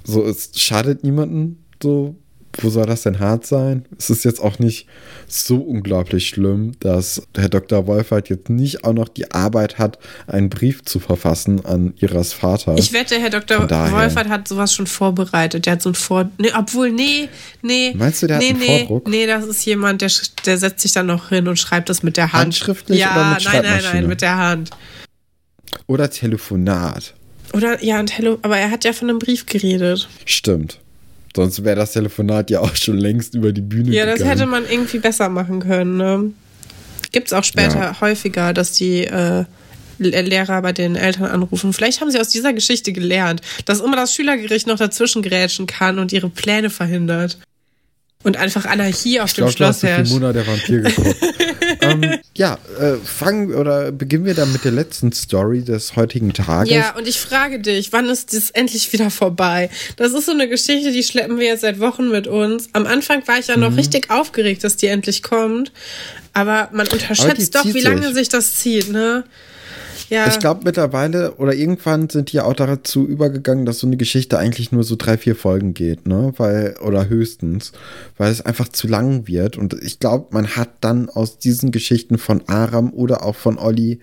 so 0.05 0.25
es 0.25 0.51
schadet 0.55 1.05
niemanden 1.05 1.63
so 1.83 2.17
wo 2.59 2.69
soll 2.69 2.87
das 2.87 3.03
denn 3.03 3.21
hart 3.21 3.47
sein? 3.47 3.85
Es 3.97 4.11
ist 4.11 4.25
jetzt 4.25 4.41
auch 4.41 4.59
nicht 4.59 4.87
so 5.29 5.59
unglaublich 5.59 6.29
schlimm, 6.29 6.73
dass 6.81 7.23
Herr 7.37 7.49
Dr. 7.49 7.87
Wolfert 7.87 8.29
jetzt 8.29 8.51
nicht 8.51 8.85
auch 8.85 8.93
noch 8.93 9.09
die 9.09 9.31
Arbeit 9.31 9.79
hat, 9.79 9.99
einen 10.27 10.51
Brief 10.51 10.83
zu 10.83 10.99
verfassen 10.99 11.65
an 11.65 11.95
ihres 11.99 12.33
Vaters. 12.33 12.79
Ich 12.79 12.93
wette, 12.93 13.21
Herr 13.21 13.31
Dr. 13.31 13.71
Wolfert 13.71 14.29
hat 14.29 14.49
sowas 14.49 14.75
schon 14.75 14.87
vorbereitet. 14.87 15.67
Der 15.67 15.75
hat 15.75 15.83
so 15.83 15.91
ein 15.91 15.95
Vor... 15.95 16.29
Nee, 16.39 16.51
obwohl, 16.57 16.91
nee, 16.91 17.29
nee. 17.63 17.93
Meinst 17.95 18.23
du, 18.23 18.27
der 18.27 18.39
nee, 18.39 18.49
hat 18.49 18.51
einen 18.51 18.61
nee, 18.61 18.79
Vordruck? 18.79 19.09
Nee, 19.09 19.27
das 19.27 19.47
ist 19.47 19.65
jemand, 19.65 20.03
der, 20.03 20.11
der 20.45 20.59
setzt 20.59 20.81
sich 20.81 20.93
dann 20.93 21.07
noch 21.07 21.29
hin 21.29 21.47
und 21.47 21.59
schreibt 21.59 21.89
das 21.89 22.03
mit 22.03 22.17
der 22.17 22.33
Hand. 22.33 22.43
Handschriftlich 22.43 22.99
ja, 22.99 23.13
oder 23.13 23.35
mit 23.35 23.45
nein, 23.45 23.53
nein, 23.53 23.63
Schreibmaschine? 23.63 24.01
nein, 24.01 24.09
mit 24.09 24.23
der 24.23 24.37
Hand. 24.37 24.71
Oder 25.87 26.11
Telefonat. 26.11 27.15
Oder, 27.53 27.83
ja, 27.83 27.99
ein 27.99 28.07
Tele 28.07 28.39
aber 28.43 28.59
er 28.59 28.71
hat 28.71 28.85
ja 28.85 28.93
von 28.93 29.09
einem 29.09 29.19
Brief 29.19 29.47
geredet. 29.47 30.09
Stimmt. 30.25 30.81
Sonst 31.35 31.63
wäre 31.65 31.77
das 31.77 31.93
Telefonat 31.93 32.51
ja 32.51 32.61
auch 32.61 32.75
schon 32.75 32.99
längst 32.99 33.35
über 33.35 33.53
die 33.53 33.61
Bühne 33.61 33.93
Ja, 33.95 34.05
das 34.05 34.15
gegangen. 34.19 34.31
hätte 34.31 34.47
man 34.47 34.65
irgendwie 34.69 34.99
besser 34.99 35.29
machen 35.29 35.61
können. 35.61 35.97
Ne? 35.97 36.31
Gibt 37.13 37.29
es 37.29 37.33
auch 37.33 37.45
später 37.45 37.79
Ja. 37.79 38.01
häufiger, 38.01 38.53
dass 38.53 38.73
die 38.73 39.05
äh, 39.07 39.45
Le- 39.99 40.23
Lehrer 40.23 40.61
bei 40.63 40.73
den 40.73 40.97
Eltern 40.97 41.27
anrufen. 41.27 41.73
Vielleicht 41.73 42.01
haben 42.01 42.11
sie 42.11 42.19
aus 42.19 42.31
dieser 42.31 42.53
Geschichte 42.53 42.93
gelernt, 42.93 43.43
dass 43.67 43.81
immer 43.81 43.97
das 43.97 44.15
Schülergericht 44.15 44.67
noch 44.67 44.79
dazwischen 44.79 45.23
grätschen 45.23 45.67
kann 45.67 45.99
und 45.99 46.13
ihre 46.13 46.31
Pläne 46.31 46.71
verhindert. 46.71 47.39
Und 48.23 48.37
einfach 48.37 48.67
Anarchie 48.67 49.19
auf 49.21 49.31
Ich 49.31 49.37
dem 49.37 49.47
hast 49.47 49.57
Schloss 49.57 49.83
herrscht. 49.83 50.13
Mona 50.13 50.33
der 50.35 50.47
Vampir 50.47 50.83
geguckt. 50.83 51.17
ähm, 51.81 52.19
ja, 52.37 52.59
äh, 52.79 52.97
fangen 52.97 53.55
oder 53.55 53.93
beginnen 53.93 54.27
wir 54.27 54.35
dann 54.35 54.53
mit 54.53 54.63
der 54.65 54.73
letzten 54.73 55.11
Story 55.13 55.63
des 55.65 55.97
heutigen 55.97 56.35
Tages. 56.35 56.71
Ja, 56.71 56.95
und 56.97 57.09
ich 57.09 57.19
frage 57.19 57.61
dich, 57.61 57.95
wann 57.95 58.11
ist 58.11 58.35
das 58.35 58.51
endlich 58.51 58.93
wieder 58.93 59.11
vorbei? 59.11 59.71
Das 59.97 60.13
ist 60.13 60.27
so 60.27 60.33
eine 60.33 60.49
Geschichte, 60.51 60.93
die 60.93 61.03
schleppen 61.03 61.39
wir 61.39 61.47
jetzt 61.47 61.63
seit 61.63 61.81
Wochen 61.81 62.11
mit 62.11 62.27
uns. 62.27 62.69
Am 62.75 62.87
Anfang 62.87 63.27
war 63.27 63.39
ich 63.39 63.47
ja 63.47 63.57
Mhm. 63.57 63.63
noch 63.63 63.77
richtig 63.79 64.11
aufgeregt, 64.11 64.65
dass 64.65 64.77
die 64.77 64.89
endlich 64.89 65.23
kommt. 65.23 65.73
Aber 66.35 66.69
man 66.73 66.87
Aber 66.87 66.93
unterschätzt 66.93 67.55
doch, 67.55 67.63
zieht 67.63 67.75
wie 67.75 67.81
lange 67.81 68.03
sich. 68.09 68.15
sich 68.17 68.29
das 68.29 68.55
zieht, 68.57 68.91
ne? 68.93 69.25
Ja. 70.11 70.27
Ich 70.29 70.39
glaube 70.41 70.63
mittlerweile 70.65 71.35
oder 71.37 71.55
irgendwann 71.55 72.11
sind 72.11 72.33
die 72.33 72.41
auch 72.41 72.53
dazu 72.53 73.07
übergegangen, 73.07 73.65
dass 73.65 73.79
so 73.79 73.87
eine 73.87 73.97
Geschichte 73.97 74.39
eigentlich 74.39 74.73
nur 74.73 74.85
so 74.85 74.97
drei, 74.97 75.17
vier 75.17 75.37
Folgen 75.37 75.73
geht, 75.73 76.07
ne? 76.07 76.35
Weil, 76.37 76.75
oder 76.85 77.09
höchstens, 77.09 77.73
weil 78.19 78.31
es 78.31 78.41
einfach 78.45 78.69
zu 78.69 78.89
lang 78.89 79.27
wird. 79.29 79.57
Und 79.57 79.73
ich 79.83 80.01
glaube, 80.01 80.27
man 80.33 80.49
hat 80.57 80.69
dann 80.81 81.09
aus 81.09 81.39
diesen 81.39 81.71
Geschichten 81.71 82.19
von 82.19 82.43
Aram 82.49 82.93
oder 82.93 83.25
auch 83.25 83.37
von 83.37 83.57
Olli 83.59 84.01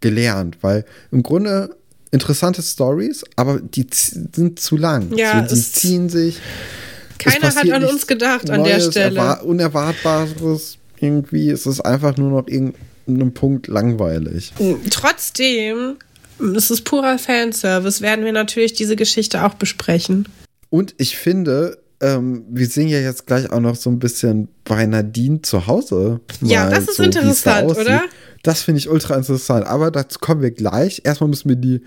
gelernt, 0.00 0.58
weil 0.60 0.84
im 1.10 1.22
Grunde 1.22 1.70
interessante 2.10 2.62
Stories, 2.62 3.24
aber 3.36 3.60
die 3.60 3.86
sind 3.92 4.58
zu 4.60 4.76
lang. 4.76 5.12
Ja, 5.16 5.46
so, 5.48 5.54
die 5.54 5.62
ziehen 5.62 6.08
sich. 6.08 6.38
Keiner 7.18 7.54
hat 7.54 7.70
an 7.70 7.84
uns 7.84 8.06
gedacht 8.06 8.50
an 8.50 8.64
der 8.64 8.80
Stelle. 8.80 9.18
erwar- 9.18 9.44
Unerwartbares. 9.44 10.78
Irgendwie 10.98 11.50
ist 11.50 11.66
es 11.66 11.80
einfach 11.80 12.16
nur 12.16 12.30
noch 12.30 12.46
irgendeinem 13.06 13.34
Punkt 13.34 13.68
langweilig. 13.68 14.52
Trotzdem, 14.90 15.96
es 16.56 16.70
ist 16.70 16.84
purer 16.84 17.18
Fanservice, 17.18 18.00
werden 18.00 18.24
wir 18.24 18.32
natürlich 18.32 18.72
diese 18.72 18.96
Geschichte 18.96 19.44
auch 19.44 19.54
besprechen. 19.54 20.28
Und 20.70 20.94
ich 20.98 21.16
finde, 21.16 21.78
ähm, 22.00 22.44
wir 22.50 22.66
sehen 22.66 22.88
ja 22.88 23.00
jetzt 23.00 23.26
gleich 23.26 23.50
auch 23.50 23.60
noch 23.60 23.76
so 23.76 23.90
ein 23.90 23.98
bisschen 23.98 24.48
bei 24.64 24.84
Nadine 24.86 25.42
zu 25.42 25.66
Hause. 25.66 26.20
Ja, 26.42 26.68
das 26.68 26.88
ist 26.88 26.96
so, 26.96 27.04
da 27.04 27.20
interessant, 27.20 27.70
aussieht. 27.70 27.86
oder? 27.86 28.02
Das 28.42 28.62
finde 28.62 28.78
ich 28.80 28.88
ultra 28.88 29.16
interessant. 29.16 29.66
Aber 29.66 29.90
dazu 29.90 30.18
kommen 30.18 30.42
wir 30.42 30.50
gleich. 30.50 31.02
Erstmal 31.04 31.30
müssen 31.30 31.48
wir 31.48 31.56
die, 31.56 31.80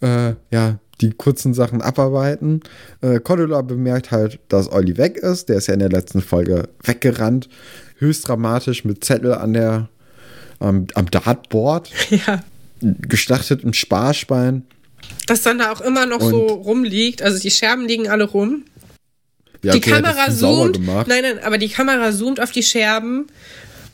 äh, 0.00 0.34
ja, 0.50 0.78
die 1.00 1.10
kurzen 1.10 1.54
Sachen 1.54 1.82
abarbeiten. 1.82 2.60
Äh, 3.00 3.20
Cordula 3.20 3.62
bemerkt 3.62 4.10
halt, 4.10 4.38
dass 4.48 4.70
Olli 4.70 4.96
weg 4.96 5.16
ist. 5.16 5.48
Der 5.48 5.56
ist 5.56 5.68
ja 5.68 5.74
in 5.74 5.80
der 5.80 5.88
letzten 5.88 6.20
Folge 6.20 6.68
weggerannt. 6.82 7.48
Höchst 7.98 8.26
dramatisch 8.28 8.84
mit 8.84 9.04
Zettel 9.04 9.34
an 9.34 9.52
der, 9.52 9.88
am- 10.64 10.86
am 10.94 11.10
Dartboard. 11.10 11.90
Ja. 12.10 12.42
Geschlachtetem 12.80 13.72
Sparschwein. 13.72 14.66
Das 15.26 15.42
dann 15.42 15.58
da 15.58 15.72
auch 15.72 15.80
immer 15.80 16.04
noch 16.06 16.20
so 16.20 16.46
Und- 16.46 16.64
rumliegt. 16.66 17.22
Also 17.22 17.38
die 17.38 17.50
Scherben 17.50 17.86
liegen 17.88 18.08
alle 18.08 18.24
rum. 18.24 18.64
Ja, 19.62 19.72
die 19.72 19.78
okay, 19.78 19.90
Kamera 19.92 20.30
zoomt. 20.30 20.78
Nein, 20.84 21.22
nein, 21.22 21.38
aber 21.42 21.56
die 21.56 21.68
Kamera 21.70 22.12
zoomt 22.12 22.40
auf 22.40 22.50
die 22.50 22.62
Scherben. 22.62 23.26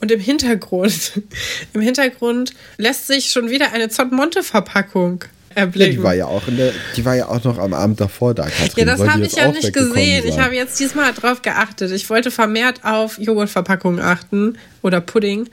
Und 0.00 0.10
im 0.10 0.18
Hintergrund, 0.18 1.20
im 1.74 1.80
Hintergrund 1.82 2.52
lässt 2.78 3.06
sich 3.06 3.30
schon 3.30 3.50
wieder 3.50 3.72
eine 3.72 3.88
Zottmonte-Verpackung 3.90 5.24
Ja, 5.50 5.62
erblicken. 5.62 5.96
die 5.96 6.02
war 6.02 6.14
ja 6.14 6.26
auch 6.26 6.42
der, 6.46 6.72
die 6.96 7.04
war 7.04 7.16
ja 7.16 7.28
auch 7.28 7.42
noch 7.42 7.58
am 7.58 7.74
Abend 7.74 8.00
davor 8.00 8.34
da, 8.34 8.44
Katrin. 8.44 8.86
Ja, 8.86 8.96
das 8.96 9.06
habe 9.06 9.24
ich 9.24 9.32
ja 9.32 9.50
nicht 9.50 9.72
gesehen. 9.72 10.24
Ich 10.26 10.38
habe 10.38 10.54
jetzt 10.54 10.78
diesmal 10.78 11.12
drauf 11.12 11.42
geachtet. 11.42 11.90
Ich 11.90 12.08
wollte 12.08 12.30
vermehrt 12.30 12.84
auf 12.84 13.18
Joghurtverpackungen 13.18 14.00
achten 14.00 14.58
oder 14.82 15.00
Pudding. 15.00 15.48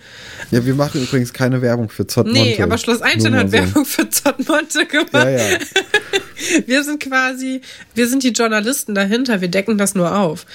Ja, 0.51 0.65
wir 0.65 0.75
machen 0.75 1.01
übrigens 1.01 1.33
keine 1.33 1.62
Werbung 1.62 1.89
für 1.89 2.05
Zott 2.05 2.27
Nee, 2.27 2.62
aber 2.62 2.77
Schloss 2.77 3.01
Einstein 3.01 3.36
hat 3.36 3.47
so. 3.47 3.53
Werbung 3.53 3.86
für 3.86 4.10
Zottmonte 4.10 4.86
gemacht. 4.86 5.13
Ja, 5.13 5.29
ja. 5.29 5.57
Wir 6.67 6.83
sind 6.83 7.01
quasi, 7.01 7.62
wir 7.95 8.07
sind 8.07 8.21
die 8.21 8.29
Journalisten 8.29 8.93
dahinter, 8.93 9.41
wir 9.41 9.47
decken 9.47 9.79
das 9.79 9.95
nur 9.95 10.15
auf, 10.15 10.45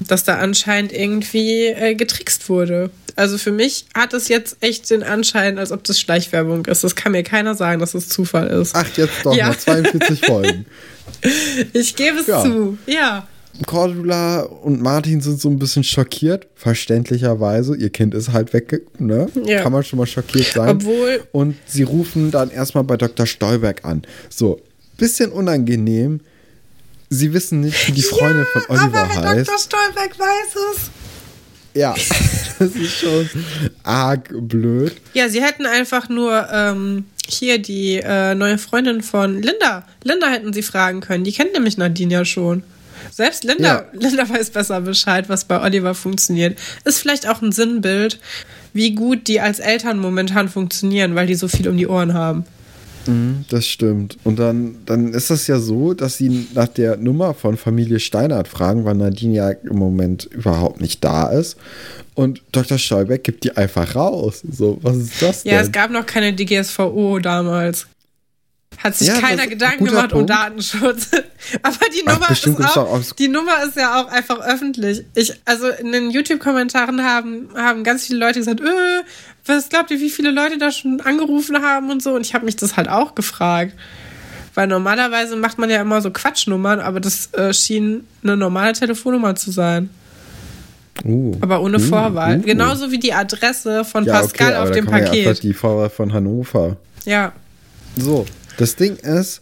dass 0.00 0.24
da 0.24 0.38
anscheinend 0.38 0.92
irgendwie 0.92 1.66
äh, 1.66 1.94
getrickst 1.94 2.48
wurde. 2.48 2.90
Also 3.18 3.36
für 3.36 3.50
mich 3.52 3.86
hat 3.94 4.14
es 4.14 4.28
jetzt 4.28 4.56
echt 4.60 4.88
den 4.90 5.02
Anschein, 5.02 5.58
als 5.58 5.72
ob 5.72 5.82
das 5.84 5.98
Schleichwerbung 6.00 6.64
ist. 6.66 6.84
Das 6.84 6.94
kann 6.94 7.12
mir 7.12 7.22
keiner 7.24 7.54
sagen, 7.54 7.80
dass 7.80 7.94
es 7.94 8.08
Zufall 8.08 8.46
ist. 8.46 8.74
Ach, 8.74 8.86
jetzt 8.96 9.12
doch 9.24 9.34
Ja. 9.34 9.48
noch 9.48 9.58
42 9.58 10.24
Folgen. 10.26 10.64
Ich 11.72 11.96
gebe 11.96 12.18
es 12.18 12.26
Ja. 12.28 12.42
zu. 12.44 12.78
Ja. 12.86 13.26
Cordula 13.66 14.42
und 14.42 14.80
Martin 14.80 15.20
sind 15.20 15.40
so 15.40 15.48
ein 15.48 15.58
bisschen 15.58 15.82
schockiert, 15.82 16.46
verständlicherweise. 16.54 17.74
Ihr 17.76 17.90
Kind 17.90 18.14
ist 18.14 18.32
halt 18.32 18.52
weg, 18.52 18.82
ne? 19.00 19.26
Ja. 19.44 19.62
Kann 19.62 19.72
man 19.72 19.82
schon 19.82 19.98
mal 19.98 20.06
schockiert 20.06 20.52
sein. 20.52 20.68
Obwohl- 20.68 21.22
Und 21.32 21.56
sie 21.66 21.82
rufen 21.82 22.30
dann 22.30 22.50
erstmal 22.50 22.84
bei 22.84 22.96
Dr. 22.96 23.26
Stolberg 23.26 23.84
an. 23.84 24.02
So, 24.28 24.60
bisschen 24.96 25.32
unangenehm. 25.32 26.20
Sie 27.10 27.32
wissen 27.32 27.60
nicht, 27.62 27.88
wie 27.88 27.92
die 27.92 28.02
Freundin 28.02 28.44
von 28.52 28.62
Oliver 28.68 28.98
aber 29.00 29.08
Herr 29.14 29.28
heißt. 29.30 29.48
Dr. 29.48 29.58
Stolberg 29.58 30.18
weiß 30.18 30.54
es. 30.74 30.90
Ja, 31.74 31.94
das 32.58 32.74
ist 32.74 32.92
schon 32.96 33.28
arg 33.82 34.28
blöd. 34.32 34.96
Ja, 35.14 35.28
sie 35.28 35.42
hätten 35.42 35.66
einfach 35.66 36.08
nur 36.08 36.48
ähm, 36.52 37.04
hier 37.28 37.58
die 37.58 37.96
äh, 38.02 38.34
neue 38.34 38.58
Freundin 38.58 39.02
von 39.02 39.42
Linda. 39.42 39.84
Linda 40.02 40.28
hätten 40.28 40.52
sie 40.52 40.62
fragen 40.62 41.00
können. 41.00 41.24
Die 41.24 41.32
kennt 41.32 41.52
nämlich 41.52 41.76
Nadine 41.78 42.12
ja 42.12 42.24
schon. 42.24 42.62
Selbst 43.12 43.44
Linda, 43.44 43.68
Ja. 43.68 43.84
Linda 43.92 44.28
weiß 44.28 44.50
besser 44.50 44.80
Bescheid, 44.80 45.28
was 45.28 45.44
bei 45.44 45.60
Oliver 45.60 45.94
funktioniert. 45.94 46.58
Ist 46.84 46.98
vielleicht 46.98 47.28
auch 47.28 47.42
ein 47.42 47.52
Sinnbild, 47.52 48.18
wie 48.72 48.94
gut 48.94 49.28
die 49.28 49.40
als 49.40 49.60
Eltern 49.60 49.98
momentan 49.98 50.48
funktionieren, 50.48 51.14
weil 51.14 51.26
die 51.26 51.34
so 51.34 51.48
viel 51.48 51.68
um 51.68 51.76
die 51.76 51.86
Ohren 51.86 52.14
haben. 52.14 52.44
Das 53.48 53.66
stimmt. 53.66 54.16
Und 54.24 54.38
dann, 54.38 54.76
dann 54.86 55.12
ist 55.12 55.30
es 55.30 55.46
ja 55.46 55.58
so, 55.58 55.94
dass 55.94 56.16
sie 56.16 56.46
nach 56.54 56.68
der 56.68 56.96
Nummer 56.96 57.34
von 57.34 57.56
Familie 57.56 58.00
Steinert 58.00 58.48
fragen, 58.48 58.84
weil 58.84 58.94
Nadine 58.96 59.34
ja 59.34 59.50
im 59.50 59.76
Moment 59.76 60.24
überhaupt 60.26 60.80
nicht 60.80 61.02
da 61.04 61.28
ist. 61.28 61.56
Und 62.14 62.42
Dr. 62.52 62.78
Stolberg 62.78 63.22
gibt 63.24 63.44
die 63.44 63.56
einfach 63.56 63.94
raus. 63.94 64.42
So, 64.50 64.78
was 64.82 64.96
ist 64.96 65.22
das 65.22 65.44
Ja, 65.44 65.58
es 65.60 65.64
denn? 65.64 65.72
gab 65.72 65.90
noch 65.90 66.04
keine 66.06 66.32
DGSVO 66.32 67.18
damals. 67.20 67.86
Hat 68.78 68.94
sich 68.96 69.08
Ja, 69.08 69.20
keiner 69.20 69.46
Gedanken 69.48 69.84
gemacht 69.86 70.12
um 70.12 70.18
Punkt. 70.20 70.30
Datenschutz. 70.30 71.08
Aber 71.62 71.76
die 71.92 72.04
Ach, 72.06 72.14
Nummer, 72.14 72.28
bestimmt 72.28 72.60
ist 72.60 72.76
auch, 72.78 73.00
die 73.18 73.28
Nummer 73.28 73.62
ist 73.64 73.76
ja 73.76 74.00
auch 74.00 74.08
einfach 74.08 74.38
öffentlich. 74.40 75.04
Ich, 75.14 75.32
also 75.44 75.68
in 75.68 75.90
den 75.90 76.10
YouTube-Kommentaren 76.10 77.02
haben, 77.02 77.48
haben 77.56 77.82
ganz 77.82 78.06
viele 78.06 78.20
Leute 78.20 78.38
gesagt, 78.38 78.60
äh, 78.60 78.64
was 79.46 79.68
glaubt 79.68 79.90
ihr, 79.90 79.98
wie 79.98 80.10
viele 80.10 80.30
Leute 80.30 80.58
da 80.58 80.70
schon 80.70 81.00
angerufen 81.00 81.60
haben 81.62 81.90
und 81.90 82.02
so? 82.02 82.14
Und 82.14 82.20
ich 82.24 82.34
habe 82.34 82.44
mich 82.44 82.54
das 82.56 82.76
halt 82.76 82.88
auch 82.88 83.14
gefragt. 83.16 83.74
Weil 84.54 84.66
normalerweise 84.68 85.36
macht 85.36 85.58
man 85.58 85.70
ja 85.70 85.80
immer 85.80 86.00
so 86.00 86.10
Quatschnummern, 86.10 86.80
aber 86.80 87.00
das 87.00 87.32
äh, 87.34 87.52
schien 87.52 88.06
eine 88.22 88.36
normale 88.36 88.72
Telefonnummer 88.74 89.34
zu 89.36 89.50
sein. 89.50 89.90
Uh, 91.04 91.36
Aber 91.40 91.62
ohne 91.62 91.76
uh, 91.76 91.80
Vorwahl. 91.80 92.38
uh. 92.38 92.42
Genauso 92.42 92.90
wie 92.90 92.98
die 92.98 93.12
Adresse 93.12 93.84
von 93.84 94.04
ja, 94.04 94.14
Pascal 94.20 94.54
okay, 94.54 94.56
auf 94.62 94.70
dem 94.72 94.84
Ja 94.86 94.90
Paket. 94.90 95.26
einfach 95.28 95.40
die 95.40 95.54
Vorwahl 95.54 95.90
von 95.90 96.12
Hannover. 96.12 96.76
ja. 97.04 97.32
So, 97.96 98.26
das 98.58 98.76
Ding 98.76 98.96
ist, 98.96 99.40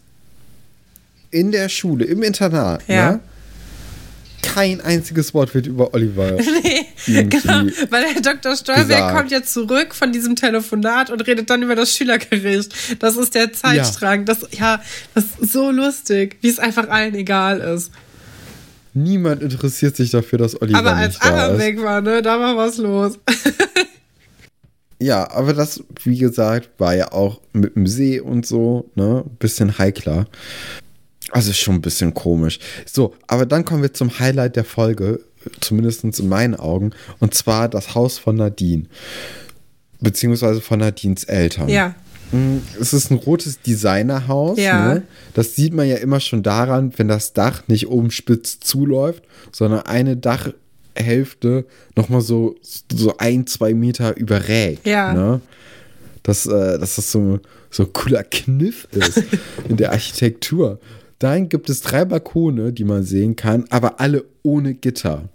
in 1.32 1.50
der 1.50 1.68
Schule, 1.68 2.04
im 2.04 2.22
Internat, 2.22 2.82
Ja. 2.86 3.12
ne? 3.12 3.20
kein 4.42 4.80
einziges 4.80 5.34
Wort 5.34 5.54
wird 5.54 5.66
über 5.66 5.92
Oliver. 5.92 6.38
Nee, 7.08 7.22
genau, 7.24 7.66
weil 7.90 8.14
der 8.14 8.22
Dr. 8.22 8.56
Stolberg 8.56 8.86
gesagt. 8.88 9.16
kommt 9.16 9.30
jetzt 9.30 9.52
zurück 9.52 9.94
von 9.94 10.12
diesem 10.12 10.34
Telefonat 10.34 11.10
und 11.10 11.20
redet 11.26 11.50
dann 11.50 11.62
über 11.62 11.74
das 11.76 11.94
Schülergericht. 11.96 12.74
Das 13.00 13.16
ist 13.16 13.34
der 13.34 13.52
Zeitstrang. 13.52 14.24
Das, 14.24 14.38
ja, 14.58 14.80
das 15.14 15.24
ist 15.40 15.52
so 15.52 15.70
lustig, 15.70 16.36
wie 16.40 16.48
es 16.48 16.58
einfach 16.58 16.88
allen 16.88 17.14
egal 17.14 17.60
ist. 17.60 17.90
Niemand 18.94 19.42
interessiert 19.42 19.94
sich 19.94 20.10
dafür, 20.10 20.38
dass 20.38 20.60
Oliver 20.60 20.78
Aber 20.78 20.94
als 20.96 21.16
ist. 21.16 21.22
weg 21.58 21.80
war, 21.82 22.00
ne, 22.00 22.22
da 22.22 22.40
war 22.40 22.56
was 22.56 22.78
los. 22.78 23.18
Ja, 24.98 25.30
aber 25.30 25.52
das, 25.52 25.82
wie 26.04 26.18
gesagt, 26.18 26.70
war 26.78 26.94
ja 26.94 27.12
auch 27.12 27.40
mit 27.52 27.76
dem 27.76 27.86
See 27.86 28.18
und 28.20 28.46
so, 28.46 28.90
ne, 28.94 29.24
bisschen 29.38 29.78
heikler. 29.78 30.26
Also 31.32 31.52
schon 31.52 31.74
ein 31.76 31.80
bisschen 31.82 32.14
komisch. 32.14 32.58
So, 32.86 33.14
aber 33.26 33.44
dann 33.46 33.64
kommen 33.64 33.82
wir 33.82 33.92
zum 33.92 34.18
Highlight 34.18 34.56
der 34.56 34.64
Folge. 34.64 35.20
zumindest 35.60 36.02
in 36.04 36.28
meinen 36.28 36.54
Augen, 36.56 36.90
und 37.20 37.34
zwar 37.34 37.68
das 37.68 37.94
Haus 37.94 38.18
von 38.18 38.34
Nadine, 38.36 38.84
beziehungsweise 40.00 40.60
von 40.60 40.80
Nadines 40.80 41.24
Eltern. 41.24 41.68
Ja. 41.68 41.94
Mm, 42.32 42.58
Es 42.80 42.92
ist 42.92 43.10
ein 43.10 43.18
rotes 43.18 43.60
Designerhaus. 43.60 44.58
Ja. 44.58 44.94
Ne? 44.94 45.02
Das 45.34 45.54
sieht 45.54 45.72
man 45.72 45.86
ja 45.88 45.96
immer 45.96 46.20
schon 46.20 46.42
daran, 46.42 46.92
wenn 46.96 47.06
das 47.08 47.32
Dach 47.32 47.62
nicht 47.68 47.86
oben 47.88 48.10
spitz 48.10 48.58
zuläuft, 48.60 49.22
sondern 49.52 49.82
eine 49.82 50.16
Dachhälfte 50.96 51.66
nochmal 51.94 52.20
so, 52.20 52.56
so 52.62 53.16
ein, 53.18 53.46
zwei 53.46 53.74
Meter 53.74 54.16
überrägt. 54.16 54.86
Ja. 54.86 55.12
Ne? 55.12 55.40
Dass, 56.22 56.46
äh, 56.46 56.78
dass 56.78 56.96
das 56.96 57.12
so, 57.12 57.40
so 57.70 57.84
ein 57.84 57.92
cooler 57.92 58.24
Kniff 58.24 58.88
ist 58.92 59.22
in 59.68 59.76
der 59.76 59.92
Architektur. 59.92 60.80
Dahin 61.18 61.48
gibt 61.48 61.70
es 61.70 61.80
drei 61.80 62.04
Balkone, 62.04 62.72
die 62.72 62.84
man 62.84 63.04
sehen 63.04 63.36
kann, 63.36 63.64
aber 63.70 64.00
alle 64.00 64.24
ohne 64.42 64.74
Gitter. 64.74 65.28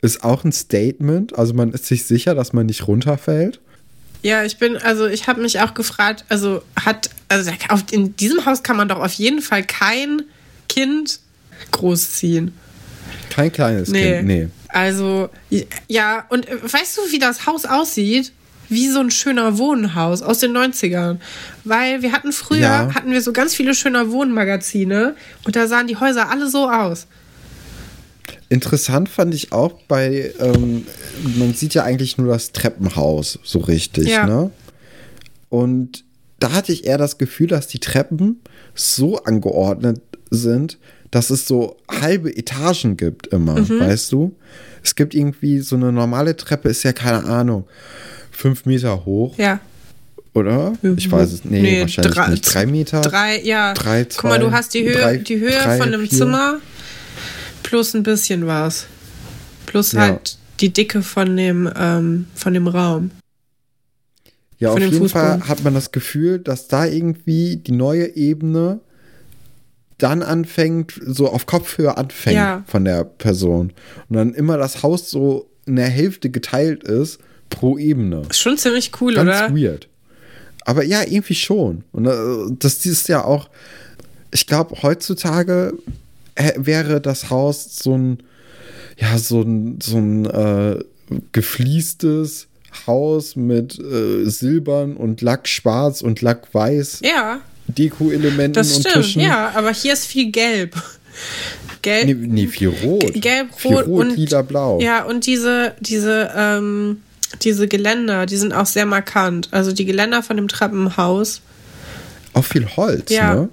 Ist 0.00 0.22
auch 0.22 0.44
ein 0.44 0.52
Statement. 0.52 1.36
Also 1.36 1.54
man 1.54 1.72
ist 1.72 1.86
sich 1.86 2.04
sicher, 2.04 2.34
dass 2.34 2.52
man 2.52 2.66
nicht 2.66 2.86
runterfällt. 2.86 3.60
Ja, 4.22 4.44
ich 4.44 4.58
bin, 4.58 4.76
also 4.76 5.06
ich 5.06 5.28
habe 5.28 5.40
mich 5.42 5.60
auch 5.60 5.74
gefragt, 5.74 6.24
also 6.28 6.62
hat, 6.76 7.10
also 7.28 7.50
auf, 7.68 7.84
in 7.90 8.16
diesem 8.16 8.46
Haus 8.46 8.62
kann 8.62 8.76
man 8.76 8.88
doch 8.88 9.00
auf 9.00 9.12
jeden 9.12 9.42
Fall 9.42 9.64
kein 9.64 10.22
Kind 10.68 11.20
großziehen. 11.72 12.52
Kein 13.30 13.52
kleines 13.52 13.88
Nee. 13.88 14.16
Kind. 14.16 14.26
Nee. 14.26 14.48
Also, 14.68 15.28
ja, 15.88 16.24
und 16.28 16.46
äh, 16.48 16.56
weißt 16.62 16.98
du, 16.98 17.12
wie 17.12 17.18
das 17.18 17.46
Haus 17.46 17.64
aussieht? 17.64 18.32
Wie 18.70 18.88
so 18.90 19.00
ein 19.00 19.10
schöner 19.10 19.56
Wohnhaus 19.56 20.20
aus 20.20 20.40
den 20.40 20.54
90ern. 20.54 21.16
Weil 21.64 22.02
wir 22.02 22.12
hatten 22.12 22.32
früher, 22.32 22.58
Ja. 22.60 22.94
hatten 22.94 23.10
wir 23.10 23.22
so 23.22 23.32
ganz 23.32 23.54
viele 23.54 23.74
schöner 23.74 24.10
Wohnmagazine 24.10 25.16
und 25.44 25.56
da 25.56 25.66
sahen 25.66 25.86
die 25.86 25.96
Häuser 25.96 26.28
alle 26.30 26.50
so 26.50 26.68
aus. 26.68 27.06
Interessant 28.50 29.08
fand 29.08 29.34
ich 29.34 29.52
auch 29.52 29.72
bei, 29.88 30.32
ähm, 30.40 30.86
man 31.38 31.54
sieht 31.54 31.74
ja 31.74 31.84
eigentlich 31.84 32.18
nur 32.18 32.28
das 32.32 32.52
Treppenhaus 32.52 33.38
so 33.42 33.58
richtig, 33.60 34.08
Ja. 34.08 34.26
ne? 34.26 34.50
Und 35.50 36.04
da 36.40 36.52
hatte 36.52 36.72
ich 36.72 36.84
eher 36.86 36.98
das 36.98 37.18
Gefühl, 37.18 37.46
dass 37.46 37.68
die 37.68 37.78
Treppen 37.80 38.40
so 38.74 39.16
angeordnet 39.24 40.00
sind, 40.30 40.78
dass 41.10 41.30
es 41.30 41.46
so 41.46 41.76
halbe 41.90 42.34
Etagen 42.36 42.96
gibt 42.96 43.28
immer, 43.28 43.58
Mhm. 43.60 43.80
weißt 43.80 44.12
du? 44.12 44.34
Es 44.82 44.94
gibt 44.94 45.14
irgendwie 45.14 45.58
so 45.60 45.76
eine 45.76 45.90
normale 45.92 46.36
Treppe, 46.36 46.68
ist 46.68 46.82
ja 46.82 46.92
keine 46.92 47.24
Ahnung, 47.24 47.64
fünf 48.30 48.64
Meter 48.66 49.04
hoch, 49.04 49.36
Ja. 49.38 49.60
oder? 50.34 50.72
Ich 50.96 51.10
weiß 51.10 51.32
es, 51.32 51.44
nee, 51.44 51.80
wahrscheinlich 51.80 52.14
drei, 52.14 52.28
nicht. 52.28 52.54
Drei 52.54 52.66
Meter? 52.66 53.00
Drei, 53.00 53.40
ja. 53.42 53.74
Drei, 53.74 54.04
Guck 54.04 54.24
mal, 54.24 54.38
du 54.38 54.46
zwei, 54.48 54.52
hast 54.56 54.74
die 54.74 54.84
Höhe, 54.84 54.92
drei, 54.92 55.16
die 55.16 55.40
Höhe 55.40 55.50
drei, 55.50 55.78
von 55.78 55.88
einem 55.88 56.06
vier. 56.06 56.18
Zimmer 56.18 56.58
plus 57.62 57.94
ein 57.94 58.02
bisschen 58.02 58.46
was. 58.46 58.86
Plus 59.66 59.92
Ja. 59.92 60.00
halt 60.00 60.38
die 60.60 60.72
Dicke 60.72 61.02
von 61.02 61.36
dem, 61.36 61.70
ähm, 61.76 62.26
von 62.34 62.54
dem 62.54 62.66
Raum. 62.68 63.10
Ja, 64.58 64.68
von 64.72 64.78
auf 64.78 64.84
dem 64.84 64.92
jeden 64.92 65.02
Fußboden. 65.08 65.40
Fall 65.40 65.48
hat 65.48 65.62
man 65.64 65.74
das 65.74 65.92
Gefühl, 65.92 66.38
dass 66.38 66.66
da 66.68 66.84
irgendwie 66.86 67.56
die 67.56 67.72
neue 67.72 68.16
Ebene 68.16 68.80
dann 69.98 70.22
anfängt, 70.22 70.94
so 71.04 71.28
auf 71.28 71.46
Kopfhöhe 71.46 71.96
anfängt 71.96 72.36
Ja. 72.36 72.64
von 72.66 72.84
der 72.84 73.04
Person. 73.04 73.72
Und 74.08 74.16
dann 74.16 74.34
immer 74.34 74.56
das 74.56 74.82
Haus 74.82 75.10
so 75.10 75.48
in 75.66 75.76
der 75.76 75.88
Hälfte 75.88 76.30
geteilt 76.30 76.84
ist 76.84 77.18
pro 77.50 77.76
Ebene. 77.78 78.22
Ist 78.30 78.38
schon 78.40 78.56
ziemlich 78.56 78.92
cool, 79.00 79.14
Ganz 79.14 79.28
oder? 79.28 79.54
weird. 79.56 79.88
Aber 80.64 80.84
ja, 80.84 81.02
irgendwie 81.02 81.34
schon. 81.34 81.84
Und 81.92 82.06
äh, 82.06 82.54
das 82.58 82.84
ist 82.86 83.08
ja 83.08 83.24
auch, 83.24 83.48
ich 84.32 84.46
glaube, 84.46 84.82
heutzutage 84.82 85.72
äh, 86.34 86.52
wäre 86.56 87.00
das 87.00 87.30
Haus 87.30 87.76
so 87.82 87.96
ein, 87.96 88.18
ja, 88.98 89.16
so 89.18 89.40
ein, 89.42 89.78
so 89.82 89.96
ein 89.96 90.26
äh, 90.26 90.78
gefliestes 91.32 92.48
Haus 92.86 93.34
mit 93.34 93.78
äh, 93.78 94.28
Silbern 94.28 94.96
und 94.96 95.22
Lackschwarz 95.22 96.02
und 96.02 96.20
Lackweiß 96.20 97.00
Ja, 97.02 97.40
Deko-Elementen 97.68 98.54
das 98.54 98.72
und 98.76 98.80
stimmt. 98.88 99.04
Tischen. 99.04 99.22
Ja, 99.22 99.52
aber 99.54 99.72
hier 99.72 99.92
ist 99.92 100.06
viel 100.06 100.30
Gelb. 100.30 100.74
Gelb. 101.82 102.06
Nee, 102.06 102.14
nee, 102.14 102.46
viel 102.46 102.68
rot. 102.68 103.12
Gelb, 103.14 103.48
viel 103.56 103.74
rot 103.74 103.86
rot, 103.86 104.06
und- 104.06 104.16
lila, 104.16 104.42
blau. 104.42 104.80
Ja, 104.80 105.04
und 105.04 105.26
diese, 105.26 105.74
diese, 105.80 106.30
ähm, 106.36 107.02
diese 107.42 107.68
Geländer, 107.68 108.26
die 108.26 108.36
sind 108.36 108.52
auch 108.52 108.66
sehr 108.66 108.86
markant. 108.86 109.48
Also 109.52 109.72
die 109.72 109.84
Geländer 109.84 110.22
von 110.22 110.36
dem 110.36 110.48
Treppenhaus. 110.48 111.40
Auch 112.32 112.44
viel 112.44 112.66
Holz, 112.76 113.10
Ja. 113.10 113.34
ne? 113.34 113.48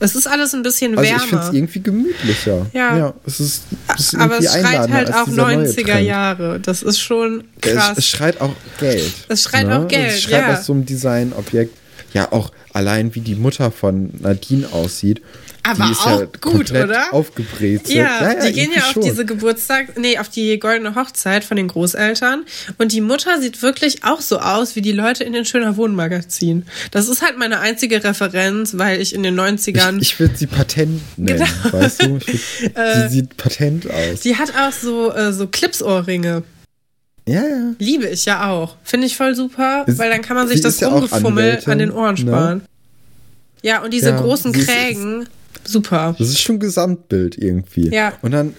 Es 0.00 0.14
ist 0.14 0.28
alles 0.28 0.54
ein 0.54 0.62
bisschen 0.62 0.96
Also 0.96 1.02
ich 1.12 1.20
finde 1.22 1.36
es 1.36 1.46
wärmer. 1.46 1.54
irgendwie 1.54 1.80
gemütlicher. 1.80 2.66
Ja. 2.72 3.14
es 3.26 3.40
ist, 3.40 3.62
es 3.96 4.12
ist 4.12 4.14
aber 4.14 4.38
es 4.38 4.44
schreit 4.44 4.90
halt 4.92 5.12
auch 5.12 5.24
dieser 5.24 5.36
neue 5.42 5.56
90er 5.66 5.84
Trend. 5.86 6.06
Jahre. 6.06 6.60
Das 6.60 6.82
ist 6.84 7.00
schon 7.00 7.44
krass. 7.60 7.92
Es, 7.92 7.98
es 7.98 8.06
schreit 8.06 8.40
auch 8.40 8.52
Geld. 8.78 9.12
Es 9.28 9.42
schreit 9.42 9.66
auch 9.68 9.88
Geld, 9.88 10.12
Es 10.12 10.22
schreit 10.22 10.42
ja. 10.42 10.52
nach 10.52 10.62
so 10.62 10.72
einem 10.72 10.86
Designobjekt. 10.86 11.76
Ja, 12.14 12.32
auch 12.32 12.50
allein 12.72 13.14
wie 13.14 13.20
die 13.20 13.34
Mutter 13.34 13.70
von 13.70 14.10
Nadine 14.20 14.72
aussieht. 14.72 15.20
Aber 15.62 15.84
die 15.84 15.92
ist 15.92 16.00
auch 16.06 16.20
ja 16.20 16.26
gut, 16.40 16.70
oder? 16.70 17.12
aufgebrezelt. 17.12 17.90
Ja, 17.94 18.34
die 18.46 18.52
gehen 18.52 18.70
ja 18.74 18.82
auf 18.84 18.92
schon. 18.92 19.02
diese 19.02 19.26
Geburtstag, 19.26 19.98
nee, 19.98 20.16
auf 20.18 20.30
die 20.30 20.58
goldene 20.58 20.94
Hochzeit 20.94 21.44
von 21.44 21.58
den 21.58 21.68
Großeltern. 21.68 22.44
Und 22.78 22.92
die 22.92 23.02
Mutter 23.02 23.38
sieht 23.40 23.60
wirklich 23.60 24.04
auch 24.04 24.22
so 24.22 24.38
aus 24.38 24.76
wie 24.76 24.80
die 24.80 24.92
Leute 24.92 25.24
in 25.24 25.34
den 25.34 25.44
Schöner 25.44 25.76
Wohnmagazin. 25.76 26.64
Das 26.92 27.08
ist 27.08 27.20
halt 27.20 27.36
meine 27.36 27.60
einzige 27.60 28.02
Referenz, 28.02 28.78
weil 28.78 29.00
ich 29.02 29.14
in 29.14 29.22
den 29.22 29.38
90ern. 29.38 29.96
Ich, 29.96 30.12
ich 30.12 30.20
würde 30.20 30.36
sie 30.36 30.46
Patent 30.46 31.02
nennen, 31.18 31.44
Genau. 31.62 31.72
weißt 31.82 32.02
du? 32.04 32.08
Würd, 32.12 32.24
sie 33.02 33.08
sieht 33.10 33.36
patent 33.36 33.90
aus. 33.90 34.20
die 34.20 34.36
hat 34.36 34.52
auch 34.56 34.72
so, 34.72 35.12
äh, 35.12 35.32
so 35.34 35.46
Clipsohrringe. 35.48 36.44
Ja, 37.28 37.42
ja. 37.46 37.72
Liebe 37.78 38.06
ich 38.08 38.24
ja 38.24 38.50
auch. 38.50 38.76
Finde 38.82 39.06
ich 39.06 39.16
voll 39.16 39.34
super, 39.34 39.84
Ist- 39.86 39.98
weil 39.98 40.10
dann 40.10 40.22
kann 40.22 40.36
man 40.36 40.48
sich 40.48 40.60
das 40.60 40.80
ja 40.80 40.88
Rumgefummel 40.88 41.60
an 41.66 41.78
den 41.78 41.90
Ohren 41.92 42.14
ne? 42.14 42.20
sparen. 42.20 42.62
Ja, 43.62 43.82
und 43.82 43.92
diese 43.92 44.10
Ja, 44.10 44.20
großen 44.20 44.52
sie 44.54 44.60
ist- 44.60 44.68
Krägen, 44.68 45.28
super. 45.64 46.14
Das 46.18 46.28
ist 46.28 46.40
schon 46.40 46.56
ein 46.56 46.60
Gesamtbild 46.60 47.36
irgendwie. 47.38 47.88
Ja. 47.90 48.12
Und 48.22 48.30
dann 48.32 48.54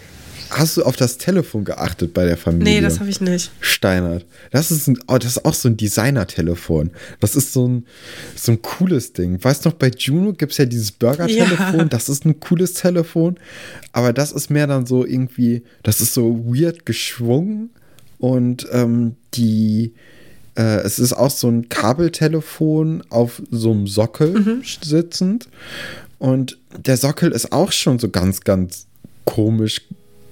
hast 0.51 0.77
du 0.77 0.83
auf 0.83 0.95
das 0.95 1.17
Telefon 1.19 1.63
geachtet 1.63 2.13
bei 2.13 2.25
der 2.25 2.35
Familie. 2.35 2.75
Nee, 2.75 2.81
das 2.81 2.99
habe 2.99 3.09
ich 3.09 3.21
nicht. 3.21 3.51
Steinert. 3.59 4.25
Das 4.51 4.71
ist, 4.71 4.87
ein, 4.87 4.97
oh, 5.07 5.17
das 5.19 5.37
ist 5.37 5.45
auch 5.45 5.53
so 5.53 5.69
ein 5.69 5.77
Designer-Telefon. 5.77 6.89
Das 7.19 7.35
ist 7.35 7.53
so 7.53 7.67
ein, 7.67 7.85
so 8.35 8.53
ein 8.53 8.61
cooles 8.61 9.13
Ding. 9.13 9.41
Weißt 9.43 9.63
du 9.63 9.69
noch, 9.69 9.75
bei 9.75 9.89
Juno 9.95 10.33
gibt 10.33 10.51
es 10.53 10.57
ja 10.57 10.65
dieses 10.65 10.91
Burger-Telefon. 10.91 11.77
Ja. 11.79 11.85
Das 11.85 12.09
ist 12.09 12.25
ein 12.25 12.39
cooles 12.39 12.73
Telefon. 12.73 13.37
Aber 13.93 14.11
das 14.11 14.31
ist 14.31 14.49
mehr 14.49 14.65
dann 14.67 14.85
so 14.87 15.05
irgendwie, 15.05 15.63
das 15.83 16.01
ist 16.01 16.13
so 16.15 16.43
weird 16.45 16.85
geschwungen. 16.85 17.69
Und 18.19 18.67
ähm, 18.71 19.15
die, 19.33 19.93
äh, 20.55 20.81
es 20.81 20.99
ist 20.99 21.13
auch 21.13 21.31
so 21.31 21.47
ein 21.47 21.69
Kabeltelefon 21.69 23.03
auf 23.09 23.41
so 23.49 23.71
einem 23.71 23.87
Sockel 23.87 24.39
Mhm. 24.39 24.63
sitzend. 24.83 25.49
Und 26.19 26.57
der 26.85 26.97
Sockel 26.97 27.31
ist 27.31 27.51
auch 27.53 27.71
schon 27.71 27.97
so 27.97 28.09
ganz, 28.09 28.41
ganz 28.41 28.85
komisch 29.25 29.81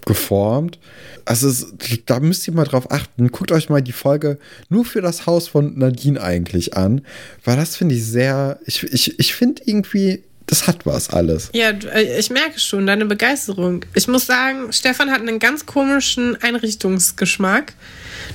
geformt. 0.05 0.79
Also 1.25 1.49
es, 1.49 1.73
da 2.05 2.19
müsst 2.19 2.47
ihr 2.47 2.53
mal 2.53 2.63
drauf 2.63 2.91
achten. 2.91 3.29
Guckt 3.31 3.51
euch 3.51 3.69
mal 3.69 3.81
die 3.81 3.91
Folge 3.91 4.37
nur 4.69 4.85
für 4.85 5.01
das 5.01 5.25
Haus 5.25 5.47
von 5.49 5.77
Nadine 5.77 6.21
eigentlich 6.21 6.75
an, 6.77 7.01
weil 7.43 7.57
das 7.57 7.75
finde 7.75 7.95
ich 7.95 8.05
sehr, 8.05 8.59
ich, 8.65 8.83
ich, 8.83 9.19
ich 9.19 9.33
finde 9.35 9.61
irgendwie, 9.65 10.23
das 10.47 10.65
hat 10.67 10.85
was 10.85 11.09
alles. 11.09 11.49
Ja, 11.53 11.69
äh, 11.69 12.19
ich 12.19 12.29
merke 12.29 12.59
schon 12.59 12.87
deine 12.87 13.05
Begeisterung. 13.05 13.85
Ich 13.93 14.07
muss 14.07 14.25
sagen, 14.25 14.71
Stefan 14.71 15.11
hat 15.11 15.21
einen 15.21 15.39
ganz 15.39 15.65
komischen 15.65 16.35
Einrichtungsgeschmack. 16.41 17.73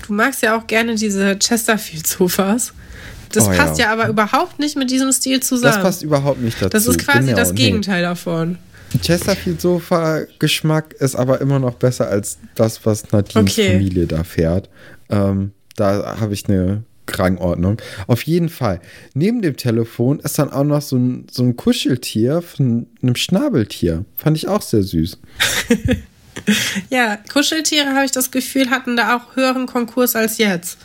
Du 0.07 0.13
magst 0.13 0.43
ja 0.43 0.57
auch 0.57 0.67
gerne 0.67 0.95
diese 0.95 1.37
Chesterfield-Sofas. 1.39 2.73
Das 3.33 3.49
Oh 3.49 3.53
ja. 3.53 3.57
passt 3.65 3.79
ja. 3.81 3.91
aber 3.93 4.09
überhaupt 4.09 4.59
nicht 4.59 4.77
mit 4.77 4.91
diesem 4.91 5.11
Stil 5.11 5.41
zusammen. 5.41 5.75
Das 5.75 5.83
passt 5.83 6.03
überhaupt 6.03 6.41
nicht 6.43 6.57
dazu. 6.61 6.69
Das 6.71 6.87
ist 6.87 6.99
quasi 6.99 7.29
Genau, 7.29 7.37
das 7.39 7.51
nee. 7.51 7.57
Gegenteil 7.65 8.03
davon. 8.03 8.59
Chesterfield 9.03 9.59
Sofa 9.59 10.21
Geschmack 10.39 10.93
ist 10.99 11.15
aber 11.17 11.41
immer 11.41 11.59
noch 11.59 11.77
besser 11.77 12.09
als 12.09 12.37
das, 12.55 12.85
was 12.85 13.11
Nadines 13.11 13.53
Okay. 13.53 13.73
Familie 13.73 14.07
da 14.07 14.23
fährt. 14.23 14.69
Ähm, 15.09 15.53
da 15.77 16.19
habe 16.21 16.35
ich 16.35 16.47
eine 16.47 16.83
Rangordnung. 17.09 17.79
Auf 18.07 18.23
jeden 18.23 18.49
Fall. 18.49 18.81
Neben 19.15 19.43
dem 19.43 19.57
Telefon 19.57 20.21
ist 20.21 20.39
dann 20.39 20.51
auch 20.51 20.65
noch 20.65 20.83
so 20.83 20.97
ein, 20.97 21.27
so 21.31 21.43
ein 21.43 21.57
Kuscheltier 21.57 22.43
von 22.43 22.87
einem 23.03 23.17
Schnabeltier. 23.17 24.05
Fand 24.17 24.37
ich 24.37 24.49
auch 24.49 24.63
sehr 24.63 24.83
süß. 24.83 25.19
Ja, 26.89 27.19
Kuscheltiere, 27.31 27.91
habe 27.91 28.05
ich 28.05 28.11
das 28.11 28.31
Gefühl, 28.31 28.71
hatten 28.71 28.97
da 28.97 29.17
auch 29.17 29.37
höheren 29.37 29.67
Konkurs 29.67 30.17
als 30.17 30.39
jetzt. 30.39 30.79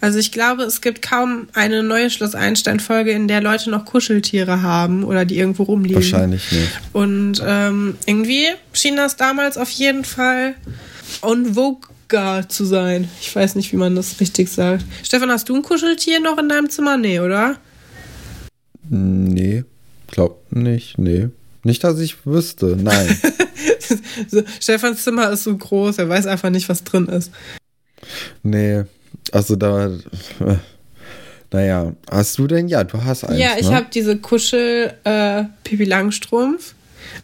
Also 0.00 0.18
ich 0.18 0.32
glaube, 0.32 0.62
es 0.64 0.80
gibt 0.80 1.02
kaum 1.02 1.48
eine 1.52 1.82
neue 1.82 2.10
Schloss 2.10 2.34
Einstein-Folge, 2.34 3.12
in 3.12 3.28
der 3.28 3.40
Leute 3.40 3.70
noch 3.70 3.84
Kuscheltiere 3.84 4.62
haben 4.62 5.04
oder 5.04 5.24
die 5.24 5.38
irgendwo 5.38 5.64
rumliegen. 5.64 5.96
Wahrscheinlich 5.96 6.50
nicht. 6.50 6.80
Und 6.92 7.42
ähm, 7.44 7.96
irgendwie 8.06 8.46
schien 8.72 8.96
das 8.96 9.16
damals 9.16 9.58
auf 9.58 9.70
jeden 9.70 10.04
Fall 10.04 10.54
on 11.22 11.54
vogue 11.54 11.88
zu 12.48 12.64
sein. 12.64 13.08
Ich 13.20 13.34
weiß 13.34 13.54
nicht, 13.56 13.72
wie 13.72 13.76
man 13.76 13.96
das 13.96 14.20
richtig 14.20 14.48
sagt. 14.48 14.84
Stefan, 15.02 15.30
hast 15.30 15.48
du 15.48 15.56
ein 15.56 15.62
Kuscheltier 15.62 16.20
noch 16.20 16.38
in 16.38 16.48
deinem 16.48 16.70
Zimmer? 16.70 16.96
Nee, 16.96 17.20
oder? 17.20 17.56
Nee, 18.88 19.64
glaub 20.06 20.40
nicht. 20.52 20.98
Nee. 20.98 21.28
Nicht, 21.66 21.82
dass 21.82 21.98
ich 21.98 22.24
wüsste. 22.24 22.76
Nein. 22.80 23.20
so, 24.28 24.42
Stefans 24.60 25.02
Zimmer 25.02 25.30
ist 25.30 25.42
so 25.42 25.56
groß, 25.56 25.98
er 25.98 26.08
weiß 26.08 26.26
einfach 26.26 26.50
nicht, 26.50 26.68
was 26.68 26.84
drin 26.84 27.06
ist. 27.06 27.32
Nee, 28.44 28.84
also 29.32 29.56
da. 29.56 29.86
Äh, 29.86 30.56
naja, 31.52 31.92
hast 32.08 32.38
du 32.38 32.46
denn? 32.46 32.68
Ja, 32.68 32.84
du 32.84 33.02
hast 33.02 33.24
eins. 33.24 33.40
Ja, 33.40 33.54
ich 33.58 33.68
ne? 33.68 33.74
habe 33.74 33.86
diese 33.92 34.16
Kuschel 34.16 34.94
äh, 35.02 35.44
Pipi 35.64 35.84
Langstrumpf, 35.84 36.75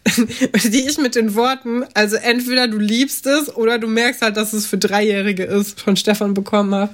die 0.63 0.87
ich 0.87 0.97
mit 0.97 1.15
den 1.15 1.35
Worten, 1.35 1.83
also 1.93 2.15
entweder 2.17 2.67
du 2.67 2.77
liebst 2.77 3.25
es 3.25 3.55
oder 3.55 3.79
du 3.79 3.87
merkst 3.87 4.21
halt, 4.21 4.37
dass 4.37 4.53
es 4.53 4.65
für 4.65 4.77
Dreijährige 4.77 5.43
ist, 5.43 5.79
von 5.79 5.95
Stefan 5.95 6.33
bekommen 6.33 6.73
habe, 6.73 6.93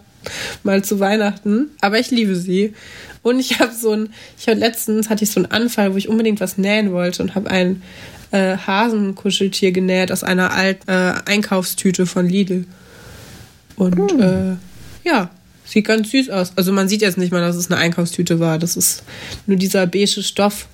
mal 0.63 0.83
zu 0.83 0.99
Weihnachten. 0.99 1.67
Aber 1.81 1.99
ich 1.99 2.11
liebe 2.11 2.35
sie. 2.35 2.73
Und 3.21 3.39
ich 3.39 3.59
habe 3.59 3.73
so 3.73 3.91
ein, 3.91 4.09
ich 4.37 4.47
hatte 4.47 4.59
letztens 4.59 5.09
hatte 5.09 5.23
ich 5.23 5.31
so 5.31 5.39
einen 5.39 5.51
Anfall, 5.51 5.93
wo 5.93 5.97
ich 5.97 6.07
unbedingt 6.07 6.39
was 6.39 6.57
nähen 6.57 6.91
wollte 6.91 7.21
und 7.21 7.35
habe 7.35 7.49
ein 7.49 7.81
äh, 8.31 8.57
Hasenkuscheltier 8.57 9.71
genäht 9.71 10.11
aus 10.11 10.23
einer 10.23 10.51
alten 10.51 10.89
äh, 10.89 11.13
Einkaufstüte 11.25 12.05
von 12.05 12.27
Lidl. 12.27 12.65
Und 13.75 14.11
Hm. 14.11 14.21
äh, 14.21 14.55
ja, 15.07 15.29
sieht 15.65 15.85
ganz 15.85 16.11
süß 16.11 16.29
aus. 16.29 16.53
Also 16.55 16.71
man 16.71 16.89
sieht 16.89 17.01
jetzt 17.01 17.17
nicht 17.17 17.31
mal, 17.31 17.41
dass 17.41 17.55
es 17.55 17.71
eine 17.71 17.79
Einkaufstüte 17.79 18.39
war. 18.39 18.59
Das 18.59 18.75
ist 18.75 19.03
nur 19.47 19.57
dieser 19.57 19.87
beige 19.87 20.23
Stoff. 20.23 20.67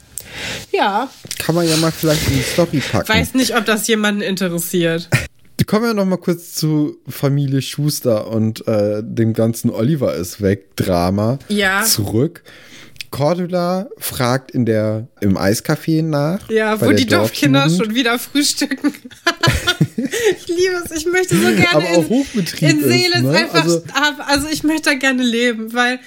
Ja, 0.72 1.10
Kann 1.40 1.56
man 1.56 1.68
ja 1.68 1.78
mal 1.78 1.92
vielleicht 1.92 2.28
in 2.28 2.36
die 2.36 2.42
Story 2.42 2.82
packen. 2.92 3.10
weiß 3.10 3.34
nicht, 3.36 3.56
ob 3.58 3.66
das 3.66 3.88
jemanden 3.88 4.22
interessiert. 4.22 5.10
Kommen 5.68 5.86
wir 5.86 5.94
noch 5.96 6.06
mal 6.06 6.18
kurz 6.18 6.54
zu 6.54 6.98
Familie 7.08 7.62
Schuster 7.64 8.28
und 8.28 8.68
äh, 8.68 9.02
dem 9.04 9.34
ganzen 9.34 9.72
Oliver 9.72 10.14
ist 10.14 10.40
weg 10.42 10.76
Drama 10.76 11.40
Ja. 11.48 11.84
zurück. 11.84 12.44
Cordula 13.16 13.88
fragt 13.98 14.52
in 14.52 14.66
der 14.66 15.08
im 15.22 15.38
Eiscafé 15.38 16.04
nach. 16.04 16.50
Ja, 16.50 16.80
wo 16.82 16.92
die 16.92 17.06
Dorfkinder 17.06 17.70
schon 17.70 17.96
wieder 17.96 18.20
frühstücken. 18.20 18.94
ich 19.98 20.48
liebe 20.48 20.76
es. 20.84 20.92
Ich 20.92 21.06
möchte 21.06 21.36
so 21.36 21.42
gerne 21.48 21.68
Aber 21.74 21.86
auch 21.92 22.04
in, 22.04 22.10
Hochbetrieb 22.10 22.70
in 22.70 22.82
Seelen 22.84 23.14
ist, 23.14 23.22
ne? 23.24 23.38
einfach. 23.38 23.64
Also- 23.64 23.84
Also, 24.28 24.48
ich 24.52 24.64
möchte 24.64 24.90
da 24.92 24.96
gerne 24.96 25.24
leben, 25.24 25.74
weil 25.74 26.00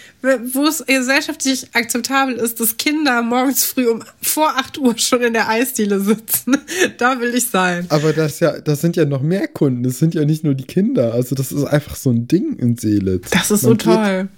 wo 0.53 0.67
es 0.67 0.85
gesellschaftlich 0.87 1.67
akzeptabel 1.73 2.35
ist, 2.37 2.61
dass 2.61 2.77
Kinder 2.77 3.23
morgens 3.23 3.65
früh 3.65 3.87
um 3.89 4.03
vor 4.21 4.55
8 4.57 4.79
Uhr 4.79 4.97
schon 4.99 5.23
in 5.23 5.33
der 5.33 5.49
Eisdiele 5.49 6.01
sitzen, 6.01 6.59
da 6.99 7.21
will 7.21 7.35
ich 7.35 7.49
sein. 7.51 7.87
Aber 7.89 8.13
das 8.13 8.41
ja, 8.41 8.61
das 8.61 8.81
sind 8.81 8.97
ja 8.97 9.05
noch 9.05 9.23
mehr 9.23 9.49
Kunden. 9.49 9.83
Das 9.83 9.99
sind 9.99 10.15
ja 10.15 10.25
nicht 10.25 10.45
nur 10.45 10.55
die 10.55 10.65
Kinder. 10.65 11.15
Also 11.15 11.35
das 11.35 11.53
ist 11.53 11.65
einfach 11.65 11.97
so 11.97 12.11
ein 12.11 12.29
Ding 12.29 12.57
in 12.59 12.77
Seelitz. 12.77 13.31
Das 13.31 13.51
ist 13.51 13.63
so 13.63 13.69
Man 13.69 13.79
geht- 13.79 13.87
toll. 13.87 14.29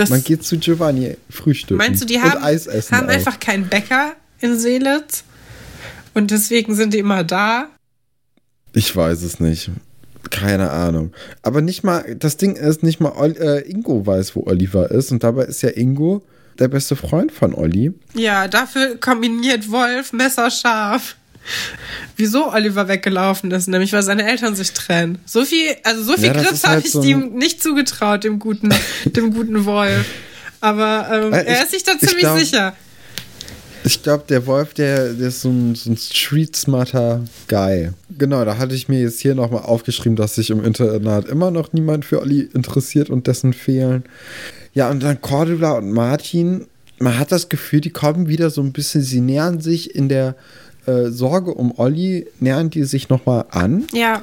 Das, 0.00 0.10
Man 0.10 0.24
geht 0.24 0.44
zu 0.44 0.58
Giovanni 0.58 1.16
frühstücken. 1.28 1.76
meinst 1.78 2.02
du, 2.02 2.06
die 2.06 2.16
und 2.16 2.22
haben, 2.22 2.42
Eis 2.42 2.66
essen 2.66 2.96
haben 2.96 3.06
auch. 3.08 3.12
einfach 3.12 3.38
keinen 3.38 3.68
Bäcker 3.68 4.14
in 4.40 4.58
Seelitz? 4.58 5.24
Und 6.14 6.30
deswegen 6.30 6.74
sind 6.74 6.92
die 6.94 6.98
immer 6.98 7.22
da? 7.22 7.68
Ich 8.72 8.94
weiß 8.94 9.22
es 9.22 9.40
nicht. 9.40 9.70
Keine 10.30 10.70
Ahnung. 10.70 11.12
Aber 11.42 11.60
nicht 11.60 11.82
mal, 11.82 12.14
das 12.16 12.36
Ding 12.36 12.56
ist, 12.56 12.82
nicht 12.82 13.00
mal 13.00 13.12
Ol- 13.16 13.36
äh, 13.38 13.60
Ingo 13.70 14.06
weiß, 14.06 14.36
wo 14.36 14.44
Oliver 14.46 14.90
ist. 14.90 15.10
Und 15.12 15.22
dabei 15.24 15.44
ist 15.44 15.62
ja 15.62 15.70
Ingo 15.70 16.22
der 16.58 16.68
beste 16.68 16.94
Freund 16.94 17.32
von 17.32 17.54
Olli. 17.54 17.92
Ja, 18.14 18.46
dafür 18.48 18.96
kombiniert 18.98 19.70
Wolf 19.70 20.12
messerscharf. 20.12 21.16
Wieso 22.16 22.52
Oliver 22.52 22.88
weggelaufen 22.88 23.50
ist, 23.50 23.68
nämlich 23.68 23.92
weil 23.92 24.02
seine 24.02 24.28
Eltern 24.28 24.54
sich 24.54 24.72
trennen. 24.72 25.18
So 25.26 25.44
viel, 25.44 25.68
also 25.84 26.02
so 26.02 26.14
viel 26.14 26.26
Ja, 26.26 26.32
ist 26.34 26.64
habe 26.64 26.76
halt 26.76 26.84
ich 26.86 26.92
so 26.92 27.02
ihm 27.02 27.34
nicht 27.34 27.62
zugetraut, 27.62 28.24
dem 28.24 28.38
guten, 28.38 28.68
dem 29.04 29.32
guten 29.34 29.64
Wolf. 29.64 30.06
Aber 30.60 31.08
ähm, 31.12 31.32
Äh, 31.32 31.42
ich- 31.42 31.48
er 31.48 31.62
ist 31.62 31.70
sich 31.72 31.82
da 31.84 31.92
ich 31.92 32.00
ziemlich 32.00 32.20
glaub- 32.20 32.38
sicher. 32.38 32.76
Ich 33.82 34.02
glaube, 34.02 34.24
der 34.28 34.44
Wolf, 34.46 34.74
der, 34.74 35.14
der 35.14 35.28
ist 35.28 35.40
so 35.40 35.48
ein, 35.48 35.74
so 35.74 35.90
ein 35.90 35.96
street-smarter 35.96 37.24
Guy. 37.48 37.88
Genau, 38.18 38.44
da 38.44 38.58
hatte 38.58 38.74
ich 38.74 38.88
mir 38.90 39.00
jetzt 39.00 39.20
hier 39.20 39.34
nochmal 39.34 39.62
aufgeschrieben, 39.62 40.16
dass 40.16 40.34
sich 40.34 40.50
im 40.50 40.62
Internat 40.62 41.26
immer 41.28 41.50
noch 41.50 41.72
niemand 41.72 42.04
für 42.04 42.20
Olli 42.20 42.40
interessiert 42.52 43.08
und 43.08 43.26
dessen 43.26 43.54
fehlen. 43.54 44.04
Ja, 44.74 44.90
und 44.90 45.02
dann 45.02 45.22
Cordula 45.22 45.72
und 45.72 45.90
Martin. 45.92 46.66
Man 46.98 47.18
hat 47.18 47.32
das 47.32 47.48
Gefühl, 47.48 47.80
die 47.80 47.88
kommen 47.88 48.28
wieder 48.28 48.50
so 48.50 48.60
ein 48.60 48.72
bisschen, 48.72 49.00
sie 49.02 49.22
nähern 49.22 49.60
sich 49.62 49.94
in 49.94 50.10
der 50.10 50.36
äh, 50.86 51.06
Sorge 51.08 51.54
um 51.54 51.78
Olli, 51.78 52.26
nähern 52.40 52.70
die 52.70 52.84
sich 52.84 53.08
nochmal 53.08 53.46
an. 53.50 53.86
Ja, 53.92 54.22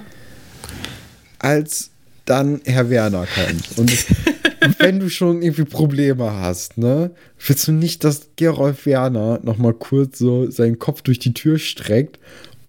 als 1.39 1.91
dann 2.26 2.62
Herr 2.66 2.89
Werner 2.89 3.26
kommt. 3.26 3.78
Und 3.78 4.05
wenn 4.80 4.99
du 4.99 5.10
schon 5.10 5.41
irgendwie 5.41 5.64
Probleme 5.64 6.32
hast, 6.32 6.78
ne, 6.78 7.12
willst 7.45 7.68
du 7.68 7.72
nicht, 7.72 8.03
dass 8.03 8.30
Gerolf 8.36 8.86
Werner 8.86 9.39
noch 9.43 9.58
mal 9.58 9.74
kurz 9.74 10.18
so 10.18 10.49
seinen 10.49 10.80
Kopf 10.80 11.01
durch 11.01 11.20
die 11.20 11.34
Tür 11.34 11.58
streckt 11.58 12.20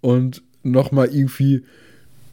und 0.01 0.43
noch 0.63 0.93
mal 0.93 1.09
irgendwie 1.09 1.65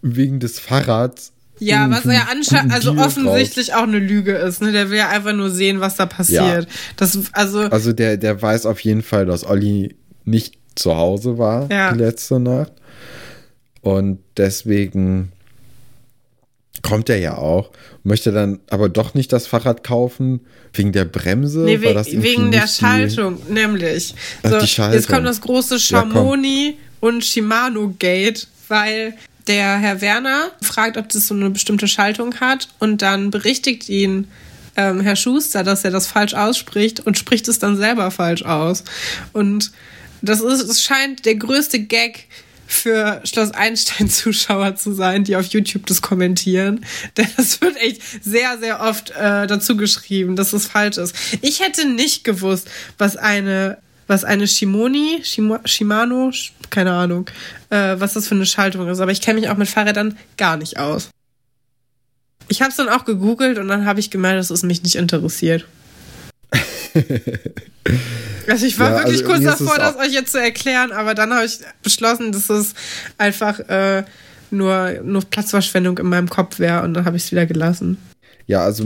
wegen 0.02 0.40
des 0.40 0.60
Fahrrads 0.60 1.32
ja, 1.60 1.90
was 1.90 2.04
ja 2.04 2.28
anscheinend, 2.30 2.74
also 2.74 2.92
Deal 2.92 3.06
offensichtlich 3.06 3.74
auch 3.74 3.84
eine 3.84 4.00
Lüge 4.00 4.34
ist. 4.34 4.62
Ne? 4.62 4.74
Der 4.74 4.90
will 4.90 4.98
ja 4.98 5.08
einfach 5.08 5.32
nur 5.32 5.50
sehen, 5.50 5.80
was 5.80 5.96
da 5.96 6.06
passiert. 6.06 6.68
Das, 6.98 7.18
also. 7.32 7.62
Also 7.62 7.94
der, 7.94 8.18
der 8.18 8.42
weiß 8.42 8.66
auf 8.66 8.82
jeden 8.82 9.02
Fall, 9.02 9.26
dass 9.26 9.46
Olli 9.46 9.96
nicht 10.26 10.58
zu 10.76 10.96
Hause 10.96 11.38
war 11.38 11.68
Ja. 11.72 11.92
die 11.94 12.00
letzte 12.00 12.40
Nacht. 12.40 12.72
Und 13.82 14.20
deswegen 14.38 15.32
kommt 16.82 17.10
er 17.10 17.18
ja 17.18 17.38
auch, 17.38 17.72
möchte 18.04 18.32
dann 18.32 18.60
aber 18.70 18.90
doch 18.90 19.14
nicht 19.14 19.32
das 19.34 19.48
Fahrrad 19.48 19.84
kaufen, 19.84 20.42
wegen 20.74 20.92
der 20.92 21.06
Bremse. 21.06 21.60
Nee, 21.60 21.82
we 21.82 21.96
wegen 22.24 22.52
der 22.52 22.64
nicht 22.64 22.76
die- 22.76 22.80
Schaltung, 22.80 23.38
nämlich. 23.50 24.14
Ach, 24.44 24.52
So, 24.52 24.60
die 24.60 24.68
Schaltung. 24.68 24.96
Jetzt 24.96 25.08
kommt 25.10 25.26
das 25.26 25.42
große 25.42 25.76
Ja. 25.76 25.80
Schamoni 25.80 26.78
und 27.00 27.24
Shimano-Gate, 27.24 28.48
weil 28.68 29.14
der 29.48 29.78
Herr 29.78 30.02
Werner 30.02 30.52
fragt, 30.62 30.98
ob 30.98 31.10
das 31.10 31.28
so 31.28 31.34
eine 31.36 31.50
bestimmte 31.50 31.88
Schaltung 31.88 32.36
hat 32.40 32.68
und 32.80 33.02
dann 33.02 33.32
berichtigt 33.32 33.90
ihn 33.90 34.28
ähm, 34.78 35.00
Herr 35.00 35.16
Schuster, 35.16 35.64
dass 35.64 35.86
er 35.86 35.92
das 35.92 36.06
falsch 36.08 36.34
ausspricht 36.34 37.00
und 37.06 37.18
spricht 37.18 37.48
es 37.48 37.60
dann 37.60 37.78
selber 37.78 38.12
falsch 38.12 38.44
aus. 38.44 38.84
Und 39.32 39.72
das 40.30 40.42
ist, 40.42 40.62
es 40.62 40.82
scheint 40.84 41.26
der 41.26 41.36
größte 41.36 41.80
Gag 41.80 42.28
für 42.68 43.22
Schloss 43.24 43.52
Einstein-Zuschauer 43.52 44.76
zu 44.76 44.94
sein, 44.94 45.24
die 45.24 45.36
auf 45.36 45.46
YouTube 45.48 45.86
das 45.86 46.02
kommentieren. 46.02 46.86
Denn 47.18 47.28
das 47.38 47.62
wird 47.62 47.78
echt 47.78 48.02
sehr, 48.24 48.58
sehr 48.58 48.82
oft 48.82 49.12
äh, 49.12 49.48
dazu 49.48 49.78
geschrieben, 49.78 50.36
dass 50.36 50.54
es 50.54 50.68
falsch 50.68 50.98
ist. 50.98 51.16
Ich 51.42 51.62
hätte 51.62 51.88
nicht 51.88 52.24
gewusst, 52.24 52.70
was 52.98 53.18
eine, 53.18 53.78
was 54.08 54.24
eine 54.24 54.48
Shimoni, 54.48 55.22
Shima, 55.24 55.62
Shimano, 55.66 56.32
keine 56.70 56.94
Ahnung, 56.94 57.30
äh, 57.70 57.96
was 58.00 58.14
das 58.14 58.28
für 58.28 58.36
eine 58.36 58.46
Schaltung 58.46 58.88
ist. 58.88 59.00
Aber 59.00 59.12
ich 59.12 59.22
kenne 59.22 59.40
mich 59.40 59.50
auch 59.50 59.58
mit 59.58 59.68
Fahrrädern 59.68 60.18
gar 60.38 60.58
nicht 60.58 60.78
aus. 60.78 61.10
Ich 62.48 62.62
habe 62.62 62.70
es 62.70 62.78
dann 62.78 62.90
auch 62.90 63.06
gegoogelt 63.06 63.58
und 63.58 63.68
dann 63.68 63.86
habe 63.86 64.00
ich 64.00 64.12
gemerkt, 64.12 64.40
dass 64.40 64.52
es 64.52 64.64
mich 64.64 64.84
nicht 64.84 64.96
interessiert. 64.96 65.66
Also 68.48 68.66
ich 68.66 68.78
war 68.80 68.90
Ja, 68.92 68.98
wirklich 69.00 69.26
also 69.26 69.32
kurz 69.32 69.44
davor, 69.44 69.78
das 69.78 69.96
euch 69.98 70.12
jetzt 70.14 70.32
zu 70.32 70.40
erklären, 70.40 70.92
aber 70.92 71.14
dann 71.16 71.34
habe 71.34 71.46
ich 71.46 71.60
beschlossen, 71.84 72.32
dass 72.32 72.50
es 72.50 72.74
einfach 73.18 73.60
äh, 73.60 74.04
nur, 74.52 75.00
nur 75.04 75.24
Platzverschwendung 75.24 75.98
in 75.98 76.08
meinem 76.08 76.30
Kopf 76.30 76.60
wäre 76.60 76.84
und 76.84 76.94
dann 76.94 77.06
habe 77.06 77.18
ich 77.18 77.24
es 77.24 77.32
wieder 77.32 77.46
gelassen. 77.46 77.98
Ja, 78.48 78.64
also 78.64 78.86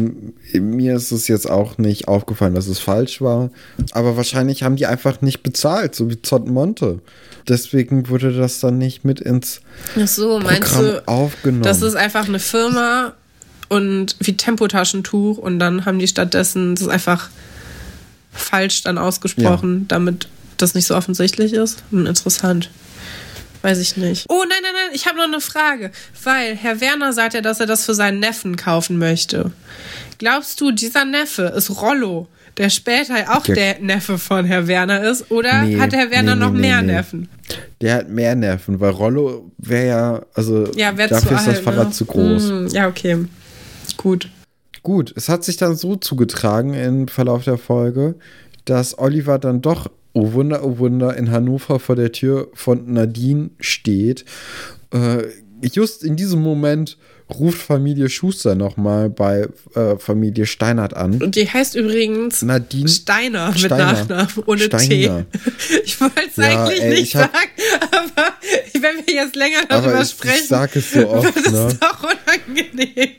mir 0.54 0.96
ist 0.96 1.12
es 1.12 1.28
jetzt 1.28 1.50
auch 1.50 1.78
nicht 1.78 2.08
aufgefallen, 2.08 2.56
dass 2.56 2.68
es 2.68 2.80
falsch 2.80 3.20
war. 3.20 3.50
Aber 3.92 4.16
wahrscheinlich 4.16 4.64
haben 4.64 4.78
die 4.78 4.86
einfach 4.86 5.22
nicht 5.22 5.44
bezahlt, 5.44 5.96
so 5.96 6.10
wie 6.10 6.22
Zott 6.22 6.48
Monte. 6.48 7.00
Deswegen 7.50 8.08
wurde 8.08 8.32
das 8.32 8.62
dann 8.62 8.78
nicht 8.78 9.04
mit 9.04 9.20
ins 9.20 9.60
Ach 10.02 10.08
so, 10.08 10.40
meinst 10.40 10.74
Programm 10.74 10.86
du, 10.86 11.08
aufgenommen. 11.08 11.64
das 11.64 11.82
ist 11.82 11.96
einfach 11.96 12.28
eine 12.30 12.40
Firma 12.40 13.14
und 13.68 14.16
wie 14.22 14.38
Tempotaschentuch 14.38 15.38
und 15.38 15.60
dann 15.60 15.86
haben 15.86 16.00
die 16.00 16.08
stattdessen 16.08 16.76
das 16.76 16.88
einfach 16.88 17.30
falsch 18.40 18.84
dann 18.84 18.98
ausgesprochen, 18.98 19.88
damit 19.88 20.28
das 20.58 20.76
nicht 20.76 20.88
so 20.88 20.96
offensichtlich 20.96 21.54
ist? 21.54 21.84
Hm, 21.92 22.06
interessant. 22.06 22.70
Weiß 23.62 23.80
ich 23.80 23.98
nicht. 23.98 24.26
Oh 24.30 24.40
nein, 24.48 24.58
nein, 24.62 24.72
nein, 24.74 24.92
ich 24.96 25.06
habe 25.06 25.18
noch 25.18 25.26
eine 25.26 25.42
Frage. 25.42 25.92
Weil 26.24 26.56
Herr 26.56 26.80
Werner 26.80 27.12
sagt 27.12 27.34
ja, 27.34 27.42
dass 27.42 27.60
er 27.60 27.66
das 27.66 27.84
für 27.86 27.94
seinen 27.94 28.20
Neffen 28.20 28.56
kaufen 28.56 28.98
möchte. 28.98 29.52
Glaubst 30.18 30.62
du, 30.62 30.72
dieser 30.72 31.04
Neffe 31.04 31.44
ist 31.56 31.70
Rollo, 31.82 32.28
der 32.58 32.70
später 32.70 33.16
auch 33.36 33.44
Der- 33.44 33.56
der, 33.56 33.80
Neffe 33.80 34.18
von 34.18 34.46
Herr 34.46 34.68
Werner 34.68 35.04
ist? 35.04 35.30
Oder 35.30 35.64
Nee, 35.64 35.78
hat 35.78 35.92
Herr 35.94 36.10
Werner 36.10 36.36
nee, 36.36 36.42
noch 36.46 36.52
nee, 36.54 36.62
mehr. 36.62 36.82
Neffen? 36.82 37.28
Der 37.82 37.96
hat 37.96 38.10
mehr 38.10 38.34
Nerven, 38.36 38.80
weil 38.80 38.92
Rollo 38.92 39.52
wäre 39.58 39.88
ja, 39.88 40.22
also 40.34 40.72
Ja, 40.76 40.94
wer 40.96 41.10
dafür 41.10 41.28
zu 41.30 41.36
ist 41.36 41.48
das 41.48 41.56
alt, 41.56 41.64
Fahrrad 41.64 41.88
ne? 41.88 41.92
zu 41.94 42.06
groß. 42.06 42.44
Hm, 42.50 42.68
ja, 42.70 42.88
okay. 42.88 43.26
Gut. 43.98 44.30
Gut, 44.84 45.14
es 45.16 45.30
hat 45.30 45.44
sich 45.44 45.58
dann 45.58 45.76
so 45.76 45.96
zugetragen 45.96 46.74
im 46.74 47.08
Verlauf 47.08 47.44
der 47.44 47.58
Folge, 47.58 48.16
dass 48.66 48.98
Oliver 48.98 49.40
dann 49.40 49.62
doch, 49.62 49.90
oh 50.14 50.34
Wunder, 50.34 50.64
oh 50.64 50.78
Wunder, 50.78 51.16
in 51.18 51.32
Hannover 51.32 51.80
vor 51.80 51.96
der 51.96 52.12
Tür 52.12 52.50
von 52.54 52.92
Nadine 52.94 53.50
steht. 53.60 54.26
Äh, 54.92 55.24
just 55.62 56.04
in 56.04 56.16
diesem 56.16 56.42
Moment, 56.42 56.98
ruft 57.30 57.62
Familie 57.62 58.10
Schuster 58.10 58.56
nochmal 58.56 59.10
bei 59.10 59.48
äh, 59.76 59.98
Familie 59.98 60.48
Steinert 60.48 60.96
an. 60.96 61.22
Und 61.22 61.36
die 61.36 61.48
heißt 61.48 61.76
übrigens 61.76 62.42
Nadine 62.42 62.90
Steiner 62.90 63.50
mit 63.50 63.60
Steiner. 63.60 63.92
Nachnamen 63.94 64.30
ohne 64.48 64.62
Steiner. 64.64 64.88
T. 64.88 65.38
Ich 65.84 66.02
wollte 66.02 66.16
es 66.28 66.38
Ja, 66.38 66.66
eigentlich 66.66 66.82
ey, 66.82 66.90
nicht 67.02 67.16
hab- 67.16 67.32
sagen, 67.32 67.52
aber 67.92 68.34
wenn 68.74 69.06
wir 69.06 69.14
jetzt 69.14 69.36
länger 69.36 69.60
darüber 69.68 70.02
ich, 70.02 70.10
sprechen, 70.10 70.40
ich 70.42 70.48
sag 70.48 70.76
es 70.76 70.92
so 70.92 71.08
oft, 71.08 71.36
wird 71.36 71.46
es 71.46 71.52
ne? 71.52 71.78
doch 71.80 72.04
unangenehm. 72.04 73.10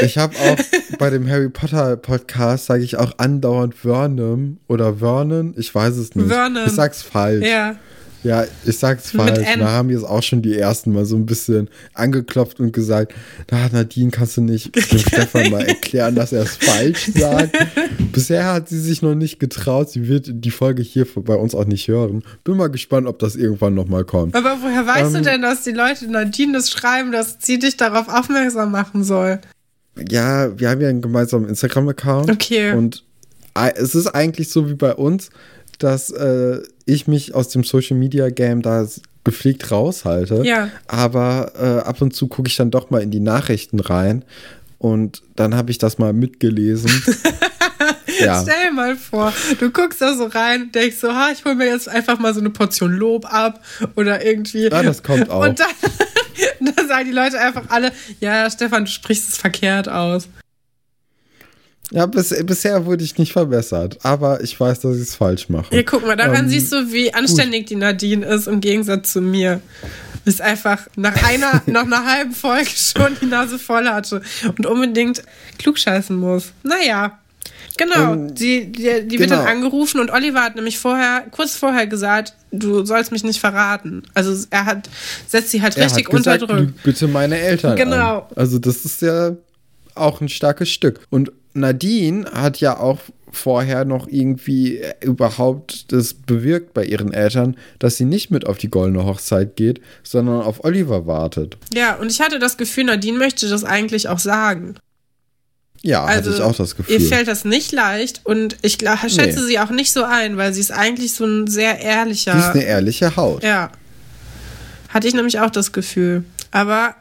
Ich 0.00 0.16
habe 0.16 0.34
auch 0.36 0.56
bei 0.98 1.10
dem 1.10 1.28
Harry 1.28 1.50
Potter 1.50 1.96
Podcast 1.96 2.66
sage 2.66 2.82
ich 2.84 2.96
auch 2.96 3.18
andauernd 3.18 3.74
Vernon 3.74 4.58
oder 4.66 4.94
Vernon, 4.96 5.54
ich 5.58 5.74
weiß 5.74 5.96
es 5.96 6.14
nicht. 6.14 6.28
Vernon. 6.28 6.64
Ich 6.66 6.72
sag's 6.72 7.02
falsch. 7.02 7.44
Ja. 7.46 7.76
Ja, 8.24 8.44
ich 8.64 8.78
sag's 8.78 9.10
falsch. 9.10 9.46
Da 9.58 9.70
haben 9.70 9.90
jetzt 9.90 10.04
auch 10.04 10.22
schon 10.22 10.40
die 10.40 10.56
ersten 10.56 10.92
mal 10.92 11.04
so 11.04 11.14
ein 11.14 11.26
bisschen 11.26 11.68
angeklopft 11.92 12.58
und 12.58 12.72
gesagt, 12.72 13.12
na 13.50 13.68
Nadine, 13.70 14.10
kannst 14.10 14.38
du 14.38 14.40
nicht 14.40 14.74
dem 14.92 14.98
Stefan 14.98 15.50
mal 15.50 15.64
erklären, 15.64 16.14
dass 16.14 16.32
er 16.32 16.42
es 16.42 16.56
falsch 16.56 17.10
sagt? 17.14 17.56
Bisher 18.12 18.52
hat 18.52 18.70
sie 18.70 18.80
sich 18.80 19.02
noch 19.02 19.14
nicht 19.14 19.38
getraut. 19.40 19.90
Sie 19.90 20.08
wird 20.08 20.30
die 20.32 20.50
Folge 20.50 20.82
hier 20.82 21.06
bei 21.16 21.34
uns 21.34 21.54
auch 21.54 21.66
nicht 21.66 21.86
hören. 21.86 22.24
Bin 22.44 22.56
mal 22.56 22.68
gespannt, 22.68 23.06
ob 23.06 23.18
das 23.18 23.36
irgendwann 23.36 23.74
noch 23.74 23.88
mal 23.88 24.04
kommt. 24.04 24.34
Aber 24.34 24.56
woher 24.62 24.86
weißt 24.86 25.12
du 25.12 25.18
Ähm, 25.18 25.24
denn, 25.24 25.42
dass 25.42 25.62
die 25.62 25.72
Leute 25.72 26.10
Nadine 26.10 26.54
das 26.54 26.70
schreiben, 26.70 27.12
dass 27.12 27.36
sie 27.40 27.58
dich 27.58 27.76
darauf 27.76 28.08
aufmerksam 28.08 28.72
machen 28.72 29.04
soll? 29.04 29.38
Ja, 30.08 30.58
wir 30.58 30.70
haben 30.70 30.80
ja 30.80 30.88
einen 30.88 31.02
gemeinsamen 31.02 31.48
Instagram-Account. 31.48 32.30
Okay. 32.30 32.72
Und 32.72 33.04
äh, 33.54 33.72
es 33.76 33.94
ist 33.94 34.08
eigentlich 34.08 34.48
so 34.48 34.68
wie 34.68 34.74
bei 34.74 34.94
uns, 34.94 35.30
dass 35.78 36.10
äh, 36.10 36.60
ich 36.86 37.06
mich 37.06 37.34
aus 37.34 37.48
dem 37.48 37.64
Social 37.64 37.96
Media 37.96 38.30
Game 38.30 38.62
da 38.62 38.86
gepflegt 39.24 39.70
raushalte. 39.70 40.42
Ja. 40.44 40.68
Aber 40.86 41.52
äh, 41.58 41.86
ab 41.86 42.00
und 42.02 42.14
zu 42.14 42.28
gucke 42.28 42.48
ich 42.48 42.56
dann 42.56 42.70
doch 42.70 42.90
mal 42.90 43.02
in 43.02 43.10
die 43.10 43.20
Nachrichten 43.20 43.80
rein. 43.80 44.24
Und 44.78 45.22
dann 45.34 45.54
habe 45.54 45.70
ich 45.70 45.78
das 45.78 45.96
mal 45.96 46.12
mitgelesen. 46.12 46.90
ja. 48.20 48.42
Stell 48.42 48.68
dir 48.68 48.72
mal 48.72 48.96
vor, 48.96 49.32
du 49.58 49.70
guckst 49.70 50.02
da 50.02 50.14
so 50.14 50.26
rein, 50.26 50.70
denkst 50.72 50.98
so, 50.98 51.08
ha, 51.14 51.30
ich 51.32 51.44
hole 51.44 51.54
mir 51.54 51.66
jetzt 51.66 51.88
einfach 51.88 52.18
mal 52.18 52.34
so 52.34 52.40
eine 52.40 52.50
Portion 52.50 52.92
Lob 52.92 53.24
ab 53.32 53.60
oder 53.96 54.24
irgendwie. 54.24 54.64
Ja, 54.64 54.82
das 54.82 55.02
kommt 55.02 55.30
auch. 55.30 55.42
Und 55.42 55.58
dann, 55.58 55.68
dann 56.76 56.86
sagen 56.86 57.06
die 57.06 57.14
Leute 57.14 57.40
einfach 57.40 57.70
alle, 57.70 57.92
ja, 58.20 58.50
Stefan, 58.50 58.84
du 58.84 58.90
sprichst 58.90 59.30
es 59.30 59.38
verkehrt 59.38 59.88
aus. 59.88 60.28
Ja, 61.90 62.06
bis, 62.06 62.34
bisher 62.44 62.86
wurde 62.86 63.04
ich 63.04 63.18
nicht 63.18 63.32
verbessert. 63.32 63.98
Aber 64.02 64.42
ich 64.42 64.58
weiß, 64.58 64.80
dass 64.80 64.96
ich 64.96 65.02
es 65.02 65.14
falsch 65.14 65.48
mache. 65.48 65.74
Ja, 65.74 65.82
guck 65.82 66.06
mal, 66.06 66.16
daran 66.16 66.44
Ähm, 66.44 66.48
siehst 66.48 66.72
du, 66.72 66.92
wie 66.92 67.12
anständig 67.14 67.66
die 67.66 67.76
Nadine 67.76 68.24
ist 68.26 68.48
im 68.48 68.60
Gegensatz 68.60 69.12
zu 69.12 69.20
mir. 69.20 69.60
Ist 70.24 70.40
einfach 70.40 70.86
nach 70.96 71.22
einer, 71.22 71.62
nach 71.66 71.84
einer 71.84 72.04
halben 72.06 72.32
Folge 72.32 72.70
schon 72.70 73.16
die 73.20 73.26
Nase 73.26 73.58
voll 73.58 73.86
hatte 73.86 74.22
und 74.56 74.64
unbedingt 74.66 75.22
klugscheißen 75.58 76.16
muss. 76.16 76.52
Naja. 76.62 77.18
Genau, 77.76 78.12
Ähm, 78.12 78.34
die, 78.34 78.70
die, 78.70 78.82
die 79.06 79.18
wird 79.18 79.30
genau. 79.30 79.36
dann 79.42 79.46
angerufen 79.48 80.00
und 80.00 80.10
Oliver 80.12 80.42
hat 80.44 80.54
nämlich 80.54 80.78
vorher, 80.78 81.24
kurz 81.32 81.56
vorher 81.56 81.88
gesagt, 81.88 82.32
du 82.52 82.84
sollst 82.84 83.10
mich 83.10 83.24
nicht 83.24 83.40
verraten. 83.40 84.04
Also 84.14 84.46
er 84.50 84.64
hat, 84.64 84.88
setzt 85.26 85.50
sie 85.50 85.60
halt 85.60 85.76
Er 85.76 85.86
richtig 85.86 86.06
hat 86.06 86.12
gesagt, 86.14 86.42
unter 86.42 86.56
Druck. 86.62 86.68
bitte 86.84 87.08
meine 87.08 87.36
Eltern 87.36 87.76
Genau. 87.76 88.18
an. 88.20 88.36
Also 88.36 88.60
das 88.60 88.84
ist 88.84 89.02
ja 89.02 89.32
auch 89.96 90.20
ein 90.20 90.28
starkes 90.28 90.70
Stück. 90.70 91.00
Und 91.10 91.32
Nadine 91.54 92.24
hat 92.32 92.58
ja 92.60 92.78
auch 92.78 92.98
vorher 93.32 93.84
noch 93.84 94.06
irgendwie 94.06 94.80
überhaupt 95.02 95.90
das 95.92 96.14
bewirkt 96.14 96.72
bei 96.72 96.84
ihren 96.84 97.12
Eltern, 97.12 97.56
dass 97.80 97.96
sie 97.96 98.04
nicht 98.04 98.30
mit 98.30 98.46
auf 98.46 98.58
die 98.58 98.70
goldene 98.70 99.04
Hochzeit 99.04 99.56
geht, 99.56 99.80
sondern 100.04 100.42
auf 100.42 100.62
Oliver 100.64 101.06
wartet. 101.06 101.56
Ja, 101.74 101.94
und 101.96 102.10
ich 102.12 102.20
hatte 102.20 102.38
das 102.38 102.56
Gefühl, 102.56 102.84
Nadine 102.84 103.18
möchte 103.18 103.48
das 103.48 103.64
eigentlich 103.64 104.08
auch 104.08 104.20
sagen. 104.20 104.76
Ja, 105.82 106.04
Also, 106.04 106.30
hatte 106.30 106.36
ich 106.38 106.42
auch 106.42 106.56
das 106.56 106.76
Gefühl. 106.76 106.94
Ihr 107.00 107.08
fällt 107.08 107.28
das 107.28 107.44
nicht 107.44 107.72
leicht 107.72 108.22
und 108.24 108.56
ich 108.62 108.78
glaub, 108.78 109.00
schätze 109.00 109.40
Nee. 109.40 109.46
sie 109.46 109.58
auch 109.58 109.70
nicht 109.70 109.92
so 109.92 110.04
ein, 110.04 110.36
weil 110.36 110.54
sie 110.54 110.60
ist 110.60 110.70
eigentlich 110.72 111.12
so 111.14 111.26
ein 111.26 111.46
sehr 111.46 111.78
ehrlicher. 111.80 112.32
Sie 112.32 112.38
ist 112.38 112.54
eine 112.54 112.64
ehrliche 112.64 113.16
Haut. 113.16 113.42
Ja. 113.42 113.70
Hatte 114.88 115.08
ich 115.08 115.14
nämlich 115.14 115.40
auch 115.40 115.50
das 115.50 115.72
Gefühl. 115.72 116.24
Aber 116.52 116.94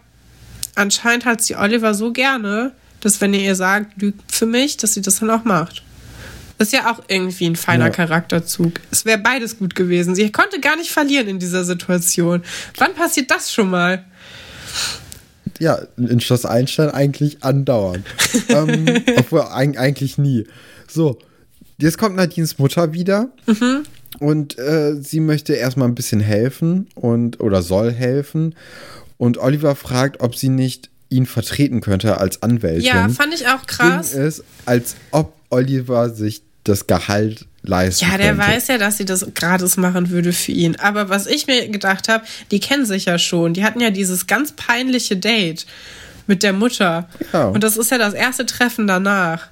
anscheinend 0.75 1.25
hat 1.25 1.41
sie 1.41 1.55
Oliver 1.55 1.93
so 1.93 2.11
gerne, 2.11 2.73
dass 3.03 3.21
wenn 3.21 3.33
ihr 3.33 3.41
ihr 3.41 3.55
sagt, 3.55 4.01
lügt 4.01 4.31
für 4.33 4.45
mich, 4.45 4.77
dass 4.77 4.93
sie 4.93 5.01
das 5.01 5.19
dann 5.19 5.29
auch 5.29 5.43
macht. 5.43 5.83
Das 6.57 6.67
ist 6.69 6.73
ja 6.73 6.91
auch 6.91 7.01
irgendwie 7.07 7.47
ein 7.47 7.55
feiner 7.55 7.85
Ja. 7.85 7.91
Charakterzug. 7.91 8.73
Es 8.91 9.05
wäre 9.05 9.17
beides 9.17 9.57
gut 9.57 9.75
gewesen. 9.75 10.15
Sie 10.15 10.31
konnte 10.31 10.59
gar 10.59 10.75
nicht 10.77 10.91
verlieren 10.91 11.27
in 11.27 11.39
dieser 11.39 11.63
Situation. 11.65 12.43
Wann 12.77 12.93
passiert 12.93 13.31
das 13.31 13.51
schon 13.51 13.69
mal? 13.69 14.05
Ja, 15.59 15.79
in 15.97 16.19
Schloss 16.19 16.45
Einstein 16.45 16.89
eigentlich 16.89 17.43
andauernd. 17.43 18.05
ähm, 18.49 18.85
obwohl 19.17 19.41
eig- 19.41 19.77
eigentlich 19.77 20.17
nie. 20.17 20.45
So, 20.87 21.19
jetzt 21.79 21.97
kommt 21.97 22.15
Nadines 22.15 22.57
Mutter 22.59 22.93
wieder. 22.93 23.29
Mhm. 23.45 23.83
Und 24.19 24.57
äh, 24.59 24.95
sie 25.01 25.19
möchte 25.19 25.53
erstmal 25.53 25.87
ein 25.87 25.95
bisschen 25.95 26.19
helfen 26.19 26.87
und 26.95 27.39
oder 27.39 27.61
soll 27.63 27.91
helfen. 27.91 28.55
Und 29.17 29.37
Oliver 29.37 29.75
fragt, 29.75 30.21
ob 30.21 30.35
sie 30.35 30.49
nicht 30.49 30.89
ihn 31.13 31.25
vertreten 31.25 31.81
könnte 31.81 32.17
als 32.17 32.41
Anwältin. 32.43 32.83
Ja, 32.85 33.09
fand 33.09 33.33
ich 33.33 33.47
auch 33.47 33.65
krass. 33.67 34.11
Ding 34.11 34.21
ist, 34.25 34.43
als 34.65 34.95
ob 35.11 35.33
Oliver 35.49 36.09
sich 36.09 36.41
das 36.63 36.87
Gehalt 36.87 37.45
leisten 37.61 38.05
Ja, 38.09 38.17
der 38.17 38.35
könnte. 38.35 38.47
weiß 38.47 38.67
ja, 38.67 38.77
dass 38.77 38.97
sie 38.97 39.05
das 39.05 39.25
gratis 39.35 39.77
machen 39.77 40.09
würde 40.09 40.33
für 40.33 40.51
ihn. 40.51 40.75
Aber 40.77 41.09
was 41.09 41.27
ich 41.27 41.47
mir 41.47 41.67
gedacht 41.69 42.07
habe, 42.09 42.25
die 42.51 42.59
kennen 42.59 42.85
sich 42.85 43.05
ja 43.05 43.17
schon. 43.19 43.53
Die 43.53 43.63
hatten 43.63 43.79
ja 43.79 43.89
dieses 43.89 44.27
ganz 44.27 44.53
peinliche 44.53 45.15
Date 45.17 45.65
mit 46.27 46.41
der 46.43 46.53
Mutter. 46.53 47.07
Ja. 47.31 47.45
Und 47.45 47.63
das 47.63 47.77
ist 47.77 47.91
ja 47.91 47.97
das 47.97 48.13
erste 48.13 48.45
Treffen 48.45 48.87
danach. 48.87 49.47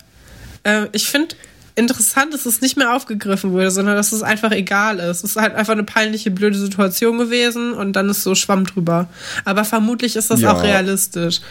Äh, 0.64 0.88
ich 0.94 1.08
finde 1.08 1.36
interessant, 1.76 2.34
dass 2.34 2.46
es 2.46 2.62
nicht 2.62 2.78
mehr 2.78 2.96
aufgegriffen 2.96 3.52
wurde, 3.52 3.72
sondern 3.72 3.96
dass 3.96 4.12
es 4.12 4.24
einfach 4.24 4.52
egal 4.52 5.00
ist. 5.00 5.24
Es 5.24 5.32
ist 5.32 5.36
halt 5.38 5.56
einfach 5.56 5.74
eine 5.74 5.84
peinliche, 5.84 6.32
blöde 6.32 6.58
Situation 6.58 7.18
gewesen 7.18 7.74
und 7.74 7.94
dann 7.94 8.10
ist 8.10 8.24
so 8.24 8.36
Schwamm 8.36 8.66
drüber. 8.66 9.08
Aber 9.46 9.64
vermutlich 9.66 10.16
ist 10.16 10.30
das 10.32 10.42
Ja. 10.42 10.54
auch 10.54 10.64
realistisch. 10.64 11.42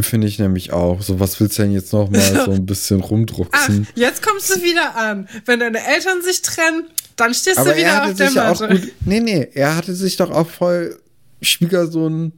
Finde 0.00 0.26
ich 0.26 0.38
nämlich 0.40 0.72
auch. 0.72 1.02
So, 1.02 1.20
was 1.20 1.38
willst 1.38 1.56
du 1.58 1.62
denn 1.62 1.72
jetzt 1.72 1.92
noch 1.92 2.10
mal 2.10 2.20
so 2.44 2.50
ein 2.50 2.66
bisschen 2.66 3.00
Ach, 3.04 3.10
rumdrucksen? 3.10 3.86
jetzt 3.94 4.22
kommst 4.22 4.54
du 4.54 4.62
wieder 4.62 4.96
an. 4.96 5.28
Wenn 5.46 5.60
deine 5.60 5.78
Eltern 5.86 6.20
sich 6.22 6.42
trennen, 6.42 6.86
dann 7.16 7.32
stehst 7.32 7.58
Aber 7.58 7.70
du 7.70 7.76
wieder 7.76 7.88
er 7.88 8.04
auf 8.06 8.14
der 8.14 8.30
ja 8.30 8.50
auch 8.50 8.60
Matte. 8.60 8.80
gut. 8.80 8.92
Nee, 9.04 9.20
nee, 9.20 9.48
er 9.54 9.76
hatte 9.76 9.94
sich 9.94 10.16
doch 10.16 10.30
auch 10.32 10.48
voll 10.48 10.98
Schwiegersohn 11.42 12.32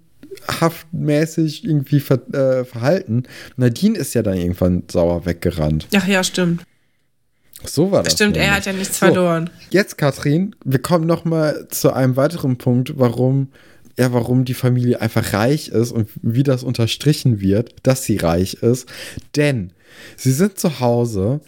haftmäßig 0.61 1.65
irgendwie 1.65 2.01
ver, 2.01 2.21
äh, 2.35 2.65
verhalten. 2.65 3.25
Nadine 3.57 3.97
ist 3.99 4.15
ja 4.15 4.23
dann 4.23 4.37
irgendwann 4.37 4.83
sauer 4.91 5.25
weggerannt. 5.27 5.89
Ach 5.97 6.07
ja, 6.07 6.23
stimmt. 6.23 6.63
So 7.65 7.91
war 7.91 8.03
das. 8.03 8.13
Stimmt, 8.15 8.37
er 8.37 8.43
nämlich. 8.45 8.57
hat 8.57 8.67
ja 8.67 8.73
nichts 8.73 8.99
So. 8.99 9.07
verloren. 9.07 9.51
Jetzt, 9.71 9.99
Katrin, 9.99 10.55
wir 10.65 10.79
kommen 10.81 11.07
noch 11.07 11.25
mal 11.25 11.67
zu 11.71 11.93
einem 11.93 12.17
weiteren 12.17 12.59
Punkt, 12.59 12.99
warum 12.99 13.49
ja, 13.99 14.13
warum 14.13 14.45
die 14.45 14.53
Familie 14.53 15.01
einfach 15.01 15.33
reich 15.33 15.69
ist 15.69 15.91
und 15.91 16.11
wie 16.21 16.43
das 16.43 16.63
unterstrichen 16.63 17.41
wird, 17.41 17.75
dass 17.83 18.05
sie 18.05 18.19
reich 18.19 18.55
ist. 18.61 18.87
Denn 19.37 19.73
sie 20.19 20.33
sind 20.33 20.59
zu 20.59 20.81
Hause 20.81 21.41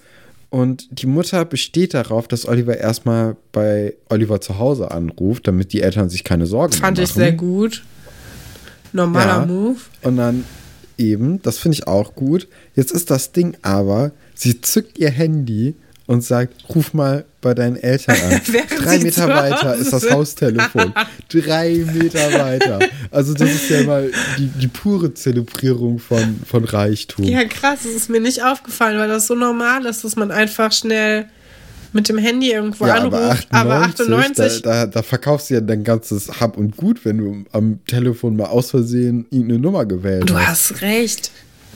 und 0.48 0.88
die 0.90 1.04
Mutter 1.06 1.44
besteht 1.44 1.92
darauf, 1.92 2.26
dass 2.26 2.48
Oliver 2.48 2.78
erstmal 2.78 3.36
bei 3.52 3.96
Oliver 4.08 4.40
zu 4.40 4.58
Hause 4.58 4.90
anruft, 4.90 5.46
damit 5.46 5.74
die 5.74 5.82
Eltern 5.82 6.08
sich 6.08 6.24
keine 6.24 6.46
Sorgen 6.46 6.72
Fand 6.72 6.96
mehr 6.96 7.04
ich 7.04 7.10
machen. 7.10 7.18
sehr 7.20 7.32
gut. 7.32 7.84
Normaler 8.94 9.40
Ja. 9.40 9.44
Move. 9.46 9.76
Und 10.00 10.16
dann 10.16 10.44
eben, 10.96 11.42
das 11.42 11.58
finde 11.58 11.74
ich 11.76 11.86
auch 11.86 12.14
gut. 12.14 12.48
Jetzt 12.74 12.92
ist 12.92 13.10
das 13.10 13.32
Ding 13.32 13.58
aber, 13.60 14.12
sie 14.34 14.60
zückt 14.62 14.98
ihr 14.98 15.10
Handy 15.10 15.74
und 16.08 16.24
sagt, 16.24 16.54
ruf 16.74 16.92
mal 16.94 17.24
bei 17.40 17.54
deinen 17.54 17.76
Eltern 17.76 18.16
an. 18.20 18.40
Drei 18.82 18.98
Meter 18.98 19.28
weiter 19.28 19.76
ist 19.76 19.92
das. 19.92 20.10
Haustelefon. 20.10 20.92
Drei 21.28 21.84
Meter 21.94 22.32
weiter. 22.32 22.80
Also 23.12 23.34
das 23.34 23.50
ist 23.50 23.68
ja 23.70 23.84
mal 23.84 24.10
die, 24.38 24.46
die 24.46 24.66
pure 24.68 25.14
Zelebrierung 25.14 25.98
von, 26.00 26.40
von 26.44 26.64
Reichtum. 26.64 27.24
Ja, 27.24 27.44
krass, 27.44 27.84
es 27.84 27.94
ist 27.94 28.10
mir 28.10 28.20
nicht 28.20 28.42
aufgefallen, 28.42 28.98
weil 28.98 29.08
das 29.08 29.26
so 29.28 29.34
normal 29.36 29.86
ist, 29.86 30.02
dass 30.02 30.16
man 30.16 30.30
einfach 30.32 30.72
schnell 30.72 31.26
mit 31.92 32.08
dem 32.08 32.18
Handy 32.18 32.50
irgendwo 32.52 32.86
Ja, 32.86 32.94
anruft. 32.96 33.46
aber 33.50 33.74
Aber 33.76 33.86
98, 33.86 34.06
98, 34.44 34.62
Da, 34.62 34.70
da, 34.72 34.86
da 34.86 35.02
verkaufst 35.02 35.50
du 35.50 35.54
ja 35.54 35.60
dein 35.60 35.84
ganzes 35.84 36.40
Hab 36.40 36.56
und 36.56 36.76
Gut, 36.76 37.04
wenn 37.04 37.18
du 37.18 37.44
am 37.52 37.80
Telefon 37.86 38.34
mal 38.36 38.46
aus 38.46 38.70
Versehen 38.70 39.26
irgendeine 39.30 39.60
Nummer 39.60 39.84
gewählt 39.86 40.28
du 40.28 40.34
hast. 40.38 40.70
hast 40.72 40.82
recht. 40.82 41.30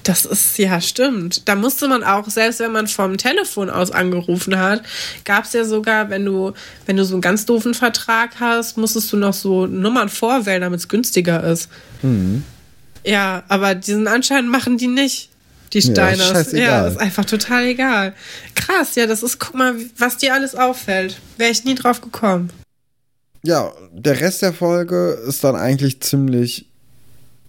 Das 0.05 0.25
ist 0.25 0.59
ja 0.59 0.81
stimmt. 0.81 1.49
Da 1.49 1.55
musste 1.55 1.87
man 1.87 2.03
auch, 2.03 2.29
selbst 2.29 2.59
wenn 2.61 2.73
man 2.73 2.89
vom 2.89 3.17
Telefon 3.19 3.71
aus 3.71 3.93
angerufen 3.93 4.59
hat, 4.59 4.83
gab 5.25 5.45
es 5.45 5.53
ja 5.53 5.65
sogar, 5.65 6.11
wenn 6.11 6.25
du, 6.25 6.53
wenn 6.87 6.97
du 6.97 7.05
so 7.05 7.15
einen 7.15 7.21
ganz 7.23 7.47
doofen 7.47 7.73
Vertrag 7.75 8.41
hast, 8.41 8.77
musstest 8.77 9.13
du 9.13 9.17
noch 9.17 9.33
so 9.35 9.67
Nummern 9.67 10.09
vorwählen, 10.09 10.63
damit 10.63 10.81
es 10.81 10.89
günstiger 10.89 11.45
ist. 11.45 11.69
Mhm. 12.03 12.43
Ja, 13.05 13.45
aber 13.49 13.75
diesen 13.77 14.09
Anschein 14.09 14.49
machen 14.49 14.77
die 14.79 14.89
nicht. 14.89 15.29
Die 15.73 15.79
Ja, 15.79 15.93
Steiners. 15.93 16.29
scheißegal. 16.29 16.63
Ja, 16.65 16.87
ist 16.89 16.99
einfach 17.01 17.25
total 17.25 17.65
egal. 17.65 18.15
Krass, 18.55 18.95
ja, 18.97 19.07
das 19.07 19.23
ist, 19.23 19.39
guck 19.39 19.55
mal, 19.55 19.75
was 19.99 20.19
dir 20.19 20.35
alles 20.35 20.55
auffällt. 20.55 21.19
Wäre 21.39 21.51
ich 21.51 21.65
nie 21.65 21.75
drauf 21.75 22.01
gekommen. 22.01 22.51
Ja, 23.45 23.73
der 23.93 24.21
Rest 24.21 24.43
der 24.43 24.53
Folge 24.53 25.19
ist 25.27 25.43
dann 25.45 25.57
eigentlich 25.57 26.01
ziemlich 26.01 26.67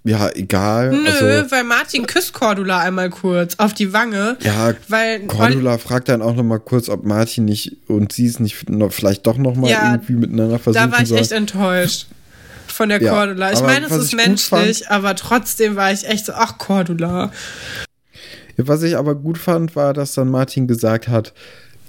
ja, 0.05 0.29
egal. 0.35 0.91
Nö, 0.91 1.07
also, 1.07 1.51
weil 1.51 1.63
Martin 1.63 2.05
küsst 2.05 2.33
Cordula 2.33 2.79
einmal 2.79 3.09
kurz 3.09 3.55
auf 3.57 3.73
die 3.73 3.93
Wange. 3.93 4.37
ja, 4.41 4.73
weil 4.89 5.21
Cordula 5.27 5.77
fragt 5.77 6.09
dann 6.09 6.21
auch 6.21 6.35
noch 6.35 6.43
mal 6.43 6.59
kurz, 6.59 6.89
ob 6.89 7.05
Martin 7.05 7.45
nicht 7.45 7.77
und 7.87 8.11
sie 8.11 8.25
es 8.27 8.39
nicht 8.39 8.69
noch, 8.69 8.91
vielleicht 8.91 9.25
doch 9.27 9.37
noch 9.37 9.55
mal 9.55 9.69
Ja, 9.69 9.91
irgendwie 9.93 10.13
miteinander 10.13 10.59
versuchen 10.59 10.89
Da 10.89 10.95
war 10.95 11.01
ich 11.01 11.09
soll. 11.09 11.19
echt 11.19 11.31
enttäuscht 11.31 12.07
von 12.67 12.89
der 12.89 13.01
Ja, 13.01 13.13
Cordula. 13.13 13.53
Ich 13.53 13.61
meine, 13.61 13.85
es 13.85 13.91
ist 13.93 14.13
menschlich, 14.15 14.89
aber 14.89 15.15
trotzdem 15.15 15.75
war 15.75 15.91
ich 15.91 16.05
echt 16.07 16.25
so, 16.25 16.33
ach 16.33 16.57
Cordula. 16.57 17.31
Was 18.57 18.83
ich 18.83 18.97
aber 18.97 19.15
gut 19.15 19.37
fand, 19.37 19.75
war, 19.75 19.93
dass 19.93 20.13
dann 20.13 20.29
Martin 20.29 20.67
gesagt 20.67 21.07
hat, 21.07 21.33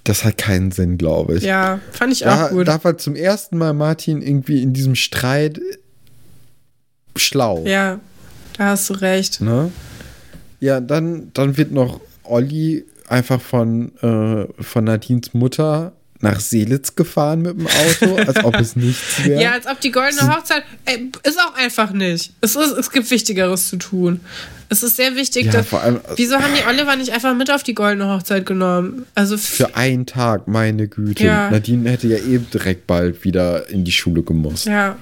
das 0.04 0.24
hat 0.24 0.36
keinen 0.38 0.70
Sinn, 0.70 0.98
glaube 0.98 1.36
ich. 1.36 1.42
Ja, 1.44 1.80
fand 1.90 2.12
ich 2.12 2.20
da, 2.20 2.46
auch 2.46 2.50
gut. 2.50 2.68
da 2.68 2.82
war 2.84 2.96
zum 2.98 3.16
ersten 3.16 3.56
Mal 3.58 3.72
Martin 3.72 4.20
irgendwie 4.22 4.62
in 4.62 4.72
diesem 4.72 4.94
Streit 4.94 5.60
schlau. 7.16 7.64
Ja, 7.66 8.00
da 8.58 8.64
hast 8.66 8.88
du 8.90 8.94
recht. 8.94 9.40
Ne? 9.40 9.70
Ja, 10.60 10.80
dann, 10.80 11.30
dann 11.34 11.56
wird 11.56 11.72
noch 11.72 12.00
Olli 12.22 12.84
einfach 13.08 13.40
von, 13.40 13.92
äh, 14.02 14.46
von 14.62 14.84
Nadines 14.84 15.34
Mutter 15.34 15.92
nach 16.20 16.40
Seelitz 16.40 16.94
gefahren 16.96 17.42
mit 17.42 17.58
dem 17.58 17.66
Auto, 17.66 18.16
als 18.16 18.42
ob 18.44 18.54
es 18.58 18.76
nichts 18.76 19.02
wäre. 19.24 19.42
Ja, 19.42 19.52
als 19.52 19.66
ob 19.66 19.78
die 19.80 19.90
goldene 19.90 20.34
Hochzeit. 20.34 20.62
Ey, 20.86 21.10
ist 21.22 21.38
auch 21.38 21.54
einfach 21.54 21.90
nicht. 21.92 22.32
Es, 22.40 22.56
ist, 22.56 22.72
es 22.78 22.90
gibt 22.90 23.10
Wichtigeres 23.10 23.68
zu 23.68 23.76
tun. 23.76 24.20
Es 24.70 24.82
ist 24.82 24.96
sehr 24.96 25.14
wichtig, 25.16 25.46
Ja, 25.46 25.52
dass. 25.52 25.74
allem- 25.74 26.00
wieso 26.16 26.36
haben 26.36 26.54
die 26.58 26.66
Oliver 26.66 26.96
nicht 26.96 27.10
einfach 27.12 27.36
mit 27.36 27.50
auf 27.50 27.62
die 27.62 27.74
goldene 27.74 28.08
Hochzeit 28.08 28.46
genommen? 28.46 29.04
Also 29.14 29.36
Für 29.36 29.76
einen 29.76 30.06
Tag, 30.06 30.48
meine 30.48 30.88
Güte. 30.88 31.24
Ja. 31.24 31.50
Nadine 31.50 31.90
hätte 31.90 32.08
ja 32.08 32.16
eben 32.16 32.46
direkt 32.50 32.86
bald 32.86 33.22
wieder 33.24 33.68
in 33.68 33.84
die 33.84 33.92
Schule 33.92 34.22
gemusst. 34.22 34.64
ja. 34.64 34.96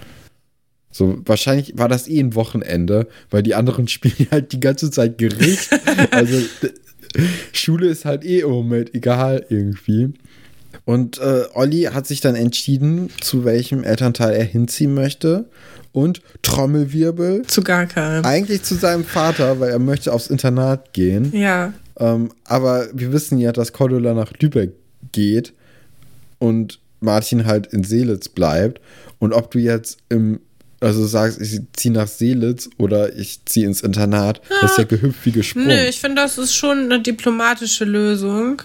So, 0.93 1.19
wahrscheinlich 1.25 1.77
war 1.77 1.89
das 1.89 2.07
eh 2.07 2.21
ein 2.21 2.35
Wochenende, 2.35 3.09
weil 3.31 3.43
die 3.43 3.55
anderen 3.55 3.89
spielen 3.89 4.29
halt 4.31 4.53
die 4.53 4.61
ganze 4.61 4.91
Zeit 4.91 5.19
Gericht. 5.19 5.71
also 6.13 6.39
Schule 7.53 7.89
ist 7.89 8.05
halt 8.05 8.25
eh 8.25 8.41
im 8.41 8.51
Moment 8.51 8.95
egal 8.95 9.45
irgendwie. 9.49 10.13
Und 10.85 11.19
äh, 11.19 11.45
Olli 11.55 11.83
hat 11.93 12.07
sich 12.07 12.21
dann 12.21 12.35
entschieden, 12.35 13.11
zu 13.21 13.45
welchem 13.45 13.85
Elternteil 13.85 14.35
er 14.35 14.45
hinziehen 14.45 14.95
möchte. 14.95 15.47
Und 15.93 16.23
Trommelwirbel, 16.41 17.43
Zu 17.47 17.63
gar 17.63 17.85
keinem. 17.85 18.25
eigentlich 18.25 18.63
zu 18.63 18.75
seinem 18.75 19.05
Vater, 19.05 19.61
weil 19.61 19.71
er 19.71 19.79
möchte 19.79 20.11
aufs 20.13 20.29
Internat 20.29 20.95
gehen. 20.95 21.31
Ja. 21.37 21.75
Ähm, 21.99 22.31
aber 22.45 22.87
wir 22.95 23.13
wissen 23.13 23.37
ja, 23.39 23.53
dass 23.53 23.75
Cordula 23.75 24.15
nach 24.15 24.33
Lübeck 24.41 24.73
geht 25.13 25.53
und 26.39 26.81
Martin 27.01 27.45
halt 27.45 27.67
in 27.67 27.85
Seelitz 27.85 28.31
bleibt. 28.31 28.81
Und 29.19 29.35
ob 29.35 29.51
du 29.51 29.59
jetzt 29.59 29.99
im, 30.09 30.41
also 30.83 31.07
sagst, 31.07 31.41
ich 31.41 31.61
ziehe 31.73 31.95
nach 31.95 32.09
Seelitz 32.09 32.69
oder 32.79 33.17
ich 33.17 33.41
ziehe 33.47 33.67
ins 33.67 33.81
Internat, 33.81 34.41
das 34.61 34.73
ist 34.73 34.79
ja 34.79 34.85
gehüpft 34.85 35.25
wie 35.25 35.33
gesprungen. 35.33 35.69
Nö, 35.69 35.85
ich 35.89 36.01
finde, 36.01 36.21
das 36.23 36.37
ist 36.39 36.55
schon 36.55 36.79
eine 36.93 37.01
diplomatische 37.01 37.85
Lösung. 37.85 38.61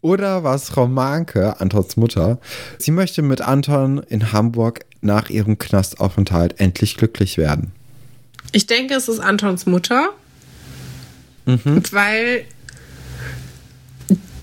Oder 0.00 0.42
war 0.42 0.56
es 0.56 0.68
Frau 0.68 0.88
Manke, 0.88 1.60
Antons 1.60 1.96
Mutter? 1.96 2.38
Sie 2.78 2.90
möchte 2.90 3.22
mit 3.22 3.40
Anton 3.40 4.02
in 4.08 4.32
Hamburg 4.32 4.84
nach 5.00 5.30
ihrem 5.30 5.58
Knastaufenthalt 5.58 6.58
endlich 6.58 6.96
glücklich 6.96 7.38
werden. 7.38 7.70
Ich 8.50 8.66
denke, 8.66 8.94
es 8.94 9.08
ist 9.08 9.20
Antons 9.20 9.66
Mutter. 9.66 10.10
Mhm. 11.44 11.82
Weil 11.92 12.44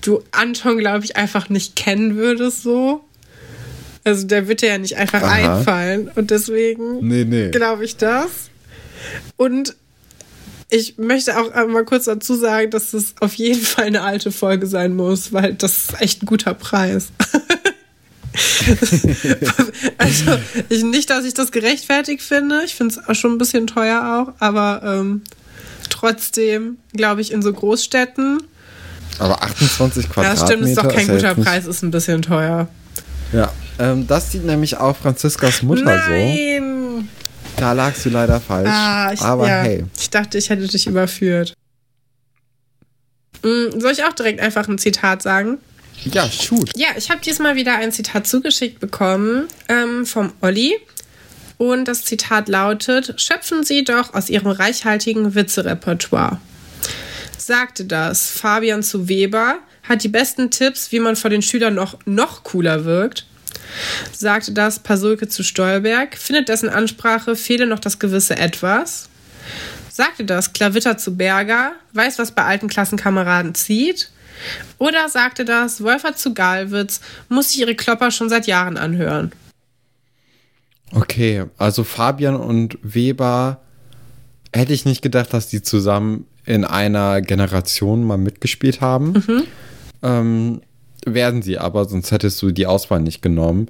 du 0.00 0.22
Anton, 0.32 0.78
glaube 0.78 1.04
ich, 1.04 1.16
einfach 1.16 1.48
nicht 1.48 1.76
kennen 1.76 2.16
würdest 2.16 2.62
so. 2.62 3.04
Also 4.04 4.26
der 4.26 4.48
wird 4.48 4.62
dir 4.62 4.68
ja 4.68 4.78
nicht 4.78 4.96
einfach 4.96 5.22
Aha. 5.22 5.56
einfallen. 5.56 6.10
Und 6.14 6.30
deswegen 6.30 7.06
Nee, 7.06 7.24
nee. 7.24 7.50
glaube 7.50 7.84
ich 7.84 7.96
das. 7.96 8.50
Und 9.36 9.76
ich 10.70 10.98
möchte 10.98 11.38
auch 11.38 11.50
mal 11.68 11.84
kurz 11.84 12.06
dazu 12.06 12.34
sagen, 12.34 12.70
dass 12.70 12.94
es 12.94 13.14
auf 13.20 13.34
jeden 13.34 13.62
Fall 13.62 13.84
eine 13.86 14.02
alte 14.02 14.32
Folge 14.32 14.66
sein 14.66 14.96
muss, 14.96 15.32
weil 15.32 15.54
das 15.54 15.90
ist 15.90 16.00
echt 16.00 16.22
ein 16.22 16.26
guter 16.26 16.54
Preis. 16.54 17.08
also 19.98 20.38
ich, 20.68 20.82
nicht, 20.82 21.10
dass 21.10 21.24
ich 21.24 21.34
das 21.34 21.52
gerechtfertigt 21.52 22.22
finde. 22.22 22.62
Ich 22.64 22.74
finde 22.74 22.94
es 22.94 23.08
auch 23.08 23.14
schon 23.14 23.32
ein 23.32 23.38
bisschen 23.38 23.66
teuer 23.66 24.26
auch, 24.26 24.32
aber 24.40 24.82
ähm, 24.84 25.22
trotzdem 25.90 26.78
glaube 26.92 27.20
ich 27.20 27.32
in 27.32 27.42
so 27.42 27.52
Großstädten. 27.52 28.42
Aber 29.18 29.42
28 29.42 30.04
Ja, 30.04 30.10
Quadratmeter. 30.10 30.46
stimmt, 30.46 30.68
ist 30.68 30.78
doch 30.78 30.88
kein 30.88 31.06
ja 31.06 31.14
guter 31.14 31.34
Preis, 31.36 31.66
ist 31.66 31.82
ein 31.82 31.90
bisschen 31.92 32.22
teuer. 32.22 32.68
Ja, 33.32 33.52
ähm, 33.78 34.06
das 34.06 34.32
sieht 34.32 34.44
nämlich 34.44 34.76
auch 34.76 34.96
Franziskas 34.96 35.62
Mutter 35.62 36.02
so. 36.04 36.10
Nein! 36.10 37.08
Da 37.56 37.72
lagst 37.72 38.04
du 38.04 38.10
leider 38.10 38.40
falsch. 38.40 38.68
Ah, 38.70 39.12
ich, 39.12 39.20
Aber 39.20 39.48
ja, 39.48 39.62
hey, 39.62 39.84
ich 39.98 40.10
dachte, 40.10 40.38
ich 40.38 40.50
hätte 40.50 40.66
dich 40.66 40.86
überführt. 40.86 41.54
Mm, 43.42 43.78
Soll 43.78 43.92
ich 43.92 44.04
auch 44.04 44.12
direkt 44.12 44.40
einfach 44.40 44.68
ein 44.68 44.78
Zitat 44.78 45.22
sagen? 45.22 45.58
ja, 46.04 46.28
shoot. 46.28 46.70
Ja, 46.76 46.88
ich 46.96 47.10
habe 47.10 47.20
diesmal 47.20 47.54
wieder 47.56 47.76
ein 47.76 47.92
Zitat 47.92 48.26
zugeschickt 48.26 48.80
bekommen 48.80 49.46
ähm, 49.68 50.04
vom 50.06 50.32
Olli. 50.40 50.76
Und 51.56 51.86
das 51.86 52.04
Zitat 52.04 52.48
lautet: 52.48 53.20
Schöpfen 53.20 53.62
Sie 53.64 53.84
doch 53.84 54.12
aus 54.14 54.28
Ihrem 54.28 54.48
reichhaltigen 54.50 55.34
Witzerepertoire. 55.34 56.40
Sagte 57.38 57.84
das 57.84 58.28
Fabian 58.30 58.82
zu 58.82 59.08
Weber, 59.08 59.58
hat 59.88 60.02
die 60.02 60.08
besten 60.08 60.50
Tipps, 60.50 60.92
wie 60.92 61.00
man 61.00 61.16
vor 61.16 61.30
den 61.30 61.42
Schülern 61.42 61.74
noch, 61.74 61.98
noch 62.06 62.42
cooler 62.42 62.84
wirkt. 62.84 63.26
Sagte 64.12 64.52
das 64.52 64.78
Pasulke 64.78 65.28
zu 65.28 65.42
Stolberg, 65.42 66.16
findet 66.16 66.48
dessen 66.48 66.68
Ansprache 66.68 67.36
fehle 67.36 67.66
noch 67.66 67.78
das 67.78 67.98
gewisse 67.98 68.36
Etwas. 68.36 69.08
Sagte 69.90 70.24
das 70.24 70.52
Klavitter 70.52 70.96
zu 70.98 71.16
Berger, 71.16 71.72
weiß, 71.92 72.18
was 72.18 72.32
bei 72.32 72.44
alten 72.44 72.68
Klassenkameraden 72.68 73.54
zieht. 73.54 74.10
Oder 74.78 75.08
sagte 75.08 75.44
das 75.44 75.82
Wolfert 75.82 76.18
zu 76.18 76.34
Galwitz, 76.34 77.00
muss 77.28 77.50
sich 77.50 77.60
ihre 77.60 77.74
Klopper 77.74 78.10
schon 78.10 78.28
seit 78.28 78.46
Jahren 78.46 78.76
anhören. 78.76 79.32
Okay, 80.90 81.44
also 81.58 81.84
Fabian 81.84 82.36
und 82.36 82.78
Weber 82.82 83.60
hätte 84.52 84.72
ich 84.72 84.84
nicht 84.84 85.02
gedacht, 85.02 85.32
dass 85.32 85.48
die 85.48 85.62
zusammen 85.62 86.26
in 86.44 86.64
einer 86.64 87.20
Generation 87.20 88.04
mal 88.04 88.18
mitgespielt 88.18 88.80
haben. 88.80 89.12
Mhm. 89.12 89.42
Ähm, 90.04 90.60
werden 91.06 91.42
sie 91.42 91.58
aber, 91.58 91.84
sonst 91.86 92.12
hättest 92.12 92.40
du 92.42 92.50
die 92.50 92.66
Auswahl 92.66 93.00
nicht 93.00 93.22
genommen. 93.22 93.68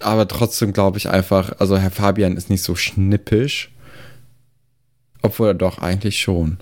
Aber 0.00 0.28
trotzdem 0.28 0.72
glaube 0.72 0.98
ich 0.98 1.08
einfach, 1.08 1.54
also 1.58 1.76
Herr 1.76 1.90
Fabian 1.90 2.36
ist 2.36 2.50
nicht 2.50 2.62
so 2.62 2.76
schnippisch. 2.76 3.70
Obwohl 5.22 5.48
er 5.48 5.54
doch 5.54 5.78
eigentlich 5.78 6.20
schon. 6.20 6.58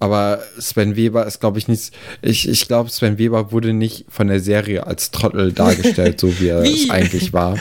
Aber 0.00 0.40
Sven 0.58 0.96
Weber 0.96 1.26
ist, 1.26 1.40
glaube 1.40 1.58
ich, 1.58 1.66
nicht. 1.66 1.92
Ich, 2.22 2.48
ich 2.48 2.68
glaube, 2.68 2.88
Sven 2.88 3.18
Weber 3.18 3.50
wurde 3.50 3.72
nicht 3.72 4.06
von 4.08 4.28
der 4.28 4.40
Serie 4.40 4.86
als 4.86 5.10
Trottel 5.10 5.52
dargestellt, 5.52 6.20
so 6.20 6.38
wie 6.38 6.48
er 6.48 6.62
wie? 6.64 6.84
es 6.84 6.90
eigentlich 6.90 7.32
war. 7.32 7.58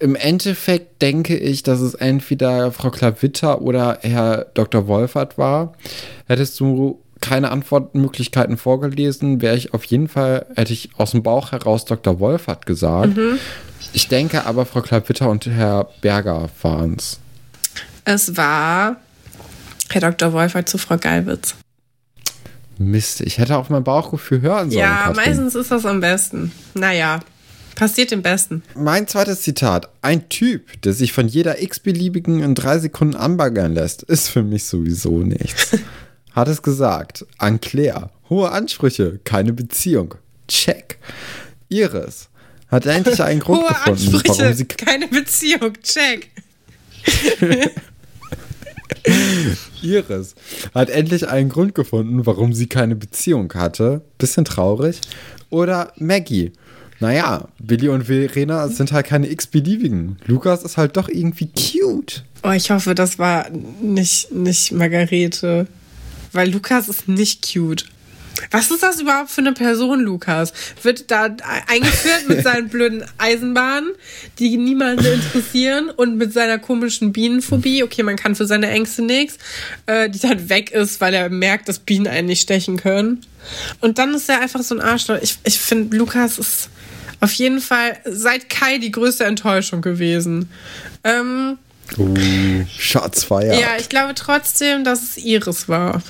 Im 0.00 0.16
Endeffekt 0.16 1.00
denke 1.00 1.36
ich, 1.36 1.62
dass 1.62 1.80
es 1.80 1.94
entweder 1.94 2.72
Frau 2.72 2.90
Klavitter 2.90 3.62
oder 3.62 3.98
Herr 4.02 4.46
Dr. 4.54 4.88
Wolfert 4.88 5.38
war. 5.38 5.74
Hättest 6.26 6.58
du 6.58 7.00
keine 7.24 7.50
Antwortmöglichkeiten 7.50 8.58
vorgelesen, 8.58 9.40
wäre 9.40 9.56
ich 9.56 9.72
auf 9.72 9.84
jeden 9.84 10.08
Fall, 10.08 10.44
hätte 10.56 10.74
ich 10.74 10.90
aus 10.98 11.12
dem 11.12 11.22
Bauch 11.22 11.52
heraus 11.52 11.86
Dr. 11.86 12.20
Wolfert 12.20 12.66
gesagt. 12.66 13.16
Mhm. 13.16 13.38
Ich 13.94 14.08
denke 14.08 14.44
aber, 14.44 14.66
Frau 14.66 14.82
Klavitter 14.82 15.30
und 15.30 15.46
Herr 15.46 15.88
Berger 16.02 16.50
waren 16.60 16.96
es. 16.98 17.18
Es 18.04 18.36
war 18.36 18.96
Herr 19.90 20.02
Dr. 20.02 20.34
Wolfert 20.34 20.68
zu 20.68 20.76
Frau 20.76 20.98
Geilwitz. 20.98 21.54
Mist, 22.76 23.22
ich 23.22 23.38
hätte 23.38 23.56
auf 23.56 23.70
mein 23.70 23.84
Bauchgefühl 23.84 24.42
hören 24.42 24.70
sollen. 24.70 24.82
Ja, 24.82 25.04
Katrin. 25.04 25.16
meistens 25.16 25.54
ist 25.54 25.70
das 25.70 25.86
am 25.86 26.00
besten. 26.00 26.52
Naja, 26.74 27.20
passiert 27.74 28.10
dem 28.10 28.20
Besten. 28.20 28.62
Mein 28.74 29.08
zweites 29.08 29.40
Zitat. 29.40 29.88
Ein 30.02 30.28
Typ, 30.28 30.82
der 30.82 30.92
sich 30.92 31.14
von 31.14 31.26
jeder 31.26 31.62
x-beliebigen 31.62 32.42
in 32.42 32.54
drei 32.54 32.78
Sekunden 32.78 33.16
anbaggern 33.16 33.72
lässt, 33.72 34.02
ist 34.02 34.28
für 34.28 34.42
mich 34.42 34.64
sowieso 34.64 35.20
nichts. 35.20 35.78
Hat 36.34 36.48
es 36.48 36.62
gesagt. 36.62 37.24
An 37.38 37.60
Claire. 37.60 38.10
Hohe 38.28 38.50
Ansprüche, 38.50 39.20
keine 39.24 39.52
Beziehung. 39.52 40.16
Check. 40.48 40.98
Iris. 41.68 42.28
Hat 42.68 42.86
endlich 42.86 43.22
einen 43.22 43.40
Grund 43.40 43.62
Hohe 43.62 43.68
gefunden, 43.68 43.90
Ansprüche, 43.90 44.38
warum 44.38 44.54
sie 44.54 44.64
keine 44.64 45.08
Beziehung. 45.08 45.72
Check. 45.82 46.30
Iris 49.82 50.34
hat 50.74 50.90
endlich 50.90 51.28
einen 51.28 51.50
Grund 51.50 51.74
gefunden, 51.74 52.24
warum 52.26 52.52
sie 52.52 52.66
keine 52.66 52.96
Beziehung 52.96 53.52
hatte. 53.54 54.02
Bisschen 54.18 54.44
traurig. 54.44 55.00
Oder 55.50 55.92
Maggie. 55.96 56.52
Naja, 57.00 57.48
Billy 57.58 57.88
und 57.88 58.04
Verena 58.04 58.68
sind 58.68 58.92
halt 58.92 59.06
keine 59.06 59.30
x-beliebigen. 59.30 60.16
Lukas 60.26 60.62
ist 60.62 60.76
halt 60.76 60.96
doch 60.96 61.08
irgendwie 61.08 61.48
cute. 61.48 62.24
Oh, 62.42 62.50
ich 62.52 62.70
hoffe, 62.70 62.94
das 62.94 63.18
war 63.18 63.50
nicht, 63.82 64.32
nicht 64.32 64.72
Margarete. 64.72 65.66
Weil 66.34 66.50
Lukas 66.50 66.88
ist 66.88 67.08
nicht 67.08 67.50
cute. 67.52 67.86
Was 68.50 68.70
ist 68.70 68.82
das 68.82 69.00
überhaupt 69.00 69.30
für 69.30 69.40
eine 69.40 69.52
Person, 69.52 70.00
Lukas? 70.00 70.52
Wird 70.82 71.10
da 71.10 71.28
eingeführt 71.68 72.28
mit 72.28 72.42
seinen 72.44 72.68
blöden 72.68 73.04
Eisenbahnen, 73.18 73.90
die 74.38 74.56
niemanden 74.56 75.04
interessieren 75.04 75.90
und 75.90 76.16
mit 76.16 76.32
seiner 76.32 76.58
komischen 76.58 77.12
Bienenphobie. 77.12 77.82
Okay, 77.82 78.02
man 78.02 78.16
kann 78.16 78.34
für 78.34 78.46
seine 78.46 78.68
Ängste 78.68 79.02
nichts, 79.02 79.38
äh, 79.86 80.10
die 80.10 80.18
dann 80.18 80.48
weg 80.48 80.72
ist, 80.72 81.00
weil 81.00 81.14
er 81.14 81.28
merkt, 81.30 81.68
dass 81.68 81.78
Bienen 81.78 82.06
einen 82.06 82.26
nicht 82.26 82.42
stechen 82.42 82.76
können. 82.76 83.24
Und 83.80 83.98
dann 83.98 84.14
ist 84.14 84.28
er 84.28 84.40
einfach 84.40 84.62
so 84.62 84.74
ein 84.74 84.80
Arschloch. 84.80 85.18
Ich, 85.22 85.38
ich 85.44 85.58
finde, 85.58 85.96
Lukas 85.96 86.38
ist 86.38 86.70
auf 87.20 87.32
jeden 87.34 87.60
Fall 87.60 87.98
seit 88.04 88.50
Kai 88.50 88.78
die 88.78 88.90
größte 88.90 89.24
Enttäuschung 89.24 89.80
gewesen. 89.80 90.50
Ähm, 91.04 91.58
uh, 91.96 92.64
Schatz 92.78 93.24
feiert. 93.24 93.60
Ja, 93.60 93.76
ich 93.78 93.88
glaube 93.88 94.14
trotzdem, 94.14 94.84
dass 94.84 95.02
es 95.02 95.18
Iris 95.18 95.68
war. 95.68 96.02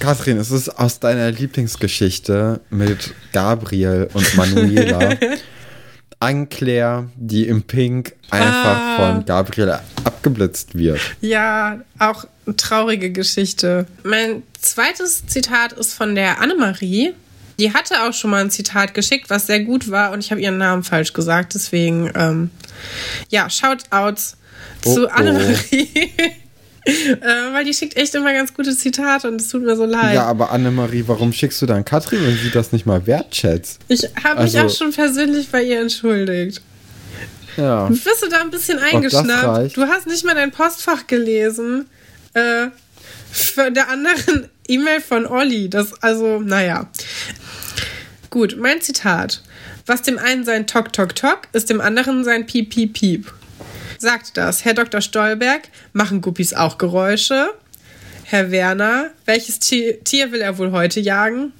Kathrin, 0.00 0.38
es 0.38 0.50
ist 0.50 0.68
aus 0.68 1.00
deiner 1.00 1.30
Lieblingsgeschichte 1.30 2.60
mit 2.70 3.14
Gabriel 3.32 4.08
und 4.12 4.36
Manuela. 4.36 5.16
Anne-Claire, 6.20 7.08
die 7.16 7.46
im 7.46 7.62
Pink 7.62 8.14
einfach 8.30 8.76
ah. 8.76 8.96
von 8.96 9.24
Gabriel 9.24 9.78
abgeblitzt 10.04 10.76
wird. 10.76 11.00
Ja, 11.20 11.80
auch 11.98 12.24
eine 12.46 12.56
traurige 12.56 13.12
Geschichte. 13.12 13.86
Mein 14.02 14.42
zweites 14.60 15.26
Zitat 15.26 15.72
ist 15.72 15.94
von 15.94 16.14
der 16.14 16.40
Annemarie. 16.40 17.14
Die 17.60 17.72
hatte 17.72 18.02
auch 18.02 18.12
schon 18.12 18.30
mal 18.30 18.42
ein 18.42 18.50
Zitat 18.50 18.94
geschickt, 18.94 19.30
was 19.30 19.46
sehr 19.46 19.60
gut 19.60 19.90
war 19.90 20.12
und 20.12 20.20
ich 20.20 20.30
habe 20.30 20.40
ihren 20.40 20.58
Namen 20.58 20.82
falsch 20.82 21.12
gesagt. 21.12 21.54
Deswegen, 21.54 22.10
ähm, 22.14 22.50
ja, 23.30 23.48
Shoutouts 23.50 24.36
oh, 24.84 24.94
zu 24.94 25.12
Annemarie. 25.12 25.88
Oh. 26.18 26.22
äh, 27.20 27.52
weil 27.52 27.64
die 27.64 27.74
schickt 27.74 27.96
echt 27.96 28.14
immer 28.14 28.32
ganz 28.32 28.54
gute 28.54 28.74
Zitate 28.74 29.28
und 29.28 29.40
es 29.40 29.48
tut 29.48 29.62
mir 29.62 29.76
so 29.76 29.84
leid. 29.84 30.14
Ja, 30.14 30.24
aber 30.24 30.50
Annemarie, 30.50 31.04
warum 31.06 31.32
schickst 31.32 31.60
du 31.60 31.66
dann 31.66 31.84
Katrin, 31.84 32.24
wenn 32.24 32.36
sie 32.36 32.50
das 32.50 32.72
nicht 32.72 32.86
mal 32.86 33.06
wertschätzt? 33.06 33.80
Ich 33.88 34.04
habe 34.24 34.40
also, 34.40 34.58
mich 34.58 34.66
auch 34.66 34.74
schon 34.74 34.92
persönlich 34.92 35.48
bei 35.50 35.62
ihr 35.62 35.80
entschuldigt. 35.80 36.62
Ja. 37.56 37.88
Bist 37.88 38.22
du 38.22 38.28
da 38.30 38.40
ein 38.40 38.50
bisschen 38.50 38.78
eingeschnappt? 38.78 39.76
Du 39.76 39.82
hast 39.82 40.06
nicht 40.06 40.24
mal 40.24 40.34
dein 40.34 40.50
Postfach 40.50 41.06
gelesen. 41.06 41.86
Äh, 42.34 42.68
für 43.30 43.70
der 43.70 43.88
anderen 43.88 44.48
E-Mail 44.68 45.00
von 45.00 45.26
Olli. 45.26 45.68
Das, 45.68 46.02
also, 46.02 46.40
naja. 46.40 46.88
Gut, 48.30 48.56
mein 48.58 48.80
Zitat. 48.80 49.42
Was 49.86 50.02
dem 50.02 50.18
einen 50.18 50.44
sein 50.44 50.66
Tok 50.66 50.92
Tok 50.92 51.14
Tok 51.14 51.48
ist 51.52 51.70
dem 51.70 51.80
anderen 51.80 52.22
sein 52.22 52.46
Piep 52.46 52.70
Piep 52.70 52.92
Piep 52.92 53.32
sagt 53.98 54.36
das. 54.36 54.64
Herr 54.64 54.74
Dr. 54.74 55.00
Stolberg, 55.00 55.62
machen 55.92 56.20
Guppies 56.20 56.54
auch 56.54 56.78
Geräusche? 56.78 57.52
Herr 58.24 58.50
Werner, 58.50 59.10
welches 59.24 59.58
Tier 59.58 60.32
will 60.32 60.40
er 60.40 60.58
wohl 60.58 60.72
heute 60.72 61.00
jagen? 61.00 61.52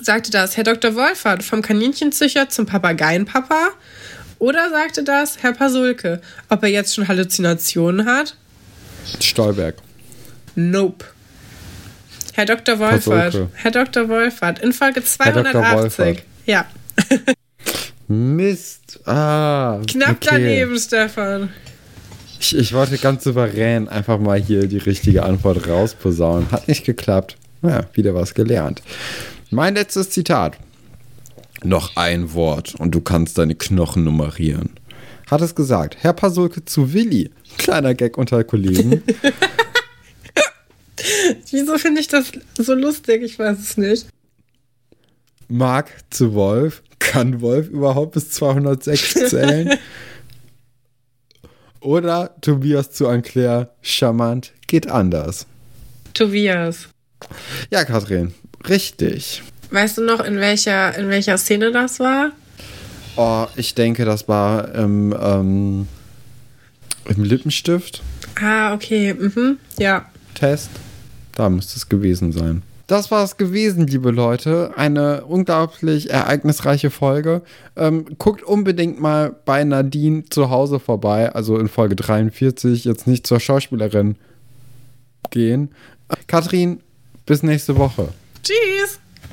Sagte 0.00 0.30
das 0.30 0.56
Herr 0.56 0.64
Dr. 0.64 0.94
Wolfert 0.94 1.42
vom 1.42 1.62
Kaninchenzüchter 1.62 2.48
zum 2.48 2.66
Papageienpapa? 2.66 3.70
Oder 4.38 4.70
sagte 4.70 5.04
das 5.04 5.42
Herr 5.42 5.52
Pasulke, 5.52 6.20
ob 6.48 6.62
er 6.62 6.70
jetzt 6.70 6.94
schon 6.94 7.06
Halluzinationen 7.06 8.06
hat? 8.06 8.36
Stolberg. 9.20 9.76
Nope. 10.54 11.04
Herr 12.32 12.46
Dr. 12.46 12.78
Wolfert. 12.78 13.32
Pasulke. 13.32 13.48
Herr 13.54 13.70
Dr. 13.70 14.08
Wolfert 14.08 14.58
in 14.60 14.72
Folge 14.72 15.04
280. 15.04 16.22
Ja. 16.46 16.66
Mist. 18.08 19.00
Ah. 19.06 19.80
Knapp 19.86 20.16
okay. 20.16 20.28
daneben, 20.30 20.78
Stefan. 20.78 21.50
Ich, 22.40 22.56
ich 22.56 22.72
wollte 22.72 22.98
ganz 22.98 23.24
souverän 23.24 23.88
einfach 23.88 24.18
mal 24.18 24.40
hier 24.40 24.66
die 24.66 24.78
richtige 24.78 25.22
Antwort 25.22 25.68
rausposaunen. 25.68 26.50
Hat 26.50 26.66
nicht 26.66 26.84
geklappt. 26.84 27.36
Naja, 27.60 27.86
wieder 27.94 28.14
was 28.14 28.34
gelernt. 28.34 28.82
Mein 29.50 29.74
letztes 29.74 30.10
Zitat. 30.10 30.56
Noch 31.62 31.96
ein 31.96 32.34
Wort 32.34 32.74
und 32.74 32.92
du 32.92 33.00
kannst 33.00 33.38
deine 33.38 33.54
Knochen 33.54 34.02
nummerieren. 34.02 34.70
Hat 35.30 35.40
es 35.40 35.54
gesagt. 35.54 35.98
Herr 36.00 36.12
Pasulke 36.12 36.64
zu 36.64 36.92
Willi. 36.92 37.30
Kleiner 37.58 37.94
Gag 37.94 38.18
unter 38.18 38.42
Kollegen. 38.42 39.02
Wieso 41.50 41.78
finde 41.78 42.00
ich 42.00 42.08
das 42.08 42.32
so 42.58 42.74
lustig? 42.74 43.22
Ich 43.22 43.38
weiß 43.38 43.58
es 43.58 43.76
nicht. 43.76 44.06
Mark 45.48 45.90
zu 46.10 46.34
Wolf. 46.34 46.82
Kann 47.10 47.40
Wolf 47.40 47.68
überhaupt 47.68 48.12
bis 48.12 48.30
206 48.30 49.30
zählen? 49.30 49.70
Oder 51.80 52.36
Tobias 52.40 52.92
zu 52.92 53.08
Anclair, 53.08 53.70
charmant, 53.82 54.52
geht 54.68 54.88
anders. 54.88 55.46
Tobias. 56.14 56.88
Ja, 57.70 57.84
Kathrin, 57.84 58.32
richtig. 58.68 59.42
Weißt 59.70 59.98
du 59.98 60.02
noch, 60.02 60.20
in 60.20 60.36
welcher, 60.36 60.96
in 60.96 61.08
welcher 61.08 61.38
Szene 61.38 61.72
das 61.72 61.98
war? 61.98 62.30
Oh, 63.16 63.46
ich 63.56 63.74
denke, 63.74 64.04
das 64.04 64.28
war 64.28 64.72
im, 64.74 65.14
ähm, 65.20 65.88
im 67.06 67.24
Lippenstift. 67.24 68.02
Ah, 68.40 68.74
okay. 68.74 69.14
Mhm. 69.14 69.58
Ja. 69.78 70.06
Test. 70.34 70.70
Da 71.34 71.48
müsste 71.48 71.76
es 71.76 71.88
gewesen 71.88 72.32
sein. 72.32 72.62
Das 72.92 73.10
war 73.10 73.24
es 73.24 73.38
gewesen, 73.38 73.86
liebe 73.86 74.10
Leute. 74.10 74.74
Eine 74.76 75.24
unglaublich 75.24 76.10
ereignisreiche 76.10 76.90
Folge. 76.90 77.40
Ähm, 77.74 78.04
guckt 78.18 78.42
unbedingt 78.42 79.00
mal 79.00 79.34
bei 79.46 79.64
Nadine 79.64 80.24
zu 80.28 80.50
Hause 80.50 80.78
vorbei, 80.78 81.32
also 81.32 81.56
in 81.56 81.68
Folge 81.68 81.96
43. 81.96 82.84
Jetzt 82.84 83.06
nicht 83.06 83.26
zur 83.26 83.40
Schauspielerin 83.40 84.16
gehen. 85.30 85.70
Katrin, 86.26 86.80
bis 87.24 87.42
nächste 87.42 87.78
Woche. 87.78 88.08
Tschüss. 88.42 89.00